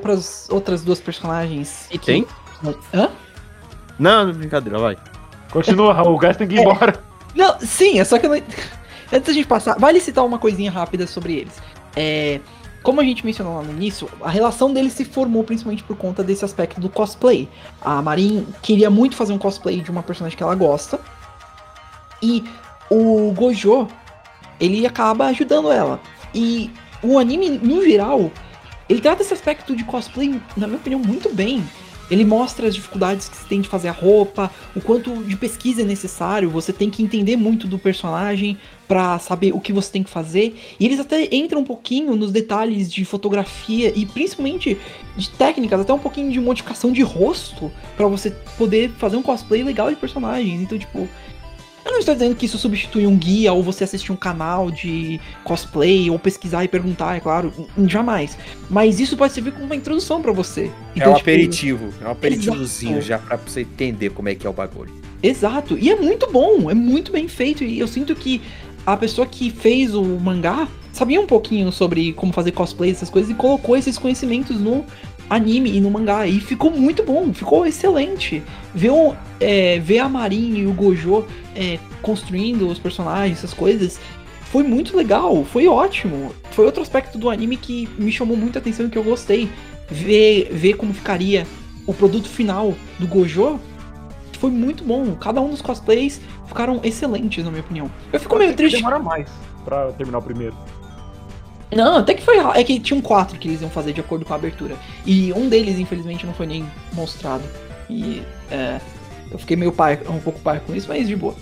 para 0.01 0.13
as 0.13 0.49
outras 0.51 0.83
duas 0.83 0.99
personagens. 1.01 1.87
E 1.93 1.97
quem? 1.97 2.27
Hã? 2.93 3.09
Não, 4.01 4.33
brincadeira, 4.33 4.81
vai. 4.81 4.97
Continua, 5.53 5.95
Raul. 5.95 6.17
O 6.17 6.19
gás 6.19 6.37
tem 6.37 6.49
que 6.49 6.57
ir 6.57 6.59
É. 6.59 6.63
embora. 6.63 7.01
Não, 7.37 7.61
sim, 7.61 8.01
é 8.01 8.05
só 8.05 8.19
que 8.19 8.27
eu 8.27 8.31
não... 8.31 8.37
Antes 9.13 9.27
da 9.29 9.33
gente 9.33 9.47
passar, 9.47 9.79
vale 9.79 10.01
citar 10.01 10.25
uma 10.25 10.39
coisinha 10.41 10.73
rápida 10.73 11.07
sobre 11.07 11.35
eles. 11.35 11.55
É, 11.95 12.41
como 12.83 13.01
a 13.01 13.05
gente 13.05 13.25
mencionou 13.25 13.57
lá 13.57 13.63
no 13.63 13.71
início, 13.71 14.09
a 14.21 14.31
relação 14.31 14.73
deles 14.73 14.93
se 14.93 15.05
formou 15.05 15.45
principalmente 15.45 15.83
por 15.83 15.97
conta 15.97 16.23
desse 16.23 16.45
aspecto 16.45 16.81
do 16.81 16.89
cosplay. 16.89 17.49
A 17.81 18.03
Marin 18.03 18.47
queria 18.61 18.91
muito 18.91 19.15
fazer 19.15 19.33
um 19.33 19.39
cosplay 19.39 19.81
de 19.81 19.91
uma 19.91 20.03
personagem 20.03 20.37
que 20.37 20.43
ela 20.43 20.55
gosta. 20.55 21.01
E 22.21 22.45
o 22.91 23.33
Gojo, 23.33 23.89
ele 24.61 24.87
acaba 24.87 25.27
ajudando 25.27 25.71
ela. 25.71 26.01
E 26.35 26.71
o 27.03 27.19
anime, 27.19 27.51
no 27.51 27.83
geral, 27.85 28.31
ele 28.89 29.01
trata 29.01 29.23
esse 29.23 29.33
aspecto 29.33 29.75
de 29.77 29.85
cosplay, 29.85 30.41
na 30.57 30.67
minha 30.67 30.79
opinião, 30.79 31.01
muito 31.01 31.33
bem. 31.33 31.65
Ele 32.13 32.27
mostra 32.27 32.69
as 32.69 32.75
dificuldades 32.75 33.27
que 33.27 33.37
se 33.39 33.47
tem 33.47 33.63
de 33.63 33.69
fazer 33.69 33.89
a 33.89 33.93
roupa, 33.93 34.51
o 34.77 34.83
quanto 34.83 35.25
de 35.25 35.35
pesquisa 35.35 35.81
é 35.81 35.85
necessário, 35.85 36.51
você 36.51 36.71
tem 36.71 36.91
que 36.91 37.03
entender 37.03 37.37
muito 37.37 37.67
do 37.67 37.79
personagem 37.79 38.59
pra 38.87 39.19
saber 39.19 39.55
o 39.55 39.61
que 39.61 39.73
você 39.73 39.91
tem 39.91 40.03
que 40.03 40.11
fazer. 40.11 40.55
E 40.79 40.85
eles 40.85 41.01
até 41.01 41.35
entram 41.35 41.63
um 41.63 41.65
pouquinho 41.65 42.15
nos 42.15 42.31
detalhes 42.31 42.93
de 42.93 43.03
fotografia 43.07 43.91
e 43.97 44.05
principalmente 44.05 44.77
de 45.17 45.31
técnicas, 45.31 45.81
até 45.81 45.93
um 45.95 45.99
pouquinho 45.99 46.31
de 46.31 46.39
modificação 46.39 46.93
de 46.93 47.01
rosto 47.01 47.73
pra 47.97 48.07
você 48.07 48.31
poder 48.59 48.91
fazer 48.99 49.17
um 49.17 49.23
cosplay 49.23 49.63
legal 49.63 49.89
de 49.89 49.97
personagens. 49.97 50.61
Então, 50.61 50.79
tipo, 50.79 51.09
eu 51.85 51.93
não 51.93 51.99
estou 51.99 52.15
dizendo 52.15 52.35
que 52.37 52.47
isso 52.47 52.59
substitui 52.59 53.07
um 53.07 53.17
guia 53.17 53.53
ou 53.53 53.63
você 53.63 53.85
assistir 53.85 54.13
um 54.13 54.17
canal 54.17 54.71
de 54.71 55.21
cosplay 55.45 56.11
ou 56.11 56.19
pesquisar 56.19 56.65
e 56.65 56.69
perguntar, 56.69 57.17
é 57.17 57.21
claro, 57.21 57.53
jamais. 57.87 58.37
Mas 58.71 59.01
isso 59.01 59.17
pode 59.17 59.33
servir 59.33 59.53
como 59.53 59.65
uma 59.65 59.77
introdução 59.77 60.23
pra 60.23 60.33
você. 60.33 60.65
É 60.65 60.71
Então, 60.97 61.13
um 61.13 61.17
tipo, 61.17 61.31
aperitivo. 61.31 61.93
É 62.01 62.09
um 62.09 62.11
aperitivozinho 62.13 62.99
Exato. 62.99 63.07
já 63.07 63.19
pra 63.19 63.37
você 63.37 63.63
entender 63.63 64.11
como 64.11 64.29
é 64.29 64.35
que 64.35 64.47
é 64.47 64.51
o 64.51 64.53
bagulho. 64.53 64.93
Exato. 65.23 65.79
E 65.79 65.91
é 65.91 65.97
muito 65.97 66.31
bom, 66.31 66.71
é 66.71 66.75
muito 66.75 67.13
bem 67.13 67.29
feito. 67.29 67.65
E 67.65 67.79
eu 67.79 67.89
sinto 67.89 68.15
que 68.15 68.41
a 68.85 68.97
pessoa 68.97 69.27
que 69.27 69.51
fez 69.51 69.95
o 69.95 70.03
mangá 70.03 70.69
sabia 70.93 71.21
um 71.21 71.27
pouquinho 71.27 71.73
sobre 71.73 72.13
como 72.13 72.33
fazer 72.33 72.53
cosplay, 72.53 72.91
essas 72.91 73.09
coisas, 73.09 73.31
e 73.31 73.35
colocou 73.35 73.77
esses 73.77 73.97
conhecimentos 73.97 74.61
no 74.61 74.85
anime 75.35 75.77
e 75.77 75.81
no 75.81 75.91
mangá. 75.91 76.27
E 76.27 76.41
ficou 76.41 76.71
muito 76.71 77.03
bom, 77.03 77.33
ficou 77.33 77.67
excelente. 77.67 78.43
Ver, 78.75 78.91
o- 78.91 79.15
é, 79.41 79.79
ver 79.79 79.99
a 80.01 80.09
Marin 80.09 80.57
e 80.59 80.67
o 80.67 80.73
Gojo 80.73 81.25
é, 81.55 81.79
construindo 82.01 82.69
os 82.69 82.79
personagens, 82.79 83.39
essas 83.39 83.55
coisas, 83.55 83.99
foi 84.51 84.63
muito 84.63 84.97
legal, 84.97 85.45
foi 85.45 85.67
ótimo. 85.67 86.33
Foi 86.51 86.65
outro 86.67 86.83
aspecto 86.83 87.17
do 87.19 87.31
anime 87.31 87.57
que 87.57 87.89
me 87.99 88.13
chamou 88.13 88.37
muita 88.37 88.59
atenção 88.59 88.87
e 88.87 88.91
que 88.91 88.99
eu 88.99 89.05
gostei. 89.05 89.49
Ver, 89.91 90.49
ver 90.53 90.75
como 90.75 90.93
ficaria 90.95 91.47
o 91.87 91.93
produto 91.93 92.29
final 92.29 92.75
do 92.99 93.07
Gojo 93.07 93.59
foi 94.39 94.51
muito 94.51 94.83
bom. 94.85 95.15
Cada 95.15 95.41
um 95.41 95.51
dos 95.51 95.61
cosplays 95.63 96.21
ficaram 96.47 96.81
excelentes, 96.83 97.45
na 97.45 97.51
minha 97.51 97.63
opinião. 97.63 97.91
Eu 98.13 98.19
fico 98.21 98.37
meio 98.39 98.55
triste. 98.55 98.77
Demora 98.77 98.99
mais 98.99 99.29
pra 99.65 99.93
terminar 99.93 100.19
o 100.19 100.23
primeiro. 100.23 100.55
Não, 101.75 101.97
até 101.99 102.15
que 102.15 102.23
foi 102.23 102.37
É 102.39 102.65
que 102.65 102.79
tinham 102.81 103.01
quatro 103.01 103.39
que 103.39 103.49
eles 103.49 103.61
iam 103.63 103.71
fazer 103.71 103.93
de 103.93 104.01
acordo 104.01 104.25
com 104.25 104.33
a 104.33 104.37
abertura. 104.37 104.77
E 105.07 105.33
um 105.33 105.49
deles, 105.49 105.79
infelizmente, 105.79 106.27
não 106.27 106.35
foi 106.35 106.47
nem 106.47 106.65
mostrado. 106.93 107.45
E 107.89 108.23
é, 108.51 108.81
eu 109.31 109.39
fiquei 109.39 109.57
meio 109.57 109.73
par, 109.73 109.99
um 110.09 110.19
pouco 110.21 110.39
par 110.41 110.61
com 110.61 110.75
isso, 110.75 110.87
mas 110.89 111.07
de 111.07 111.17
boa. 111.17 111.35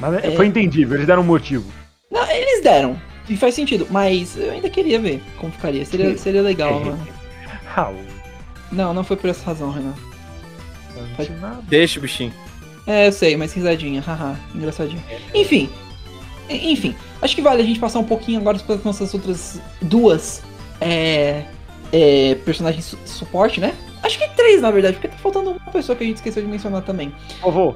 Mas 0.00 0.14
é- 0.22 0.28
É. 0.28 0.36
foi 0.36 0.46
entendível, 0.46 0.94
eles 0.96 1.06
deram 1.06 1.22
um 1.22 1.26
motivo. 1.26 1.70
Não, 2.10 2.26
eles 2.30 2.62
deram. 2.62 3.00
E 3.28 3.36
faz 3.36 3.54
sentido, 3.54 3.86
mas 3.90 4.36
eu 4.36 4.52
ainda 4.52 4.70
queria 4.70 5.00
ver 5.00 5.22
como 5.38 5.50
ficaria. 5.52 5.84
Seria, 5.84 6.16
seria 6.16 6.42
legal, 6.42 6.78
mano. 6.84 7.08
Raul, 7.66 7.96
Não, 8.70 8.94
não 8.94 9.02
foi 9.04 9.16
por 9.16 9.28
essa 9.30 9.44
razão, 9.44 9.70
Renan. 9.70 9.94
nada. 11.40 11.62
Deixa 11.68 11.98
o 11.98 12.02
bichinho. 12.02 12.32
É, 12.86 13.08
eu 13.08 13.12
sei, 13.12 13.36
mas 13.36 13.52
risadinha, 13.52 14.00
haha, 14.00 14.36
engraçadinho. 14.54 15.02
Enfim, 15.34 15.68
enfim, 16.48 16.94
acho 17.20 17.34
que 17.34 17.42
vale 17.42 17.62
a 17.62 17.64
gente 17.64 17.80
passar 17.80 17.98
um 17.98 18.04
pouquinho 18.04 18.40
agora 18.40 18.58
para 18.58 18.76
as 18.76 18.84
nossas 18.84 19.12
outras 19.14 19.60
duas 19.82 20.42
é, 20.80 21.44
é, 21.92 22.34
personagens 22.44 22.84
su 22.84 22.98
suporte, 23.04 23.60
né? 23.60 23.74
Acho 24.02 24.18
que 24.18 24.28
três, 24.36 24.62
na 24.62 24.70
verdade, 24.70 24.94
porque 24.94 25.08
tá 25.08 25.16
faltando 25.16 25.50
uma 25.50 25.72
pessoa 25.72 25.96
que 25.96 26.04
a 26.04 26.06
gente 26.06 26.16
esqueceu 26.16 26.42
de 26.42 26.48
mencionar 26.48 26.82
também. 26.82 27.12
Vovô, 27.42 27.74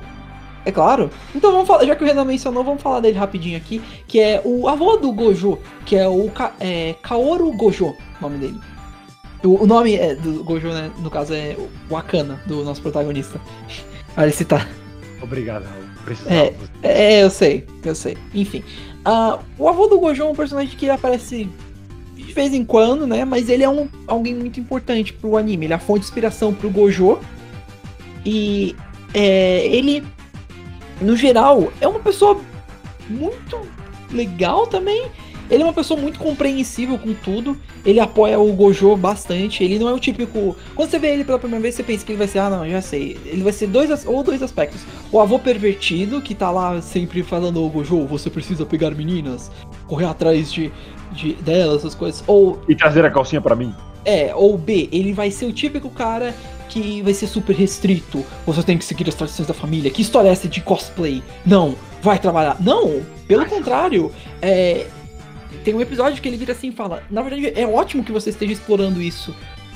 É 0.64 0.70
claro. 0.70 1.10
Então 1.34 1.50
vamos 1.50 1.66
falar, 1.66 1.84
já 1.84 1.96
que 1.96 2.04
o 2.04 2.06
Renan 2.06 2.24
mencionou, 2.24 2.62
vamos 2.62 2.82
falar 2.82 3.00
dele 3.00 3.18
rapidinho 3.18 3.56
aqui, 3.56 3.82
que 4.06 4.20
é 4.20 4.40
o 4.44 4.68
avô 4.68 4.96
do 4.96 5.12
Gojo, 5.12 5.58
que 5.84 5.96
é 5.96 6.06
o 6.06 6.30
Ka 6.30 6.52
é, 6.60 6.94
Kaoru 7.02 7.52
Gojo, 7.52 7.86
o 7.88 8.22
nome 8.22 8.38
dele. 8.38 8.60
O, 9.42 9.64
o 9.64 9.66
nome 9.66 9.96
é, 9.96 10.14
do 10.14 10.44
Gojo, 10.44 10.68
né, 10.68 10.90
no 10.98 11.10
caso 11.10 11.34
é 11.34 11.56
o 11.88 11.96
Akana, 11.96 12.40
do 12.46 12.62
nosso 12.62 12.82
protagonista. 12.82 13.40
Olha 14.16 14.28
esse 14.28 14.44
tá. 14.44 14.68
obrigado, 15.22 15.64
Raul. 15.64 15.89
É. 16.26 16.54
É, 16.82 17.22
eu 17.22 17.30
sei, 17.30 17.66
eu 17.84 17.94
sei. 17.94 18.16
Enfim. 18.34 18.62
ah, 19.04 19.38
o 19.58 19.68
avô 19.68 19.86
do 19.86 19.98
Gojo 19.98 20.22
é 20.22 20.26
um 20.26 20.34
personagem 20.34 20.76
que 20.76 20.88
aparece 20.88 21.48
de 22.14 22.32
vez 22.32 22.54
em 22.54 22.64
quando, 22.64 23.06
né? 23.06 23.24
Mas 23.24 23.48
ele 23.48 23.62
é 23.62 23.68
um, 23.68 23.88
alguém 24.06 24.34
muito 24.34 24.60
importante 24.60 25.12
pro 25.12 25.36
anime. 25.36 25.66
Ele 25.66 25.72
é 25.72 25.76
a 25.76 25.80
fonte 25.80 26.00
de 26.00 26.06
inspiração 26.06 26.54
pro 26.54 26.70
Gojo. 26.70 27.18
E 28.24 28.76
é, 29.14 29.66
ele, 29.66 30.04
no 31.00 31.16
geral, 31.16 31.72
é 31.80 31.88
uma 31.88 32.00
pessoa 32.00 32.40
muito 33.08 33.60
legal 34.10 34.66
também. 34.66 35.06
Ele 35.50 35.62
é 35.62 35.66
uma 35.66 35.72
pessoa 35.72 36.00
muito 36.00 36.18
compreensível 36.18 36.96
com 36.98 37.12
tudo. 37.12 37.56
Ele 37.84 37.98
apoia 37.98 38.38
o 38.38 38.52
Gojo 38.52 38.96
bastante. 38.96 39.64
Ele 39.64 39.78
não 39.78 39.88
é 39.88 39.92
o 39.92 39.98
típico. 39.98 40.56
Quando 40.74 40.90
você 40.90 40.98
vê 40.98 41.08
ele 41.08 41.24
pela 41.24 41.38
primeira 41.38 41.62
vez, 41.62 41.74
você 41.74 41.82
pensa 41.82 42.04
que 42.04 42.12
ele 42.12 42.18
vai 42.18 42.28
ser, 42.28 42.38
ah, 42.38 42.50
não, 42.50 42.68
já 42.68 42.80
sei. 42.80 43.18
Ele 43.26 43.42
vai 43.42 43.52
ser 43.52 43.66
dois 43.66 44.06
ou 44.06 44.22
dois 44.22 44.42
aspectos. 44.42 44.80
O 45.10 45.18
avô 45.20 45.38
pervertido, 45.38 46.20
que 46.22 46.34
tá 46.34 46.50
lá 46.50 46.80
sempre 46.80 47.22
falando, 47.22 47.62
ô 47.64 47.68
Gojo, 47.68 48.06
você 48.06 48.30
precisa 48.30 48.64
pegar 48.64 48.90
meninas, 48.92 49.50
correr 49.86 50.06
atrás 50.06 50.52
de, 50.52 50.70
de 51.12 51.32
delas, 51.34 51.78
essas 51.78 51.94
coisas. 51.94 52.22
Ou 52.26 52.62
E 52.68 52.74
trazer 52.76 53.04
a 53.04 53.10
calcinha 53.10 53.40
pra 53.40 53.56
mim. 53.56 53.74
é, 54.04 54.32
ou 54.34 54.56
B, 54.56 54.88
ele 54.92 55.12
vai 55.12 55.30
ser 55.30 55.46
o 55.46 55.52
típico 55.52 55.90
cara 55.90 56.34
que 56.68 57.02
vai 57.02 57.12
ser 57.12 57.26
super 57.26 57.54
restrito. 57.56 58.24
Você 58.46 58.62
tem 58.62 58.78
que 58.78 58.84
seguir 58.84 59.08
as 59.08 59.14
tradições 59.16 59.48
da 59.48 59.52
família. 59.52 59.90
Que 59.90 60.00
história 60.02 60.28
é 60.28 60.32
essa 60.32 60.46
de 60.48 60.60
cosplay? 60.60 61.20
Não, 61.44 61.74
vai 62.00 62.16
trabalhar. 62.18 62.56
Não, 62.60 63.02
pelo 63.26 63.44
contrário. 63.46 64.12
É, 64.40 64.86
tem 65.64 65.74
um 65.74 65.80
episódio 65.80 66.20
que 66.20 66.28
ele 66.28 66.36
vira 66.36 66.52
assim 66.52 66.68
e 66.68 66.72
fala: 66.72 67.02
Na 67.10 67.22
verdade, 67.22 67.52
é 67.54 67.66
ótimo 67.66 68.04
que 68.04 68.12
você 68.12 68.30
esteja 68.30 68.52
explorando 68.52 69.00
isso. 69.00 69.34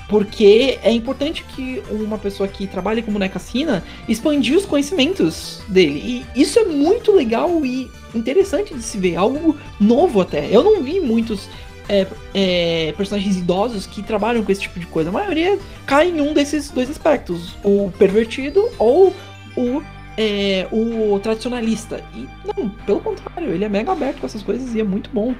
Porque 0.08 0.78
é 0.82 0.92
importante 0.92 1.42
que 1.42 1.82
uma 1.90 2.18
pessoa 2.18 2.46
que 2.46 2.66
trabalha 2.66 3.02
com 3.02 3.12
boneca 3.12 3.38
assina 3.38 3.82
expandir 4.06 4.56
os 4.56 4.66
conhecimentos 4.66 5.62
dele. 5.66 6.24
E 6.36 6.40
isso 6.40 6.58
é 6.58 6.64
muito 6.64 7.10
legal 7.12 7.64
e 7.64 7.90
interessante 8.14 8.74
de 8.74 8.82
se 8.82 8.98
ver. 8.98 9.16
Algo 9.16 9.56
novo 9.80 10.20
até. 10.20 10.46
Eu 10.54 10.62
não 10.62 10.82
vi 10.82 11.00
muitos 11.00 11.48
é, 11.88 12.06
é, 12.34 12.94
personagens 12.96 13.36
idosos 13.36 13.86
que 13.86 14.02
trabalham 14.02 14.44
com 14.44 14.52
esse 14.52 14.60
tipo 14.60 14.78
de 14.78 14.86
coisa. 14.86 15.08
A 15.08 15.12
maioria 15.12 15.58
cai 15.86 16.10
em 16.10 16.20
um 16.20 16.34
desses 16.34 16.70
dois 16.70 16.90
aspectos: 16.90 17.56
o 17.64 17.90
pervertido 17.98 18.68
ou 18.78 19.14
o, 19.56 19.82
é, 20.18 20.66
o 20.70 21.18
tradicionalista. 21.20 22.04
E 22.14 22.28
não, 22.44 22.68
pelo 22.68 23.00
contrário, 23.00 23.50
ele 23.50 23.64
é 23.64 23.68
mega 23.68 23.92
aberto 23.92 24.20
com 24.20 24.26
essas 24.26 24.42
coisas 24.42 24.74
e 24.74 24.80
é 24.80 24.84
muito 24.84 25.08
bom. 25.12 25.34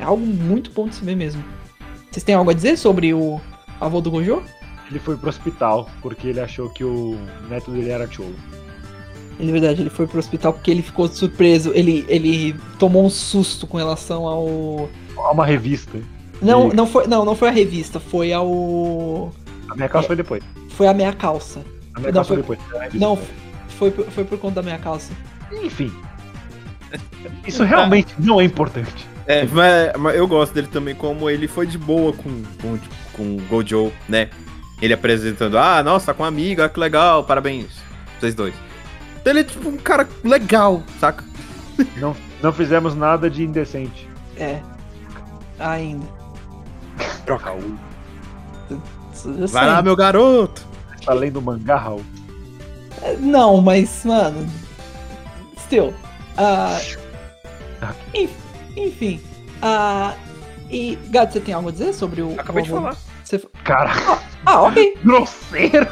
É 0.00 0.04
algo 0.04 0.24
muito 0.24 0.70
bom 0.70 0.88
de 0.88 0.94
se 0.96 1.04
ver 1.04 1.14
mesmo. 1.14 1.42
Vocês 2.10 2.24
têm 2.24 2.34
algo 2.34 2.50
a 2.50 2.54
dizer 2.54 2.76
sobre 2.76 3.12
o 3.14 3.40
avô 3.80 4.00
do 4.00 4.10
Gojo? 4.10 4.42
Ele 4.90 4.98
foi 4.98 5.16
pro 5.16 5.28
hospital 5.28 5.88
porque 6.02 6.26
ele 6.28 6.40
achou 6.40 6.68
que 6.70 6.82
o 6.82 7.16
neto 7.48 7.70
dele 7.70 7.90
era 7.90 8.10
cholo. 8.10 8.34
Ele, 9.38 9.50
é 9.50 9.52
verdade, 9.52 9.80
ele 9.82 9.90
foi 9.90 10.06
pro 10.06 10.18
hospital 10.18 10.52
porque 10.52 10.70
ele 10.70 10.82
ficou 10.82 11.06
surpreso. 11.08 11.70
Ele, 11.74 12.04
ele 12.08 12.54
tomou 12.78 13.04
um 13.04 13.10
susto 13.10 13.66
com 13.66 13.76
relação 13.78 14.26
ao. 14.26 14.88
Há 15.16 15.30
uma 15.30 15.46
revista. 15.46 15.98
Não, 16.42 16.70
E- 16.70 16.74
não 16.74 16.86
foi, 16.86 17.06
não, 17.06 17.24
não 17.24 17.36
foi 17.36 17.48
a 17.48 17.52
revista, 17.52 18.00
foi 18.00 18.32
ao. 18.32 19.32
A 19.68 19.74
minha 19.76 19.88
calça 19.88 20.08
foi 20.08 20.16
depois. 20.16 20.42
Foi 20.70 20.88
a 20.88 20.94
meia 20.94 21.12
calça. 21.12 21.60
A 21.94 22.00
minha 22.00 22.08
Não, 22.10 22.14
calça 22.24 22.28
foi- 22.28 22.36
depois. 22.38 22.58
A 22.74 22.88
Não, 22.98 23.16
foi. 23.68 23.90
foi, 23.92 24.24
por- 24.24 24.38
conta 24.38 24.56
da 24.56 24.62
meia 24.62 24.78
calça. 24.78 25.12
Enfim. 25.62 25.92
Isso 27.46 27.62
realmente 27.62 28.14
não 28.18 28.40
é 28.40 28.44
importante. 28.44 29.06
É, 29.30 29.44
mas, 29.46 29.92
mas 29.98 30.16
eu 30.16 30.26
gosto 30.26 30.52
dele 30.52 30.66
também, 30.66 30.94
como 30.94 31.28
ele 31.30 31.46
foi 31.46 31.66
de 31.66 31.78
boa 31.78 32.12
com, 32.12 32.42
com, 32.60 32.78
com 33.12 33.36
o 33.36 33.40
Gojo, 33.48 33.92
né? 34.08 34.28
Ele 34.82 34.92
apresentando, 34.94 35.58
ah, 35.58 35.82
nossa, 35.82 36.12
com 36.14 36.22
uma 36.22 36.28
amiga, 36.28 36.68
que 36.68 36.80
legal, 36.80 37.22
parabéns, 37.24 37.66
vocês 38.18 38.34
dois. 38.34 38.54
Então 39.20 39.32
ele 39.32 39.40
é 39.40 39.44
tipo 39.44 39.68
um 39.68 39.76
cara 39.76 40.08
legal, 40.24 40.82
saca? 40.98 41.22
Não, 41.98 42.16
não 42.42 42.52
fizemos 42.52 42.94
nada 42.94 43.28
de 43.30 43.44
indecente. 43.44 44.08
É. 44.36 44.58
Ainda. 45.58 46.06
Troca. 47.26 47.50
Eu 48.70 49.46
Vai 49.48 49.66
lá, 49.66 49.82
meu 49.82 49.94
garoto. 49.94 50.66
Tá 51.04 51.12
lendo 51.12 51.40
mangá, 51.42 51.76
Raul? 51.76 52.02
Não, 53.18 53.60
mas, 53.60 54.04
mano. 54.04 54.48
Still. 55.58 55.94
ah, 56.36 56.78
enf- 58.14 58.39
enfim. 58.76 59.20
ah, 59.62 60.14
e, 60.70 60.96
Gato, 61.10 61.32
você 61.32 61.40
tem 61.40 61.54
algo 61.54 61.68
a 61.68 61.72
dizer 61.72 61.92
sobre 61.92 62.22
o. 62.22 62.34
Acabei 62.38 62.62
de 62.62 62.72
o- 62.72 62.76
falar. 62.76 62.96
Você- 63.24 63.38
Cara, 63.64 63.92
Ah, 64.46 64.62
ok. 64.62 64.96
grosseiro! 65.04 65.88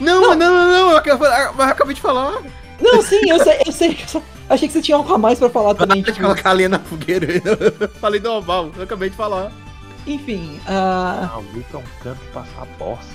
Não, 0.00 0.20
não, 0.20 0.34
não, 0.34 0.50
não, 0.54 0.68
não, 0.70 0.90
eu 0.92 0.96
acabei, 0.96 1.94
de 1.94 2.00
falar. 2.00 2.42
Não, 2.80 3.00
sim, 3.02 3.20
eu 3.28 3.38
sei, 3.42 3.58
eu 3.66 3.72
sei. 3.72 3.90
eu 4.00 4.08
só 4.08 4.22
achei 4.50 4.66
que 4.66 4.74
você 4.74 4.82
tinha 4.82 4.96
algo 4.96 5.12
a 5.14 5.18
mais 5.18 5.38
pra 5.38 5.48
falar 5.48 5.74
também. 5.74 5.98
Eu 6.00 6.04
Tipo, 6.04 6.20
colocar 6.22 6.50
a 6.50 6.54
linha 6.54 6.68
na 6.70 6.78
fogueira. 6.80 7.26
Eu 7.80 7.88
falei 8.00 8.18
normal, 8.20 8.70
eu 8.76 8.82
acabei 8.82 9.10
de 9.10 9.16
falar. 9.16 9.52
enfim. 10.06 10.58
ah, 10.66 11.30
Ah, 11.34 11.38
o 11.38 11.42
Luca 11.56 11.74
é 11.74 11.76
um 11.78 11.84
canto 12.02 12.20
passar 12.32 12.66
bosta. 12.78 13.14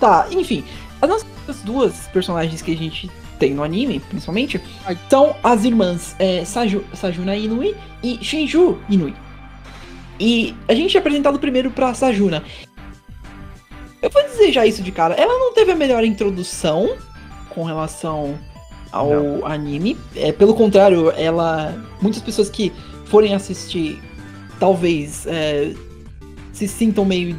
Tá, 0.00 0.26
enfim. 0.30 0.64
As 1.00 1.08
nossas 1.08 1.62
duas 1.64 1.94
personagens 2.12 2.60
que 2.62 2.72
a 2.72 2.76
gente 2.76 3.08
tem 3.38 3.54
no 3.54 3.62
anime, 3.62 4.00
principalmente, 4.00 4.60
são 5.08 5.34
as 5.42 5.64
irmãs 5.64 6.14
é, 6.18 6.44
Saju, 6.44 6.84
Sajuna 6.92 7.36
Inui 7.36 7.74
e 8.02 8.18
Shinju 8.22 8.78
Inui. 8.88 9.14
E 10.20 10.54
a 10.66 10.74
gente 10.74 10.96
é 10.96 11.00
apresentado 11.00 11.38
primeiro 11.38 11.70
pra 11.70 11.94
Sajuna. 11.94 12.42
Eu 14.02 14.10
vou 14.10 14.22
dizer 14.24 14.52
já 14.52 14.66
isso 14.66 14.82
de 14.82 14.92
cara. 14.92 15.14
Ela 15.14 15.38
não 15.38 15.52
teve 15.52 15.72
a 15.72 15.76
melhor 15.76 16.04
introdução 16.04 16.96
com 17.50 17.64
relação 17.64 18.38
ao 18.92 19.44
anime. 19.46 19.96
É, 20.16 20.32
pelo 20.32 20.54
contrário, 20.54 21.10
ela. 21.12 21.74
Muitas 22.00 22.22
pessoas 22.22 22.48
que 22.48 22.72
forem 23.06 23.34
assistir 23.34 24.00
talvez 24.58 25.26
é, 25.26 25.72
se 26.52 26.66
sintam 26.66 27.04
meio 27.04 27.36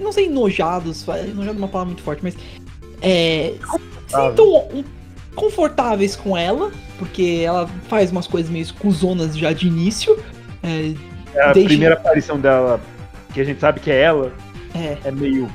não 0.00 0.12
sei, 0.12 0.26
enojados, 0.26 1.06
enojado 1.08 1.56
é 1.56 1.58
uma 1.58 1.68
palavra 1.68 1.92
muito 1.92 2.02
forte, 2.02 2.22
mas 2.22 2.36
é, 3.02 3.54
sintam 4.06 4.68
um- 4.74 4.84
confortáveis 5.34 6.16
com 6.16 6.36
ela, 6.36 6.70
porque 6.98 7.42
ela 7.44 7.68
faz 7.88 8.10
umas 8.10 8.26
coisas 8.26 8.50
meio 8.50 8.62
escuzonas 8.62 9.36
já 9.36 9.52
de 9.52 9.66
início. 9.68 10.18
É, 10.62 10.92
É 11.34 11.42
a 11.44 11.52
Desde- 11.52 11.68
primeira 11.68 11.94
aparição 11.94 12.38
dela, 12.40 12.80
que 13.32 13.40
a 13.40 13.44
gente 13.44 13.60
sabe 13.60 13.78
que 13.80 13.90
é 13.90 14.00
ela, 14.02 14.32
é, 14.74 14.96
é 15.04 15.10
meio. 15.12 15.48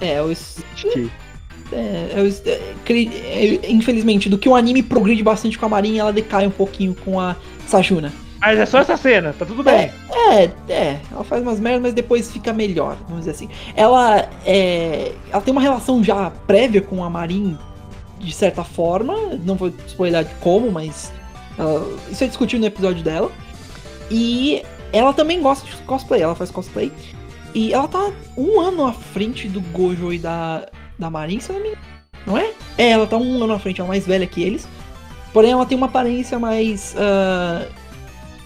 é, 0.00 0.18
eu, 0.18 0.32
que- 0.74 1.10
é, 1.72 2.12
eu 2.16 2.26
é, 2.52 2.60
cre- 2.84 3.10
é, 3.14 3.70
infelizmente, 3.70 4.28
do 4.28 4.36
que 4.36 4.48
o 4.48 4.54
anime 4.56 4.82
progride 4.82 5.22
bastante 5.22 5.56
com 5.58 5.66
a 5.66 5.68
Marinha, 5.68 6.00
ela 6.00 6.12
decai 6.12 6.46
um 6.46 6.50
pouquinho 6.50 6.94
com 6.94 7.20
a 7.20 7.36
Sajuna. 7.68 8.12
Mas 8.40 8.58
é 8.58 8.66
só 8.66 8.80
essa 8.80 8.96
cena, 8.96 9.32
tá 9.36 9.46
tudo 9.46 9.62
bem. 9.62 9.90
É, 10.12 10.50
é, 10.68 11.00
ela 11.10 11.24
faz 11.24 11.42
umas 11.42 11.58
merdas, 11.58 11.82
mas 11.82 11.94
depois 11.94 12.30
fica 12.30 12.52
melhor, 12.52 12.96
vamos 13.08 13.20
dizer 13.20 13.30
assim. 13.30 13.48
Ela 13.74 14.28
é. 14.44 15.12
Ela 15.30 15.40
tem 15.40 15.52
uma 15.52 15.60
relação 15.60 16.02
já 16.04 16.30
prévia 16.46 16.82
com 16.82 17.02
a 17.02 17.08
Marin, 17.08 17.56
de 18.18 18.32
certa 18.32 18.64
forma. 18.64 19.14
Não 19.44 19.54
vou 19.56 19.72
spoiler 19.86 20.24
de 20.24 20.34
como, 20.36 20.70
mas. 20.70 21.12
ela- 21.58 21.86
isso 22.10 22.24
é 22.24 22.26
discutido 22.26 22.60
no 22.60 22.66
episódio 22.66 23.02
dela. 23.02 23.30
E 24.10 24.62
ela 24.92 25.12
também 25.12 25.40
gosta 25.42 25.66
de 25.66 25.76
cosplay, 25.82 26.22
ela 26.22 26.34
faz 26.34 26.50
cosplay. 26.50 26.92
E 27.54 27.72
ela 27.72 27.88
tá 27.88 28.12
um 28.36 28.60
ano 28.60 28.84
à 28.86 28.92
frente 28.92 29.48
do 29.48 29.60
Gojo 29.60 30.12
e 30.12 30.18
da, 30.18 30.66
da 30.98 31.08
Marin, 31.10 31.40
se 31.40 31.50
eu 31.50 31.54
não 31.56 31.62
me 31.62 31.68
engano. 31.70 31.82
Não 32.26 32.36
é? 32.38 32.50
É, 32.76 32.90
ela 32.90 33.06
tá 33.06 33.16
um 33.16 33.42
ano 33.42 33.52
à 33.54 33.58
frente, 33.58 33.80
ela 33.80 33.88
é 33.88 33.90
mais 33.90 34.06
velha 34.06 34.26
que 34.26 34.42
eles. 34.42 34.68
Porém, 35.32 35.52
ela 35.52 35.64
tem 35.66 35.76
uma 35.76 35.86
aparência 35.86 36.38
mais. 36.38 36.94
ah, 36.98 37.66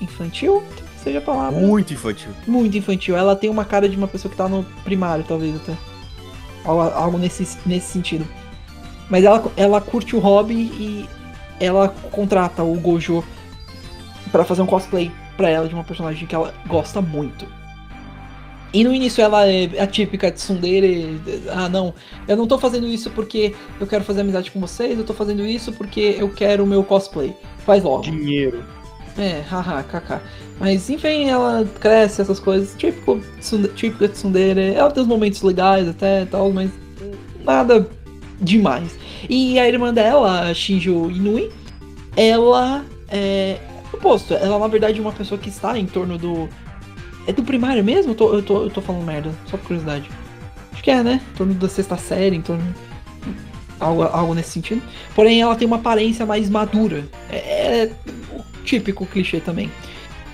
infantil? 0.00 0.62
Seja 1.02 1.18
a 1.18 1.22
palavra. 1.22 1.58
Muito 1.60 1.92
infantil. 1.94 2.30
Muito 2.46 2.76
infantil. 2.76 3.16
Ela 3.16 3.34
tem 3.34 3.48
uma 3.48 3.64
cara 3.64 3.88
de 3.88 3.96
uma 3.96 4.06
pessoa 4.08 4.30
que 4.30 4.36
tá 4.36 4.48
no 4.48 4.64
primário, 4.84 5.24
talvez 5.26 5.56
até. 5.56 5.72
Algo, 6.64 6.82
algo 6.82 7.18
nesse, 7.18 7.56
nesse 7.64 7.86
sentido. 7.92 8.26
Mas 9.10 9.24
ela, 9.24 9.52
ela 9.56 9.80
curte 9.80 10.14
o 10.14 10.20
hobby 10.20 10.54
e 10.54 11.08
ela 11.58 11.88
contrata 12.10 12.62
o 12.62 12.74
Gojo 12.80 13.22
pra 14.30 14.44
fazer 14.44 14.62
um 14.62 14.66
cosplay 14.66 15.10
pra 15.36 15.50
ela 15.50 15.68
de 15.68 15.74
uma 15.74 15.84
personagem 15.84 16.26
que 16.26 16.34
ela 16.34 16.54
gosta 16.66 17.02
muito. 17.02 17.46
E 18.72 18.84
no 18.84 18.94
início 18.94 19.20
ela 19.20 19.48
é 19.48 19.64
a 19.80 19.86
típica 19.86 20.30
tsundere, 20.30 21.20
ah 21.48 21.68
não, 21.68 21.92
eu 22.28 22.36
não 22.36 22.46
tô 22.46 22.56
fazendo 22.56 22.86
isso 22.86 23.10
porque 23.10 23.52
eu 23.80 23.86
quero 23.86 24.04
fazer 24.04 24.20
amizade 24.20 24.48
com 24.52 24.60
vocês, 24.60 24.96
eu 24.96 25.04
tô 25.04 25.12
fazendo 25.12 25.44
isso 25.44 25.72
porque 25.72 26.14
eu 26.16 26.28
quero 26.28 26.62
o 26.62 26.66
meu 26.66 26.84
cosplay. 26.84 27.34
Faz 27.66 27.82
logo. 27.82 28.02
Dinheiro. 28.02 28.62
É, 29.18 29.42
haha, 29.50 29.82
kaká. 29.82 30.22
Mas 30.60 30.88
enfim, 30.88 31.28
ela 31.28 31.68
cresce, 31.80 32.22
essas 32.22 32.38
coisas. 32.38 32.76
Típico, 32.76 33.20
de 33.98 34.08
tsundere. 34.08 34.74
Ela 34.74 34.90
tem 34.90 35.02
uns 35.02 35.08
momentos 35.08 35.42
legais 35.42 35.88
até 35.88 36.22
e 36.22 36.26
tal, 36.26 36.52
mas 36.52 36.70
nada 37.44 37.88
demais. 38.40 38.98
E 39.28 39.58
a 39.58 39.68
irmã 39.68 39.92
dela, 39.92 40.48
a 40.48 40.54
Shinjo 40.54 41.10
Inui, 41.10 41.50
ela 42.16 42.84
é 43.08 43.58
oposto. 43.92 44.34
Ela, 44.34 44.58
na 44.58 44.68
verdade, 44.68 44.98
é 44.98 45.02
uma 45.02 45.12
pessoa 45.12 45.38
que 45.38 45.48
está 45.48 45.78
em 45.78 45.86
torno 45.86 46.16
do. 46.16 46.48
É 47.26 47.32
do 47.32 47.42
primário 47.42 47.84
mesmo? 47.84 48.12
Eu 48.12 48.16
tô, 48.16 48.34
eu 48.34 48.42
tô, 48.42 48.62
eu 48.64 48.70
tô 48.70 48.80
falando 48.80 49.04
merda, 49.04 49.30
só 49.46 49.56
por 49.56 49.66
curiosidade. 49.66 50.08
Acho 50.72 50.82
que 50.82 50.90
é, 50.90 51.02
né? 51.02 51.20
Em 51.32 51.36
torno 51.36 51.54
da 51.54 51.68
sexta 51.68 51.96
série, 51.96 52.36
em 52.36 52.40
torno. 52.40 52.62
Algo, 53.78 54.02
algo 54.02 54.34
nesse 54.34 54.50
sentido. 54.50 54.82
Porém, 55.14 55.40
ela 55.40 55.56
tem 55.56 55.66
uma 55.66 55.76
aparência 55.76 56.26
mais 56.26 56.50
madura. 56.50 57.04
É, 57.30 57.36
é 57.36 57.92
o 58.32 58.64
típico 58.64 59.06
clichê 59.06 59.40
também. 59.40 59.70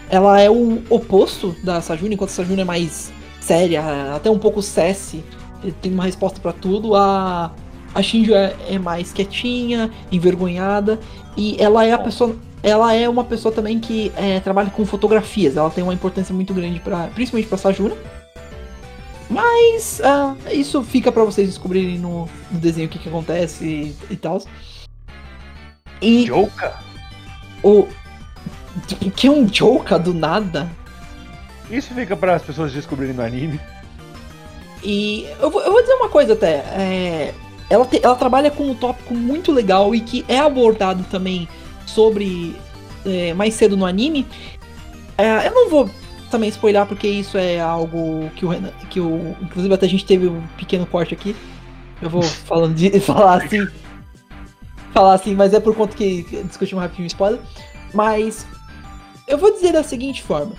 Ela 0.09 0.41
é 0.41 0.49
o 0.49 0.83
oposto 0.89 1.55
da 1.63 1.81
Sajuna, 1.81 2.15
enquanto 2.15 2.31
a 2.31 2.33
Sajuna 2.33 2.63
é 2.63 2.65
mais 2.65 3.13
séria, 3.41 4.15
até 4.15 4.31
um 4.31 4.39
pouco 4.39 4.63
sassy, 4.63 5.25
tem 5.81 5.93
uma 5.93 6.05
resposta 6.05 6.41
pra 6.41 6.53
tudo. 6.53 6.95
A, 6.95 7.53
a 7.95 8.03
Shinjo 8.03 8.35
é, 8.35 8.55
é 8.69 8.79
mais 8.79 9.13
quietinha, 9.13 9.91
envergonhada, 10.11 10.99
e 11.37 11.57
ela 11.59 11.85
é 11.85 11.93
a 11.93 11.99
pessoa. 11.99 12.37
Ela 12.63 12.95
é 12.95 13.09
uma 13.09 13.23
pessoa 13.23 13.55
também 13.55 13.79
que 13.79 14.11
é, 14.17 14.41
trabalha 14.41 14.71
com 14.71 14.85
fotografias. 14.85 15.57
Ela 15.57 15.71
tem 15.71 15.85
uma 15.85 15.95
importância 15.95 16.35
muito 16.35 16.53
grande, 16.53 16.81
pra, 16.81 17.09
principalmente 17.15 17.49
pra 17.49 17.59
Sajuna. 17.59 17.95
Mas 19.29 20.01
ah, 20.05 20.35
isso 20.53 20.83
fica 20.83 21.11
pra 21.11 21.25
vocês 21.25 21.49
descobrirem 21.49 21.99
no, 21.99 22.29
no 22.51 22.59
desenho 22.59 22.87
o 22.87 22.91
que, 22.91 22.99
que 22.99 23.09
acontece 23.09 23.65
e, 23.65 23.97
e 24.11 24.17
tal. 24.17 24.43
E 26.01 26.27
Joka? 26.27 26.79
o. 27.63 27.87
Que 29.15 29.27
é 29.27 29.31
um 29.31 29.47
Joka 29.47 29.99
do 29.99 30.13
nada. 30.13 30.69
Isso 31.71 31.93
fica 31.95 32.17
para 32.17 32.35
as 32.35 32.43
pessoas 32.43 32.73
descobrirem 32.73 33.15
no 33.15 33.23
anime. 33.23 33.61
E 34.83 35.27
eu 35.41 35.51
vou, 35.51 35.63
eu 35.63 35.73
vou 35.73 35.81
dizer 35.81 35.95
uma 35.95 36.09
coisa 36.09 36.35
até. 36.35 36.57
é, 36.77 37.35
ela, 37.69 37.85
te- 37.85 38.01
ela 38.03 38.15
trabalha 38.15 38.51
com 38.51 38.65
um 38.65 38.75
tópico 38.75 39.15
muito 39.15 39.53
legal 39.53 39.95
e 39.95 40.01
que 40.01 40.25
é 40.29 40.39
abordado 40.39 41.05
também 41.11 41.49
sobre 41.85 42.57
é, 43.05 43.35
mais 43.35 43.55
cedo 43.55 43.77
no 43.77 43.87
anime. 43.87 44.27
É, 45.19 45.47
eu 45.47 45.53
não 45.55 45.71
vou 45.71 45.91
também 46.31 46.49
spoiler 46.49 46.85
porque 46.87 47.07
isso 47.07 47.39
é 47.39 47.61
algo 47.61 48.31
que 48.37 48.45
o 48.45 48.49
Renan, 48.49 48.71
que 48.91 49.01
o 49.01 49.37
inclusive 49.41 49.73
até 49.73 49.87
a 49.87 49.89
gente 49.89 50.05
teve 50.05 50.27
um 50.27 50.43
pequeno 50.57 50.87
corte 50.87 51.15
aqui. 51.15 51.35
Eu 52.01 52.11
vou 52.11 52.23
falando 52.45 52.75
de 52.75 52.99
falar 53.01 53.43
assim, 53.43 53.67
falar 54.93 55.15
assim, 55.15 55.35
mas 55.35 55.55
é 55.55 55.61
por 55.61 55.75
conta 55.75 55.97
que 55.97 56.23
discutimos 56.45 56.83
rapidinho 56.83 57.07
spoiler. 57.07 57.41
Mas 57.95 58.47
eu 59.27 59.39
vou 59.39 59.53
dizer 59.53 59.73
da 59.73 59.83
seguinte 59.83 60.23
forma. 60.23 60.53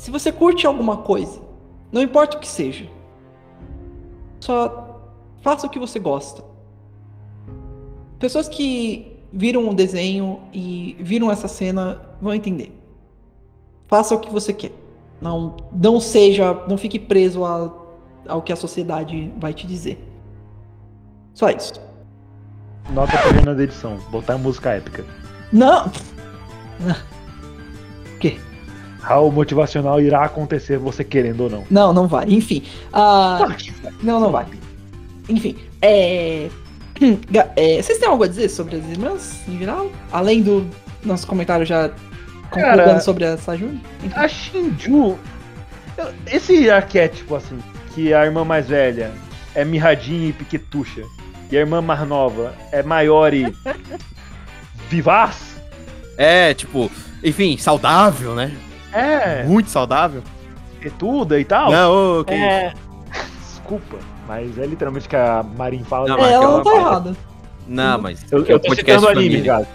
Se 0.00 0.10
você 0.10 0.32
curte 0.32 0.66
alguma 0.66 0.96
coisa, 0.96 1.42
não 1.92 2.00
importa 2.00 2.38
o 2.38 2.40
que 2.40 2.48
seja, 2.48 2.88
só 4.40 4.98
faça 5.42 5.66
o 5.66 5.70
que 5.70 5.78
você 5.78 5.98
gosta. 5.98 6.42
Pessoas 8.18 8.48
que 8.48 9.22
viram 9.30 9.68
o 9.68 9.74
desenho 9.74 10.40
e 10.54 10.96
viram 11.00 11.30
essa 11.30 11.46
cena 11.48 12.00
vão 12.18 12.32
entender. 12.32 12.72
Faça 13.88 14.14
o 14.14 14.20
que 14.20 14.30
você 14.32 14.54
quer. 14.54 14.72
Não, 15.20 15.54
não 15.70 16.00
seja, 16.00 16.54
não 16.66 16.78
fique 16.78 16.98
preso 16.98 17.44
a- 17.44 17.70
ao 18.26 18.40
que 18.40 18.54
a 18.54 18.56
sociedade 18.56 19.30
vai 19.36 19.52
te 19.52 19.66
dizer. 19.66 20.02
Só 21.34 21.50
isso. 21.50 21.74
Nota 22.94 23.18
Renan 23.34 23.54
da 23.54 23.64
edição. 23.64 23.98
Botar 24.10 24.38
música 24.38 24.70
épica. 24.70 25.04
Não. 25.52 25.92
How 29.08 29.30
motivacional 29.30 30.00
irá 30.00 30.24
acontecer, 30.24 30.78
você 30.78 31.02
querendo 31.02 31.42
ou 31.42 31.50
não. 31.50 31.64
Não, 31.70 31.92
não 31.92 32.06
vai. 32.06 32.26
Enfim. 32.28 32.62
vai. 32.92 33.92
Não, 34.02 34.20
não 34.20 34.30
vai. 34.30 34.46
Enfim, 35.28 35.56
é... 35.80 36.48
É, 37.56 37.80
Vocês 37.80 37.98
têm 37.98 38.08
algo 38.08 38.24
a 38.24 38.28
dizer 38.28 38.50
sobre 38.50 38.76
as 38.76 38.86
irmãs, 38.86 39.40
em 39.48 39.58
geral? 39.58 39.90
Além 40.12 40.42
do 40.42 40.66
nosso 41.02 41.26
comentário 41.26 41.64
já 41.64 41.90
concordando 42.50 42.84
Cara, 42.84 43.00
sobre 43.00 43.24
a 43.24 43.38
Sajun? 43.38 43.78
Enfim. 44.04 44.14
A 44.14 44.28
Shinju. 44.28 45.18
Esse 46.26 46.70
arquétipo, 46.70 47.36
assim, 47.36 47.58
que 47.94 48.12
a 48.12 48.24
irmã 48.24 48.44
mais 48.44 48.68
velha 48.68 49.12
é 49.54 49.64
mirradinha 49.64 50.28
e 50.28 50.32
piquetucha, 50.32 51.02
e 51.50 51.56
a 51.56 51.60
irmã 51.60 51.80
mais 51.80 52.06
nova 52.06 52.54
é 52.70 52.82
maior 52.82 53.32
e. 53.32 53.46
vivaz? 54.88 55.56
É, 56.18 56.52
tipo, 56.52 56.90
enfim, 57.22 57.56
saudável, 57.56 58.34
né? 58.34 58.52
É, 58.92 59.44
Muito 59.44 59.70
saudável. 59.70 60.22
piquetuda 60.74 61.38
e 61.38 61.44
tal. 61.44 61.70
Não, 61.70 62.20
ok. 62.20 62.36
É. 62.36 62.72
Desculpa, 63.40 63.96
mas 64.26 64.58
é 64.58 64.66
literalmente 64.66 65.06
o 65.06 65.10
que 65.10 65.16
a 65.16 65.42
Marin 65.42 65.84
fala. 65.84 66.08
Não, 66.08 66.18
É, 66.18 66.32
ela 66.32 66.46
não 66.50 66.62
tá 66.62 66.74
errada. 66.74 67.16
Não, 67.68 67.98
mas. 68.00 68.24
Eu, 68.32 68.38
é 68.38 68.42
um 68.42 68.46
eu 68.46 68.58
tô 68.60 68.74
citando 68.74 69.08
anime, 69.08 69.40
gato. 69.42 69.68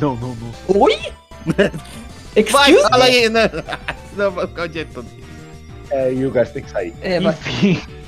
Não, 0.00 0.16
não, 0.16 0.34
não. 0.36 0.80
Oi? 0.80 0.98
Vai, 2.50 2.70
Excuse 2.70 2.88
fala 2.88 3.04
me? 3.04 3.10
aí, 3.10 3.28
né? 3.28 3.50
Senão 4.10 4.30
vai 4.32 4.46
ficar 4.46 4.62
o 4.64 4.68
dia 4.68 4.86
todo. 4.92 5.06
É, 5.90 6.12
e 6.12 6.26
o 6.26 6.30
gato 6.30 6.52
tem 6.52 6.62
que 6.62 6.70
sair. 6.70 6.94
É. 7.02 7.18
Enfim. 7.18 7.80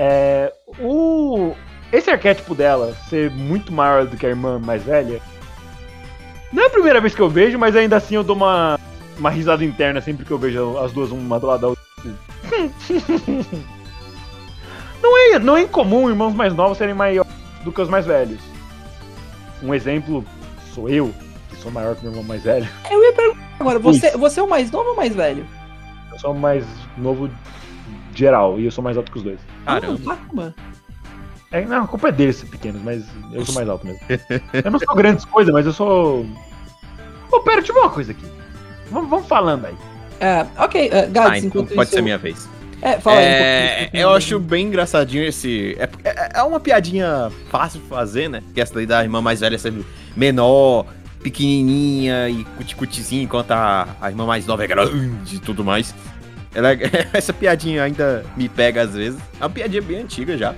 É, 0.00 0.52
o, 0.78 1.54
esse 1.92 2.08
arquétipo 2.08 2.54
dela 2.54 2.94
ser 3.10 3.32
muito 3.32 3.72
maior 3.72 4.06
do 4.06 4.16
que 4.16 4.24
a 4.24 4.28
irmã 4.28 4.56
mais 4.56 4.80
velha. 4.84 5.20
Não 6.52 6.62
é 6.62 6.66
a 6.66 6.70
primeira 6.70 7.00
vez 7.00 7.16
que 7.16 7.20
eu 7.20 7.28
vejo, 7.28 7.58
mas 7.58 7.74
ainda 7.74 7.96
assim 7.96 8.14
eu 8.14 8.22
dou 8.22 8.36
uma, 8.36 8.78
uma 9.18 9.30
risada 9.30 9.64
interna 9.64 10.00
sempre 10.00 10.24
que 10.24 10.30
eu 10.30 10.38
vejo 10.38 10.78
as 10.78 10.92
duas 10.92 11.10
uma 11.10 11.38
do 11.38 11.46
lado 11.46 11.60
da 11.60 11.68
outra. 11.68 11.84
Não 15.00 15.16
é, 15.16 15.38
não 15.38 15.56
é 15.56 15.62
incomum 15.62 16.08
irmãos 16.08 16.34
mais 16.34 16.52
novos 16.52 16.76
serem 16.76 16.94
maiores 16.94 17.30
do 17.62 17.70
que 17.70 17.80
os 17.80 17.88
mais 17.88 18.04
velhos. 18.04 18.40
Um 19.62 19.72
exemplo 19.72 20.24
sou 20.74 20.88
eu, 20.88 21.14
que 21.50 21.56
sou 21.56 21.70
maior 21.70 21.94
que 21.94 22.02
meu 22.02 22.10
irmão 22.10 22.24
mais 22.24 22.42
velho. 22.42 22.68
Eu 22.90 23.02
ia 23.02 23.12
perguntar 23.12 23.40
agora, 23.60 23.78
você, 23.78 24.16
você 24.16 24.40
é 24.40 24.42
o 24.42 24.48
mais 24.48 24.70
novo 24.70 24.90
ou 24.90 24.96
mais 24.96 25.14
velho? 25.14 25.46
Eu 26.12 26.18
sou 26.18 26.32
o 26.32 26.38
mais 26.38 26.64
novo 26.96 27.30
geral 28.14 28.58
e 28.58 28.64
eu 28.64 28.70
sou 28.70 28.82
mais 28.82 28.96
alto 28.96 29.10
que 29.10 29.18
os 29.18 29.24
dois. 29.24 29.40
Caramba. 29.64 30.12
Ah, 30.12 30.16
caramba. 30.16 30.54
É, 31.50 31.64
não, 31.64 31.84
a 31.84 31.88
culpa 31.88 32.08
é 32.08 32.12
deles 32.12 32.36
ser 32.36 32.46
pequenos, 32.46 32.82
mas 32.82 33.04
eu 33.32 33.44
sou 33.44 33.54
mais 33.54 33.68
alto 33.68 33.86
mesmo. 33.86 34.00
eu 34.52 34.70
não 34.70 34.78
sou 34.78 34.94
grandes 34.94 35.24
coisas, 35.24 35.52
mas 35.52 35.64
eu 35.64 35.72
sou. 35.72 36.26
Ô, 37.30 37.40
pera, 37.40 37.58
deixa 37.58 37.72
eu 37.72 37.74
ver 37.74 37.80
uma 37.82 37.90
coisa 37.90 38.12
aqui. 38.12 38.37
Vamos, 38.90 39.10
vamos 39.10 39.26
falando 39.28 39.66
aí. 39.66 39.74
É, 40.20 40.46
ok, 40.58 40.88
uh, 40.88 40.90
Gads, 41.10 41.16
Ah, 41.30 41.38
então 41.38 41.48
enquanto 41.62 41.74
pode 41.74 41.82
isso... 41.88 41.96
ser 41.96 42.02
minha 42.02 42.18
vez. 42.18 42.48
É, 42.80 42.98
fala 43.00 43.18
aí 43.18 43.24
um 43.24 43.28
É, 43.28 43.78
pouquinho, 43.82 44.06
um 44.06 44.10
eu 44.10 44.16
acho 44.16 44.38
bem 44.38 44.66
engraçadinho 44.66 45.24
esse. 45.24 45.76
É, 45.78 45.88
é- 46.04 46.28
é 46.36 46.42
uma 46.42 46.60
piadinha 46.60 47.30
fácil 47.50 47.80
de 47.80 47.86
fazer, 47.88 48.28
né? 48.28 48.42
Que 48.54 48.60
essa 48.60 48.74
daí 48.74 48.86
da 48.86 49.02
irmã 49.02 49.20
mais 49.20 49.40
velha 49.40 49.58
ser 49.58 49.72
menor, 50.16 50.86
pequenininha 51.22 52.28
e 52.28 52.44
cuticutizinha, 52.56 53.22
enquanto 53.22 53.50
a, 53.52 53.88
a 54.00 54.08
irmã 54.10 54.26
mais 54.26 54.46
nova 54.46 54.62
é 54.64 54.66
grande 54.66 55.36
e 55.36 55.38
tudo 55.38 55.64
mais. 55.64 55.94
Ela, 56.54 56.72
é- 56.72 57.08
essa 57.12 57.32
piadinha 57.32 57.82
ainda 57.82 58.24
me 58.36 58.48
pega 58.48 58.82
às 58.82 58.94
vezes. 58.94 59.20
É 59.40 59.44
uma 59.44 59.50
piadinha 59.50 59.82
bem 59.82 59.98
antiga 60.02 60.36
já. 60.38 60.54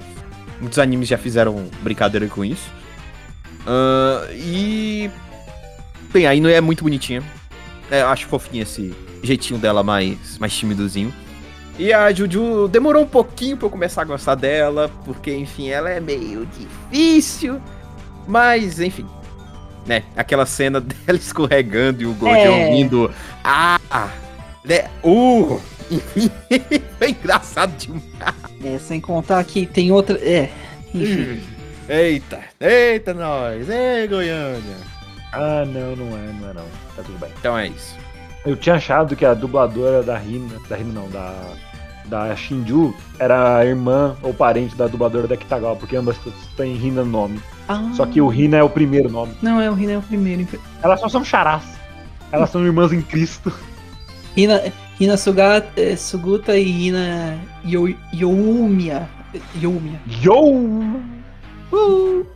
Muitos 0.61 0.79
animes 0.79 1.09
já 1.09 1.17
fizeram 1.19 1.69
brincadeira 1.83 2.27
com 2.29 2.45
isso. 2.45 2.71
Ah, 3.67 4.27
e. 4.33 5.11
Bem, 6.13 6.27
aí 6.27 6.41
não 6.41 6.51
é 6.51 6.61
muito 6.61 6.83
bonitinha. 6.85 7.23
É, 7.91 8.03
eu 8.03 8.09
acho 8.09 8.27
fofinha 8.29 8.63
esse 8.63 8.95
jeitinho 9.23 9.59
dela 9.59 9.83
mais, 9.83 10.39
mais 10.39 10.57
timidozinho. 10.57 11.13
E 11.79 11.93
a 11.93 12.13
Juju 12.13 12.69
demorou 12.69 13.05
um 13.05 13.09
pouquinho 13.09 13.57
pra 13.57 13.67
eu 13.67 13.71
começar 13.71 14.03
a 14.03 14.05
gostar 14.05 14.35
dela, 14.35 14.91
porque, 15.05 15.35
enfim, 15.35 15.71
ela 15.71 15.89
é 15.91 15.99
meio 15.99 16.47
difícil. 16.47 17.61
Mas, 18.29 18.81
enfim. 18.81 19.07
Né, 19.87 20.03
aquela 20.15 20.45
cena 20.45 20.79
dela 20.81 21.19
escorregando 21.19 22.03
e 22.03 22.07
o 22.07 22.13
Gojo 22.13 22.35
É. 22.35 22.51
ouvindo. 22.51 23.11
Ah! 23.43 23.79
Né, 24.65 24.85
uh! 25.03 25.59
Enfim, 25.91 26.31
foi 26.99 27.11
engraçado 27.11 27.75
demais. 27.77 28.35
É, 28.63 28.79
sem 28.79 29.01
contar 29.01 29.43
que 29.45 29.67
tem 29.67 29.91
outra. 29.91 30.19
É. 30.19 30.51
Enfim. 30.95 31.41
Eita, 31.89 32.41
eita 32.61 33.13
nós, 33.15 33.69
ei 33.69 34.07
Goiânia. 34.07 34.90
Ah, 35.33 35.65
não, 35.67 35.97
não 35.97 36.17
é, 36.17 36.33
não 36.33 36.51
é 36.51 36.55
não. 36.55 36.65
Tá 36.97 37.03
tudo 37.05 37.19
bem. 37.19 37.31
Então 37.39 37.57
é 37.57 37.69
isso. 37.69 37.97
Eu 38.45 38.57
tinha 38.57 38.77
achado 38.77 39.15
que 39.15 39.25
a 39.25 39.35
dubladora 39.35 40.03
da 40.03 40.17
Rina, 40.17 40.57
da 40.69 40.77
Rina 40.77 40.93
não, 40.93 41.09
da 41.11 41.35
da 42.11 42.35
Shinju 42.35 42.93
era 43.21 43.59
a 43.59 43.65
irmã 43.65 44.17
ou 44.21 44.35
parente 44.35 44.75
da 44.75 44.89
dubladora 44.89 45.29
da 45.29 45.37
Kitagawa, 45.37 45.77
porque 45.77 45.97
ambas 45.97 46.19
têm 46.57 46.75
Rina 46.75 47.05
no 47.05 47.11
nome. 47.11 47.41
Ah, 47.69 47.89
Só 47.95 48.05
que 48.05 48.21
o 48.21 48.27
Rina 48.27 48.57
é 48.57 48.63
o 48.63 48.69
primeiro 48.69 49.09
nome. 49.09 49.33
Não, 49.41 49.61
é 49.61 49.71
o 49.71 49.75
Rina 49.75 49.93
é 49.93 49.99
o 49.99 50.03
primeiro. 50.03 50.47
Elas 50.83 51.01
só 51.01 51.09
são 51.09 51.25
charás. 51.25 51.63
Elas 52.33 52.51
são 52.51 52.65
irmãs 52.65 52.93
em 52.93 53.01
Cristo. 53.01 53.53
Rina, 54.37 54.61
Rina 54.99 55.17
Suga, 55.17 55.65
eh, 55.77 55.97
Suguta 55.97 56.57
e 56.57 56.65
Rina 56.65 57.39
Yo, 57.65 57.89
Youmia. 58.13 59.09
Youmia. 59.61 60.01
Yo! 60.23 60.35
Uh, 61.73 62.27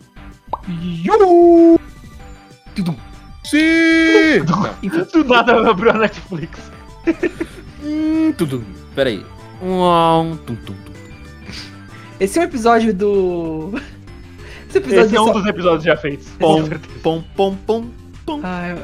Yo! 0.68 1.78
Tudum. 2.74 2.96
Sim! 3.44 4.42
Do 5.12 5.24
nada 5.24 5.70
abriu 5.70 5.90
a 5.90 5.94
Netflix. 5.94 6.58
Hum, 7.82 8.32
tudo. 8.36 8.64
Pera 8.94 9.10
aí. 9.10 9.24
Um, 9.62 10.36
tum, 10.46 10.54
tum, 10.56 10.74
tum. 10.74 10.92
Esse 12.18 12.38
é 12.38 12.42
um 12.42 12.44
episódio 12.44 12.94
do. 12.94 13.72
Esse 14.68 14.78
episódio 14.78 15.06
Esse 15.06 15.16
é 15.16 15.20
um 15.20 15.26
só- 15.26 15.32
dos 15.34 15.46
episódios 15.46 15.84
já 15.84 15.96
feitos. 15.96 16.28
Pom, 16.38 16.64
pom, 17.02 17.22
pom, 17.36 17.56
pom, 17.66 17.86
pom. 18.24 18.40
Ah, 18.42 18.68
eu- 18.70 18.82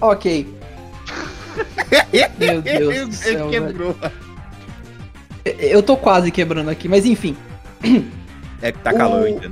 Ok. 0.00 0.46
Meu 2.38 2.62
Deus 2.62 3.08
do 3.08 3.14
céu, 3.14 3.48
quebrou. 3.50 3.96
Eu 5.44 5.82
tô 5.82 5.96
quase 5.96 6.30
quebrando 6.30 6.70
aqui, 6.70 6.88
mas 6.88 7.04
enfim. 7.04 7.36
É 8.62 8.72
que 8.72 8.78
tá 8.78 8.92
calor, 8.92 9.22
O- 9.22 9.26
eu 9.26 9.50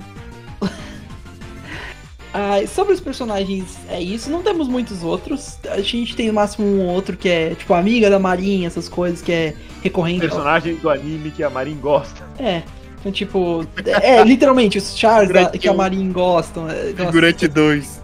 sobre 2.66 2.92
os 2.92 3.00
personagens, 3.00 3.76
é 3.88 4.00
isso. 4.00 4.28
Não 4.30 4.42
temos 4.42 4.68
muitos 4.68 5.02
outros. 5.02 5.58
A 5.68 5.80
gente 5.80 6.14
tem 6.16 6.28
no 6.28 6.34
máximo 6.34 6.66
um 6.66 6.86
outro 6.88 7.16
que 7.16 7.28
é, 7.28 7.54
tipo, 7.54 7.72
amiga 7.74 8.08
da 8.10 8.18
Marinha, 8.18 8.66
essas 8.66 8.88
coisas 8.88 9.22
que 9.22 9.32
é 9.32 9.54
recorrente. 9.82 10.20
Personagem 10.20 10.74
do 10.76 10.90
anime 10.90 11.30
que 11.30 11.42
a 11.42 11.50
Marin 11.50 11.76
gosta. 11.76 12.22
É. 12.38 12.62
Então, 13.00 13.12
tipo, 13.12 13.64
é, 14.02 14.22
literalmente, 14.24 14.78
os 14.78 14.96
chars 14.98 15.28
da- 15.32 15.50
que 15.50 15.68
a 15.68 15.72
um. 15.72 15.76
Marin 15.76 16.10
gostam. 16.12 16.68
é, 16.68 16.92
gosta- 16.92 17.06
Figurante 17.06 17.46
2. 17.48 18.02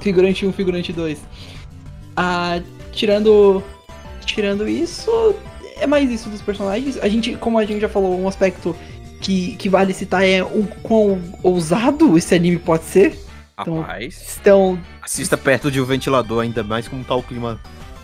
Figurante 0.00 0.46
1, 0.46 0.52
figurante 0.52 0.92
2. 0.92 1.18
Ah, 2.16 2.60
tirando. 2.92 3.62
Tirando 4.24 4.66
isso, 4.66 5.34
é 5.76 5.86
mais 5.86 6.10
isso 6.10 6.30
dos 6.30 6.40
personagens. 6.40 6.98
A 7.02 7.08
gente, 7.08 7.36
como 7.36 7.58
a 7.58 7.64
gente 7.66 7.80
já 7.80 7.88
falou, 7.90 8.18
um 8.18 8.26
aspecto 8.26 8.74
que, 9.20 9.54
que 9.56 9.68
vale 9.68 9.92
citar 9.92 10.24
é 10.26 10.42
o 10.42 10.66
quão 10.82 11.20
ousado 11.42 12.16
esse 12.16 12.34
anime 12.34 12.58
pode 12.58 12.84
ser. 12.84 13.18
Então- 13.60 13.80
Rapaz, 13.80 14.36
Então, 14.40 14.78
assista 15.00 15.36
perto 15.36 15.70
de 15.70 15.80
um 15.80 15.84
ventilador, 15.84 16.42
ainda 16.42 16.62
mais 16.64 16.88
como 16.88 17.04
tá 17.04 17.14
o 17.14 17.22
clima 17.22 17.58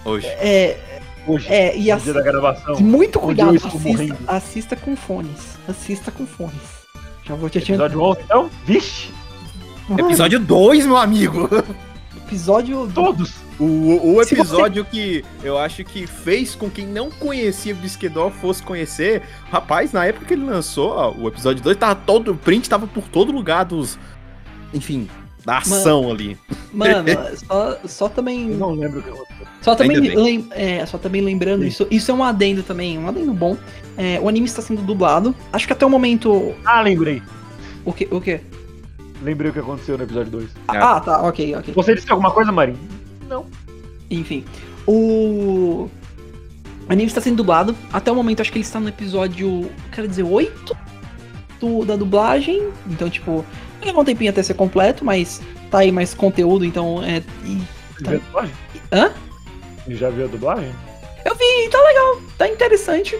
hoje. 0.04 0.26
é. 0.26 0.78
Hoje, 1.26 1.46
É, 1.52 1.76
e 1.76 1.88
no 1.88 1.94
assi- 1.94 2.04
dia 2.04 2.14
da 2.14 2.22
gravação. 2.22 2.80
muito 2.80 3.20
cuidado, 3.20 3.54
assista, 3.56 4.16
assista 4.26 4.76
com 4.76 4.96
fones. 4.96 5.58
Assista 5.68 6.10
com 6.10 6.26
fones. 6.26 6.54
Já 7.24 7.34
vou 7.34 7.50
te 7.50 7.58
adiantar. 7.58 7.86
Episódio 7.88 8.10
11, 8.10 8.20
então? 8.24 8.50
Vixe! 8.64 9.10
Episódio 9.98 10.40
2, 10.40 10.86
meu 10.86 10.96
amigo! 10.96 11.48
Episódio 12.26 12.86
do- 12.86 12.92
Todos! 12.94 13.34
O, 13.58 14.14
o 14.14 14.22
episódio 14.22 14.82
que 14.86 15.22
eu 15.42 15.58
acho 15.58 15.84
que 15.84 16.06
fez 16.06 16.54
com 16.54 16.70
quem 16.70 16.86
não 16.86 17.10
conhecia 17.10 17.74
Bisquedor 17.74 18.30
fosse 18.30 18.62
conhecer. 18.62 19.22
Rapaz, 19.50 19.92
na 19.92 20.06
época 20.06 20.24
que 20.24 20.32
ele 20.32 20.44
lançou, 20.44 20.90
ó, 20.90 21.12
o 21.12 21.28
episódio 21.28 21.62
2 21.62 21.76
tava 21.76 21.94
todo. 21.94 22.32
O 22.32 22.36
print 22.36 22.68
tava 22.70 22.86
por 22.86 23.04
todo 23.08 23.30
lugar 23.30 23.64
dos. 23.66 23.98
Enfim, 24.72 25.06
da 25.44 25.58
ação 25.58 26.10
ali. 26.10 26.36
Mano, 26.72 27.04
só, 27.46 27.78
só 27.84 28.08
também. 28.08 28.50
Eu 28.50 28.58
não 28.58 28.72
lembro 28.72 29.00
o 29.00 29.02
que 29.02 29.10
aconteceu. 29.10 29.46
Só 29.62 29.74
também, 29.74 29.98
lem- 29.98 30.46
é, 30.52 30.86
só 30.86 30.96
também 30.96 31.20
lembrando, 31.20 31.62
Sim. 31.62 31.68
isso, 31.68 31.86
isso 31.90 32.10
é 32.10 32.14
um 32.14 32.24
adendo 32.24 32.62
também, 32.62 32.98
um 32.98 33.08
adendo 33.08 33.32
bom. 33.34 33.56
É, 33.96 34.18
o 34.20 34.28
anime 34.28 34.46
está 34.46 34.62
sendo 34.62 34.82
dublado. 34.82 35.34
Acho 35.52 35.66
que 35.66 35.72
até 35.72 35.84
o 35.84 35.90
momento. 35.90 36.54
Ah, 36.64 36.80
lembrei. 36.80 37.22
O 37.84 37.92
que? 37.92 38.08
O 38.10 38.20
quê? 38.20 38.40
Lembrei 39.22 39.50
o 39.50 39.52
que 39.52 39.58
aconteceu 39.58 39.98
no 39.98 40.04
episódio 40.04 40.32
2. 40.32 40.50
Ah, 40.68 40.96
ah, 40.96 41.00
tá, 41.00 41.22
ok, 41.22 41.54
ok. 41.56 41.74
Você 41.74 41.94
disse 41.94 42.10
alguma 42.10 42.30
coisa, 42.30 42.50
Marin? 42.50 42.76
Enfim. 44.10 44.44
O. 44.86 45.88
O 46.88 46.92
anime 46.92 47.06
está 47.06 47.20
sendo 47.20 47.36
dublado. 47.36 47.76
Até 47.92 48.10
o 48.10 48.14
momento, 48.14 48.40
acho 48.40 48.50
que 48.50 48.58
ele 48.58 48.64
está 48.64 48.80
no 48.80 48.88
episódio. 48.88 49.70
Quero 49.92 50.08
dizer, 50.08 50.24
8 50.24 50.76
do, 51.60 51.84
da 51.84 51.94
dublagem. 51.96 52.68
Então, 52.88 53.08
tipo, 53.08 53.44
vai 53.80 53.88
levar 53.88 54.00
um 54.00 54.04
tempinho 54.04 54.30
até 54.30 54.42
ser 54.42 54.54
completo, 54.54 55.04
mas 55.04 55.40
tá 55.70 55.78
aí 55.78 55.90
mais 55.92 56.14
conteúdo, 56.14 56.64
então 56.64 57.02
é. 57.02 57.22
E, 57.44 57.60
Você 57.96 58.04
Tá. 58.04 58.10
viu 58.10 58.18
a 58.20 58.22
dublagem? 58.24 58.54
Hã? 58.92 59.10
Você 59.84 59.94
já 59.96 60.10
viu 60.10 60.24
a 60.24 60.28
dublagem? 60.28 60.70
e 61.42 61.68
tá 61.68 61.78
legal, 61.82 62.20
tá 62.38 62.48
interessante. 62.48 63.18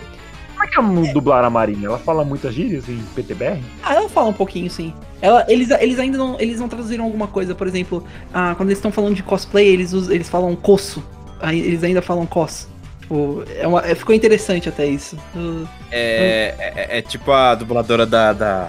Como 0.52 0.64
é 0.64 0.66
que 0.66 1.08
é 1.08 1.12
dublar 1.12 1.42
a 1.44 1.48
Marinha? 1.50 1.86
Ela 1.86 1.98
fala 1.98 2.22
muitas 2.24 2.54
gírias 2.54 2.86
em 2.88 2.98
PTBR? 3.14 3.62
Ah, 3.82 3.94
ela 3.94 4.08
fala 4.10 4.28
um 4.28 4.32
pouquinho, 4.32 4.68
sim. 4.70 4.92
Ela, 5.22 5.44
eles, 5.48 5.70
eles 5.70 5.98
ainda 5.98 6.18
não, 6.18 6.38
eles 6.38 6.60
não 6.60 6.68
traduziram 6.68 7.04
alguma 7.04 7.26
coisa, 7.26 7.54
por 7.54 7.66
exemplo, 7.66 8.04
ah, 8.32 8.54
quando 8.56 8.68
eles 8.68 8.78
estão 8.78 8.92
falando 8.92 9.14
de 9.14 9.22
cosplay, 9.22 9.68
eles, 9.68 9.92
eles 9.92 10.28
falam 10.28 10.54
coço. 10.54 11.02
Aí 11.40 11.58
eles 11.60 11.82
ainda 11.82 12.02
falam 12.02 12.26
cos. 12.26 12.68
Tipo, 13.00 13.42
é 13.58 13.66
uma- 13.66 13.80
é- 13.86 13.94
ficou 13.94 14.14
interessante 14.14 14.68
até 14.68 14.86
isso. 14.86 15.16
Uh, 15.34 15.66
É, 15.90 16.54
é, 16.58 16.98
é 16.98 17.02
tipo 17.02 17.32
a 17.32 17.54
dubladora 17.54 18.04
da. 18.06 18.32
Da, 18.34 18.68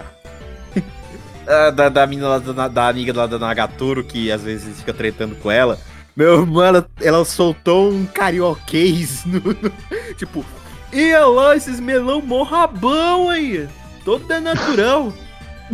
da, 1.46 1.70
da, 1.70 1.88
da 1.88 2.06
menina 2.06 2.28
lá 2.28 2.38
da, 2.38 2.68
da 2.68 2.88
amiga 2.88 3.12
lá 3.16 3.26
da 3.26 3.38
Nagatoro, 3.38 4.02
que 4.04 4.30
às 4.30 4.42
vezes 4.42 4.78
fica 4.78 4.92
tretando 4.94 5.34
com 5.36 5.50
ela. 5.50 5.78
Meu 6.14 6.40
irmão, 6.40 6.62
ela, 6.62 6.86
ela 7.00 7.24
soltou 7.24 7.90
um 7.90 8.04
carioquês 8.06 9.24
no, 9.24 9.40
no- 9.40 9.72
Tipo, 10.16 10.44
e 10.92 11.12
olha 11.14 11.26
lá, 11.26 11.56
esses 11.56 11.80
melão 11.80 12.20
morrabão 12.20 13.30
aí. 13.30 13.66
Todo 14.04 14.30
é 14.32 14.38
natural. 14.40 15.12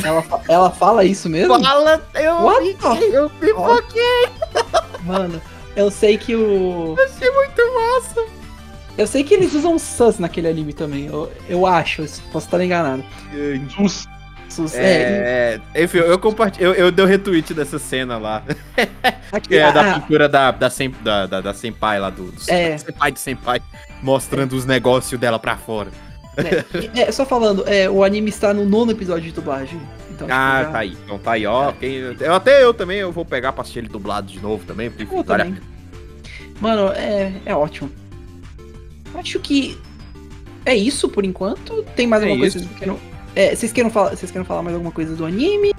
ela, 0.04 0.24
ela 0.48 0.70
fala 0.70 1.04
isso 1.04 1.28
mesmo? 1.28 1.60
Fala, 1.60 2.00
eu. 2.14 2.34
What 2.42 2.76
Eu 3.12 3.30
pipoquei, 3.30 4.28
Mano, 5.04 5.40
eu 5.74 5.90
sei 5.90 6.16
que 6.18 6.36
o. 6.36 6.94
achei 6.98 7.30
muito 7.30 7.62
massa. 7.74 8.24
Eu 8.96 9.06
sei 9.06 9.22
que 9.24 9.32
eles 9.34 9.54
usam 9.54 9.78
sus 9.78 10.18
naquele 10.18 10.48
anime 10.48 10.72
também. 10.72 11.06
Eu, 11.06 11.32
eu 11.48 11.66
acho, 11.66 12.02
eu 12.02 12.08
posso 12.32 12.46
estar 12.46 12.62
enganado. 12.62 13.04
Sus. 13.74 14.06
É, 14.74 15.60
É, 15.74 15.82
enfim, 15.84 15.98
eu 15.98 16.18
compartilhei, 16.18 16.68
eu, 16.68 16.74
eu 16.74 16.90
dei 16.92 17.04
o 17.04 17.08
retweet 17.08 17.52
dessa 17.54 17.78
cena 17.78 18.18
lá. 18.18 18.42
aqui, 19.32 19.48
Que 19.48 19.56
é 19.56 19.72
da 19.72 19.90
ah, 19.96 20.00
pintura 20.00 20.28
da, 20.28 20.50
da, 20.50 20.70
sem, 20.70 20.90
da, 21.02 21.26
da, 21.26 21.40
da 21.40 21.54
Senpai 21.54 21.98
lá 22.00 22.10
do, 22.10 22.30
do 22.32 22.40
É. 22.48 22.76
Senpai 22.78 23.12
de 23.12 23.20
Senpai, 23.20 23.60
mostrando 24.02 24.54
os 24.54 24.64
negócios 24.64 25.18
dela 25.20 25.38
pra 25.38 25.56
fora. 25.56 25.90
é, 26.36 27.00
é, 27.02 27.12
só 27.12 27.26
falando, 27.26 27.64
é, 27.66 27.90
o 27.90 28.04
anime 28.04 28.28
está 28.30 28.54
no 28.54 28.64
nono 28.64 28.92
episódio 28.92 29.24
de 29.24 29.32
dublagem. 29.32 29.80
Então, 30.10 30.26
Ah, 30.30 30.62
já- 30.64 30.70
tá 30.70 30.78
aí. 30.78 30.96
Então 31.04 31.18
tá 31.18 31.32
aí, 31.32 31.46
ó. 31.46 31.72
Quem, 31.72 31.94
eu, 31.94 32.34
até 32.34 32.62
eu 32.64 32.72
também, 32.74 32.98
eu 32.98 33.10
vou 33.12 33.24
pegar 33.24 33.52
pra 33.52 33.62
assistir 33.62 33.80
ele 33.80 33.88
dublado 33.88 34.26
de 34.28 34.40
novo 34.40 34.64
também, 34.64 34.90
porque 34.90 35.12
Eu 35.14 35.20
a 35.20 35.24
também. 35.24 35.56
Mano, 36.60 36.92
é, 36.92 37.32
é 37.46 37.54
ótimo. 37.54 37.90
Acho 39.14 39.38
que 39.40 39.78
é 40.64 40.74
isso 40.76 41.08
por 41.08 41.24
enquanto. 41.24 41.84
Tem 41.96 42.06
mais 42.06 42.22
É 42.22 42.26
alguma 42.26 42.40
coisa 42.42 42.58
isso. 42.58 42.66
que 42.68 42.74
vocês 42.74 42.78
queiram. 42.78 42.98
É, 43.38 43.54
vocês 43.54 43.70
queiram 43.70 43.88
falar, 43.88 44.16
vocês 44.16 44.32
queiram 44.32 44.44
falar 44.44 44.64
mais 44.64 44.74
alguma 44.74 44.90
coisa 44.90 45.14
do 45.14 45.24
anime? 45.24 45.72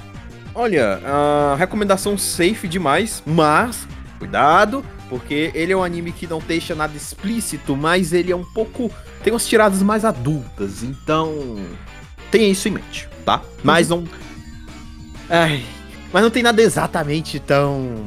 Olha, 0.56 1.02
a 1.04 1.56
recomendação 1.58 2.18
safe 2.18 2.70
demais, 2.70 3.22
mas 3.26 3.86
cuidado, 4.18 4.82
porque 5.10 5.52
ele 5.54 5.74
é 5.74 5.76
um 5.76 5.84
anime 5.84 6.14
que 6.14 6.26
não 6.26 6.40
deixa 6.40 6.74
nada 6.74 6.96
explícito, 6.96 7.76
mas 7.76 8.14
ele 8.14 8.32
é 8.32 8.36
um 8.36 8.46
pouco. 8.46 8.90
tem 9.22 9.34
umas 9.34 9.46
tiradas 9.46 9.84
mais 9.84 10.06
adultas, 10.06 10.84
então. 10.84 11.58
tenha 12.32 12.48
isso 12.48 12.70
em 12.70 12.72
mente, 12.72 13.10
tá? 13.26 13.42
Mas 13.62 13.90
não. 13.90 14.06
Ai. 15.30 15.62
Mas 16.14 16.24
não 16.24 16.30
tem 16.32 16.42
nada 16.42 16.62
exatamente 16.62 17.42
tão. 17.42 18.06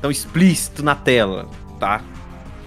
tão 0.00 0.10
explícito 0.10 0.82
na 0.82 0.94
tela, 0.94 1.46
tá? 1.78 2.00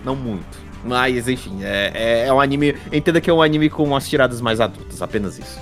Não 0.06 0.16
muito. 0.16 0.60
Mas, 0.86 1.28
enfim, 1.28 1.64
é, 1.64 1.92
é, 1.92 2.28
é 2.28 2.34
um 2.34 2.40
anime. 2.40 2.76
Entenda 2.94 3.20
que 3.20 3.32
é 3.32 3.34
um 3.34 3.42
anime 3.42 3.68
com 3.68 3.84
umas 3.84 4.08
tiradas 4.08 4.40
mais 4.40 4.62
adultas, 4.62 5.02
apenas 5.02 5.40
isso. 5.40 5.60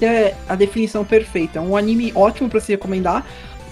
É 0.00 0.34
a 0.48 0.54
definição 0.54 1.04
perfeita. 1.04 1.60
Um 1.60 1.76
anime 1.76 2.12
ótimo 2.14 2.48
pra 2.48 2.60
se 2.60 2.72
recomendar. 2.72 3.24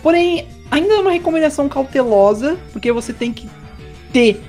Porém, 0.03 0.49
ainda 0.71 0.95
é 0.95 0.99
uma 0.99 1.11
recomendação 1.13 1.69
cautelosa, 1.69 2.57
porque 2.73 2.91
você 2.93 3.13
tem 3.13 3.33
que 3.33 3.49
ter 4.13 4.41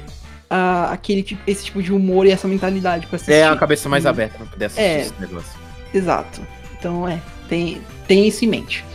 ah, 0.50 0.90
aquele 0.92 1.24
tipo, 1.24 1.42
esse 1.48 1.66
tipo 1.66 1.82
de 1.82 1.92
humor 1.92 2.26
e 2.26 2.32
essa 2.32 2.48
mentalidade 2.48 3.08
pra 3.08 3.16
assistir. 3.16 3.34
É 3.34 3.46
a 3.48 3.56
cabeça 3.56 3.90
mais 3.90 4.06
Hum. 4.06 4.10
aberta 4.10 4.38
pra 4.38 4.46
poder 4.48 4.66
assistir 4.66 4.84
É. 4.84 5.02
esse 5.02 5.14
negócio. 5.20 5.60
Exato. 5.94 6.42
Então, 6.78 7.08
é, 7.08 7.20
tem, 7.50 7.82
tem 8.08 8.28
isso 8.28 8.46
em 8.46 8.48
mente. 8.48 8.86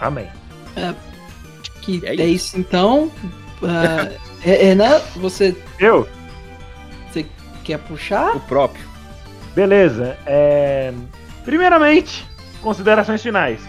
Amém. 0.00 0.26
Que 1.82 2.00
É 2.04 2.14
é, 2.14 2.26
isso. 2.26 2.58
então. 2.58 3.10
Ah, 3.62 4.08
é- 4.44 4.64
Renan, 4.64 5.00
você, 5.16 5.54
Eu? 5.78 6.08
você 7.12 7.26
quer 7.64 7.78
puxar? 7.78 8.36
O 8.36 8.40
próprio. 8.40 8.84
Beleza. 9.54 10.16
É... 10.26 10.92
Primeiramente, 11.44 12.26
considerações 12.60 13.22
finais. 13.22 13.60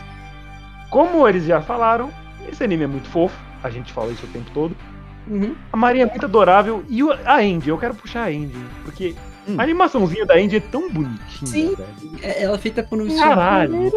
Como 0.90 1.28
eles 1.28 1.46
já 1.46 1.62
falaram, 1.62 2.10
esse 2.52 2.64
anime 2.64 2.84
é 2.84 2.88
muito 2.88 3.08
fofo. 3.10 3.36
A 3.64 3.70
gente 3.70 3.92
fala 3.92 4.12
isso 4.12 4.26
o 4.26 4.30
tempo 4.30 4.50
todo. 4.54 4.76
Uhum. 5.28 5.56
A 5.72 5.78
Maria 5.78 6.04
é 6.04 6.06
muito 6.06 6.26
adorável. 6.26 6.84
E 6.90 7.02
a 7.26 7.38
Andy, 7.38 7.70
eu 7.70 7.78
quero 7.78 7.96
puxar 7.96 8.24
a 8.26 8.28
Andy. 8.28 8.56
Porque 8.84 9.16
Hum. 9.48 9.56
a 9.58 9.64
animaçãozinha 9.64 10.26
da 10.26 10.36
Andy 10.36 10.58
é 10.58 10.60
tão 10.60 10.90
bonitinha, 10.90 11.48
Sim. 11.48 11.76
velho. 11.76 12.20
É- 12.22 12.44
Ela 12.44 12.56
é 12.56 12.60
feita 12.60 12.84
por 12.84 13.02
um 13.02 13.18
Caralho. 13.18 13.92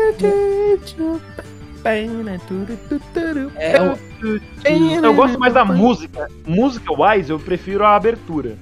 É, 3.57 3.81
um- 3.83 5.05
Eu 5.05 5.15
gosto 5.15 5.39
mais 5.39 5.55
da 5.55 5.65
música. 5.65 6.29
Música 6.47 6.93
wise, 6.93 7.31
eu 7.31 7.39
prefiro 7.39 7.85
a 7.85 7.95
abertura. 7.95 8.57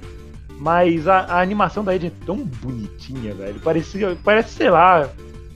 Mas 0.59 1.07
a, 1.07 1.19
a 1.19 1.41
animação 1.41 1.83
da 1.83 1.95
Ed 1.95 2.07
é 2.07 2.11
tão 2.25 2.37
bonitinha, 2.37 3.33
velho. 3.33 3.59
Parece, 3.63 3.99
parece, 4.23 4.53
sei 4.53 4.69
lá, 4.69 5.09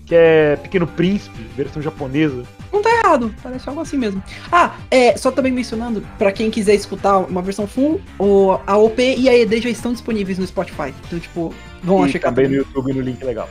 que 0.06 0.14
é 0.14 0.56
Pequeno 0.58 0.86
Príncipe, 0.88 1.42
versão 1.56 1.82
japonesa. 1.82 2.44
não 2.74 2.82
tá 2.82 2.90
errado, 2.90 3.34
parece 3.42 3.70
algo 3.70 3.82
assim 3.82 3.98
mesmo. 3.98 4.22
Ah, 4.52 4.76
é, 4.92 5.16
só 5.16 5.32
também 5.32 5.52
mencionando, 5.52 6.04
pra 6.18 6.32
quem 6.32 6.52
quiser 6.52 6.74
escutar 6.76 7.20
uma 7.20 7.42
versão 7.42 7.66
full, 7.66 8.02
o, 8.20 8.60
a 8.68 8.76
OP 8.78 9.02
e 9.02 9.30
a 9.30 9.38
ED 9.38 9.62
já 9.62 9.70
estão 9.70 9.94
disponíveis 9.94 10.38
no 10.38 10.46
Spotify. 10.46 10.94
Então, 11.08 11.20
tipo, 11.20 11.54
vão 11.84 12.06
e 12.06 12.12
checar 12.12 12.34
também 12.34 12.50
no 12.50 12.66
também. 12.66 12.68
YouTube 12.68 12.94
no 12.94 13.02
link 13.02 13.24
legal. 13.24 13.50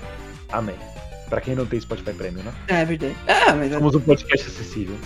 Amém. 0.51 0.77
Pra 1.31 1.41
quem 1.41 1.55
não 1.55 1.67
tem 1.67 1.81
Spotify 1.81 2.13
Premium, 2.13 2.43
né? 2.43 2.53
É 2.69 2.85
verdade. 2.85 3.15
É, 3.27 3.53
mas, 3.53 3.73
Somos 3.73 3.95
um 3.95 4.01
podcast 4.01 4.47
acessível. 4.49 4.97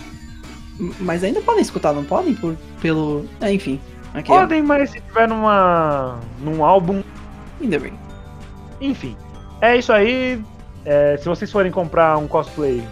mas 1.01 1.22
ainda 1.24 1.40
podem 1.40 1.62
escutar, 1.62 1.93
não 1.93 2.05
podem? 2.05 2.34
Por, 2.34 2.57
pelo. 2.80 3.26
É, 3.40 3.53
enfim. 3.53 3.80
Aqui, 4.14 4.30
ó. 4.30 4.40
Podem, 4.40 4.62
mas 4.62 4.90
se 4.90 5.00
tiver 5.00 5.26
numa, 5.28 6.18
num 6.40 6.64
álbum, 6.64 7.02
Ainda 7.60 7.78
bem. 7.78 7.92
enfim. 8.80 9.16
É 9.60 9.76
isso 9.76 9.92
aí. 9.92 10.42
É, 10.84 11.16
se 11.16 11.24
vocês 11.26 11.50
forem 11.50 11.70
comprar 11.70 12.16
um 12.18 12.26
cosplay, 12.26 12.82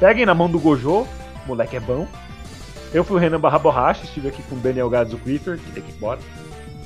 peguem 0.00 0.24
na 0.24 0.34
mão 0.34 0.48
do 0.50 0.58
Gojo, 0.58 1.00
o 1.02 1.08
moleque 1.46 1.76
é 1.76 1.80
bom. 1.80 2.08
Eu 2.94 3.04
fui 3.04 3.16
o 3.16 3.20
Renan 3.20 3.38
Barra 3.38 3.58
Borracha, 3.58 4.04
estive 4.04 4.28
aqui 4.28 4.42
com 4.44 4.56
o 4.56 4.58
Daniel 4.58 4.88
do 5.04 5.18
Clifford, 5.18 5.62
que 5.62 5.70
tem 5.72 5.82
que 5.82 5.90
ir 5.92 5.96
embora. 5.96 6.18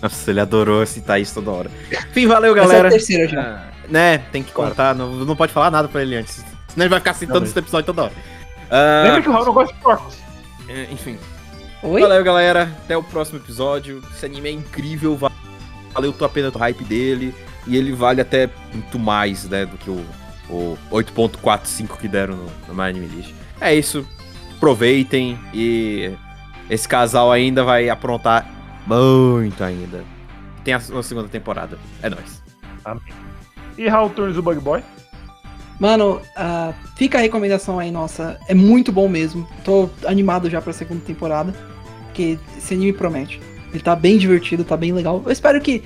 Nossa, 0.03 0.31
ele 0.31 0.41
adorou 0.41 0.85
citar 0.87 1.21
isso 1.21 1.35
toda 1.35 1.51
hora. 1.51 1.71
Enfim, 2.11 2.27
valeu, 2.27 2.53
Essa 2.57 2.61
é 2.61 2.65
a 2.65 2.67
galera. 2.69 2.91
terceira 2.91 3.29
já. 3.29 3.41
Ah, 3.41 3.71
né, 3.89 4.19
tem 4.33 4.43
que 4.43 4.51
contar, 4.51 4.95
não, 4.95 5.13
não 5.25 5.37
pode 5.37 5.53
falar 5.53 5.71
nada 5.71 5.87
pra 5.89 6.03
ele 6.03 6.17
antes. 6.17 6.45
Senão 6.69 6.85
ele 6.85 6.89
vai 6.89 6.99
ficar 7.01 7.15
citando 7.15 7.41
Não, 7.41 7.47
esse 7.47 7.59
episódio 7.59 7.87
toda 7.87 8.05
hora. 8.05 8.13
Ah, 8.71 9.03
Lembra 9.05 9.23
que 9.23 9.29
o 9.29 9.33
Raul 9.33 9.45
não 9.47 9.53
gosta 9.53 9.75
de 9.75 9.81
porcos. 9.81 10.17
é, 10.69 10.85
enfim. 10.91 11.19
Oi? 11.83 12.01
Valeu, 12.01 12.23
galera. 12.23 12.65
Até 12.85 12.97
o 12.97 13.03
próximo 13.03 13.39
episódio. 13.39 14.03
Esse 14.15 14.27
anime 14.27 14.49
é 14.49 14.53
incrível. 14.53 15.17
va- 15.17 15.33
Valeu 15.95 16.15
a 16.21 16.29
pena 16.29 16.51
do 16.51 16.59
hype 16.59 16.85
dele. 16.85 17.35
E 17.67 17.77
ele 17.77 17.93
vale 17.93 18.21
até 18.21 18.49
muito 18.73 18.99
mais, 18.99 19.45
né, 19.49 19.67
do 19.67 19.77
que 19.77 19.91
o, 19.91 20.05
o 20.49 20.79
8.45 20.91 21.97
que 21.99 22.09
deram 22.09 22.37
no, 22.37 22.47
no 22.69 22.75
My 22.75 22.89
Anime 22.89 23.07
List. 23.07 23.35
É 23.61 23.75
isso. 23.75 24.07
Aproveitem. 24.57 25.39
E 25.55 26.13
esse 26.69 26.87
casal 26.89 27.31
ainda 27.33 27.65
vai 27.65 27.89
aprontar 27.89 28.47
muito 28.87 29.63
ainda. 29.63 30.03
Tem 30.65 30.75
a, 30.75 30.81
uma 30.91 31.03
segunda 31.03 31.29
temporada. 31.29 31.79
É 32.03 32.11
nóis. 32.11 32.43
E 33.79 33.89
Raul 33.89 34.11
Turns 34.11 34.35
do 34.35 34.43
Bug 34.43 34.61
Boy. 34.61 34.83
Mano, 35.79 36.21
ah, 36.37 36.75
fica 36.97 37.17
a 37.17 37.21
recomendação 37.23 37.79
aí, 37.79 37.91
nossa. 37.91 38.39
É 38.49 38.55
muito 38.55 38.93
bom 38.93 39.09
mesmo. 39.09 39.49
Tô 39.65 39.89
animado 40.07 40.51
já 40.51 40.61
pra 40.61 40.73
segunda 40.75 41.03
temporada. 41.05 41.55
Porque 42.11 42.39
esse 42.59 42.75
anime 42.75 42.93
promete. 42.93 43.41
Ele 43.73 43.83
tá 43.83 43.95
bem 43.95 44.19
divertido, 44.19 44.65
tá 44.65 44.77
bem 44.77 44.93
legal. 44.93 45.23
Eu 45.25 45.31
espero 45.33 45.61
que 45.61 45.83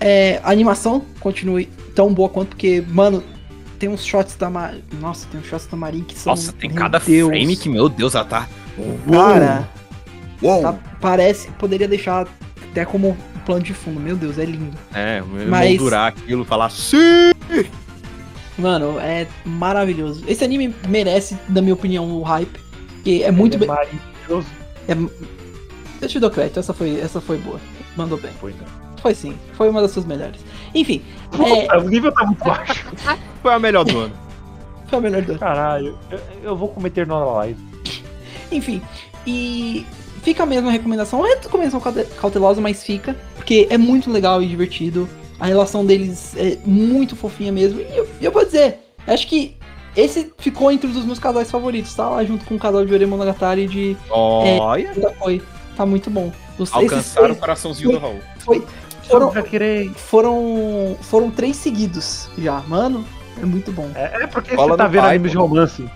é, 0.00 0.40
a 0.42 0.50
animação 0.50 1.04
continue 1.20 1.66
tão 1.94 2.12
boa 2.12 2.28
quanto, 2.28 2.48
porque, 2.50 2.82
mano, 2.88 3.22
tem 3.78 3.88
uns 3.88 4.04
shots 4.04 4.34
da 4.34 4.50
Marin. 4.50 4.82
Nossa, 5.00 5.26
tem 5.30 5.40
uns 5.40 5.46
shots 5.46 5.66
da 5.66 5.76
Marin 5.76 6.02
que 6.02 6.18
são. 6.18 6.32
Nossa, 6.32 6.52
tem 6.52 6.68
cada 6.70 6.98
Deus. 6.98 7.28
frame 7.28 7.56
que, 7.56 7.68
meu 7.68 7.88
Deus, 7.88 8.14
ela 8.16 8.24
tá. 8.24 8.48
Cara, 9.10 9.68
Uou! 10.42 10.62
tá- 10.62 10.78
parece. 11.00 11.48
Poderia 11.52 11.86
deixar 11.86 12.26
até 12.70 12.84
como 12.84 13.10
um 13.10 13.38
plano 13.46 13.62
de 13.62 13.72
fundo. 13.72 14.00
Meu 14.00 14.16
Deus, 14.16 14.36
é 14.38 14.44
lindo. 14.44 14.76
É, 14.92 15.22
Mas- 15.48 15.70
moldurar 15.70 16.08
aquilo, 16.08 16.44
falar 16.44 16.70
sim! 16.70 17.32
Mano, 18.58 18.98
é 18.98 19.26
maravilhoso. 19.44 20.24
Esse 20.26 20.42
anime 20.44 20.74
merece, 20.88 21.36
na 21.48 21.62
minha 21.62 21.74
opinião, 21.74 22.10
o 22.10 22.22
hype. 22.22 22.58
Que 23.04 23.22
é 23.22 23.30
muito 23.30 23.54
Ele 23.56 23.66
bem. 23.66 23.68
é 23.68 23.72
maravilhoso. 23.76 24.48
Eu 26.00 26.08
te 26.08 26.20
dou 26.20 26.30
crédito, 26.30 26.60
essa 26.60 26.72
foi, 26.72 26.98
essa 27.00 27.20
foi 27.20 27.38
boa. 27.38 27.60
Mandou 27.96 28.18
bem. 28.18 28.30
Foi, 28.40 28.52
não. 28.52 28.88
Foi 29.02 29.14
sim, 29.14 29.34
foi 29.52 29.68
uma 29.68 29.80
das 29.80 29.90
suas 29.92 30.04
melhores. 30.04 30.40
Enfim, 30.74 31.02
é, 31.70 31.76
o 31.78 31.88
nível 31.88 32.12
tá 32.12 32.24
muito 32.26 32.42
baixo. 32.44 32.84
Foi 33.42 33.52
a 33.54 33.58
melhor 33.58 33.84
do 33.84 33.96
ano. 33.98 34.14
foi 34.88 34.98
a 34.98 35.02
melhor 35.02 35.22
das. 35.22 35.38
Caralho, 35.38 35.96
eu, 36.10 36.20
eu 36.42 36.56
vou 36.56 36.68
cometer 36.68 37.06
na 37.06 37.16
live. 37.24 37.60
Enfim, 38.50 38.82
e 39.26 39.86
fica 40.22 40.44
mesmo 40.44 40.68
a 40.68 40.72
recomendação. 40.72 41.24
É 41.24 41.34
recomendação 41.36 41.80
caute- 41.80 42.06
cautelosa, 42.20 42.60
mas 42.60 42.82
fica. 42.82 43.16
Porque 43.36 43.68
é 43.70 43.78
muito 43.78 44.10
legal 44.10 44.42
e 44.42 44.46
divertido. 44.48 45.08
A 45.38 45.46
relação 45.46 45.86
deles 45.86 46.34
é 46.36 46.58
muito 46.66 47.14
fofinha 47.14 47.52
mesmo. 47.52 47.80
E 47.80 47.96
eu, 47.96 48.08
eu 48.20 48.32
vou 48.32 48.44
dizer, 48.44 48.78
acho 49.06 49.26
que 49.28 49.56
esse 49.96 50.32
ficou 50.38 50.70
entre 50.72 50.88
os 50.88 51.04
meus 51.04 51.18
casais 51.20 51.50
favoritos, 51.50 51.94
tá? 51.94 52.08
Lá 52.08 52.24
junto 52.24 52.44
com 52.44 52.56
o 52.56 52.58
casal 52.58 52.84
de 52.84 52.92
Ore 52.92 53.06
Monogatari 53.06 53.62
e 53.64 53.68
de 53.68 53.96
Olha, 54.10 54.90
Ainda 54.90 55.12
foi. 55.14 55.40
Tá 55.78 55.86
muito 55.86 56.10
bom. 56.10 56.32
Os, 56.58 56.72
alcançaram 56.72 57.34
o 57.34 57.36
coraçãozinho 57.36 57.92
do 57.92 57.98
Raul. 57.98 58.18
foram, 59.08 59.32
Já 59.32 59.42
querer. 59.42 59.90
foram, 59.94 60.96
foram 61.02 61.30
três 61.30 61.56
seguidos 61.56 62.28
já. 62.36 62.60
Mano, 62.66 63.04
é 63.40 63.46
muito 63.46 63.70
bom. 63.70 63.88
É, 63.94 64.24
é 64.24 64.26
porque 64.26 64.56
Cola 64.56 64.72
você 64.72 64.76
tá 64.76 64.88
vendo 64.88 65.02
pai, 65.02 65.10
animes 65.14 65.30
de 65.30 65.36
pô. 65.36 65.44
romance. 65.44 65.88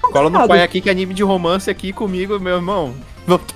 Cola 0.00 0.30
no 0.30 0.46
pai 0.46 0.62
aqui 0.62 0.80
que 0.80 0.88
é 0.88 0.92
anime 0.92 1.12
de 1.14 1.24
romance 1.24 1.68
aqui 1.68 1.92
comigo, 1.92 2.38
meu 2.38 2.54
irmão. 2.54 2.94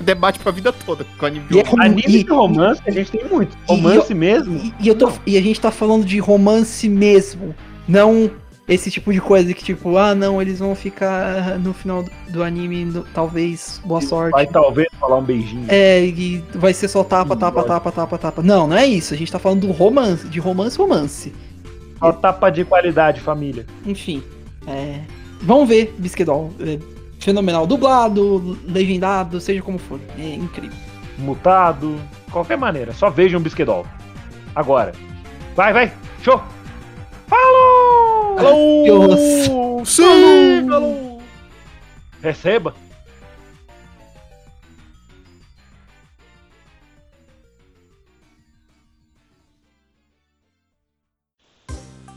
Debate 0.00 0.40
pra 0.40 0.50
vida 0.50 0.72
toda 0.72 1.06
com 1.16 1.24
anime 1.26 1.46
de 1.48 1.60
é 1.60 1.62
romance. 1.62 1.76
rom- 1.76 1.82
Anime 1.82 2.02
e- 2.18 2.24
de 2.24 2.30
romance 2.30 2.82
a 2.84 2.90
gente 2.90 3.10
tem 3.12 3.24
muito. 3.24 3.56
Romance 3.68 4.12
mesmo. 4.12 4.56
E, 4.58 4.74
e 4.80 4.88
eu 4.88 4.96
tô, 4.98 5.12
e 5.24 5.38
a 5.38 5.40
gente 5.40 5.60
tá 5.60 5.70
falando 5.70 6.04
de 6.04 6.18
romance 6.18 6.88
mesmo. 6.88 7.54
Não 7.86 8.28
esse 8.68 8.90
tipo 8.90 9.12
de 9.12 9.20
coisa 9.20 9.52
que, 9.52 9.62
tipo, 9.64 9.96
ah, 9.96 10.14
não, 10.14 10.40
eles 10.40 10.60
vão 10.60 10.74
ficar 10.74 11.58
no 11.58 11.74
final 11.74 12.04
do, 12.28 12.42
anime, 12.42 12.84
no- 12.84 13.02
talvez, 13.14 13.80
boa 13.84 14.00
sorte. 14.00 14.32
Vai 14.32 14.46
talvez 14.46 14.88
falar 15.00 15.18
um 15.18 15.22
beijinho. 15.24 15.66
É, 15.68 16.04
e 16.04 16.42
vai 16.54 16.72
ser 16.72 16.88
só 16.88 17.02
tapa, 17.02 17.36
tapa, 17.36 17.62
tapa, 17.64 17.90
tapa, 17.92 18.18
tapa. 18.18 18.42
Não, 18.42 18.66
não 18.66 18.76
é 18.76 18.86
isso. 18.86 19.12
A 19.12 19.16
gente 19.16 19.30
tá 19.32 19.38
falando 19.38 19.66
do 19.66 19.72
romance, 19.72 20.26
de 20.28 20.38
romance, 20.38 20.78
romance. 20.78 21.32
Só 21.98 22.12
tapa 22.12 22.50
de 22.50 22.64
qualidade, 22.64 23.20
família. 23.20 23.66
Enfim, 23.84 24.22
é, 24.66 25.00
vamos 25.42 25.68
ver 25.68 25.94
Bisquedol. 25.98 26.52
É 26.60 26.78
fenomenal. 27.20 27.66
Dublado, 27.66 28.58
legendado, 28.66 29.40
seja 29.40 29.62
como 29.62 29.78
for. 29.78 30.00
É 30.18 30.34
incrível. 30.34 30.76
Mutado. 31.18 32.00
Qualquer 32.30 32.56
maneira. 32.56 32.92
Só 32.92 33.10
vejam 33.10 33.38
um 33.38 33.42
bisquedol. 33.42 33.86
Agora. 34.54 34.92
Vai, 35.54 35.72
vai. 35.72 35.92
Show. 36.22 36.42
Falou! 37.28 38.01
Deus. 38.84 39.88
Sim, 39.88 40.68
falou! 40.68 41.22
Receba. 42.22 42.74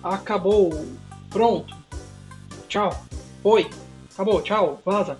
Acabou. 0.03 0.71
Pronto. 1.31 1.75
Tchau. 2.69 2.91
Oi. 3.43 3.67
Acabou. 4.13 4.41
Tchau. 4.41 4.79
Vaza. 4.85 5.17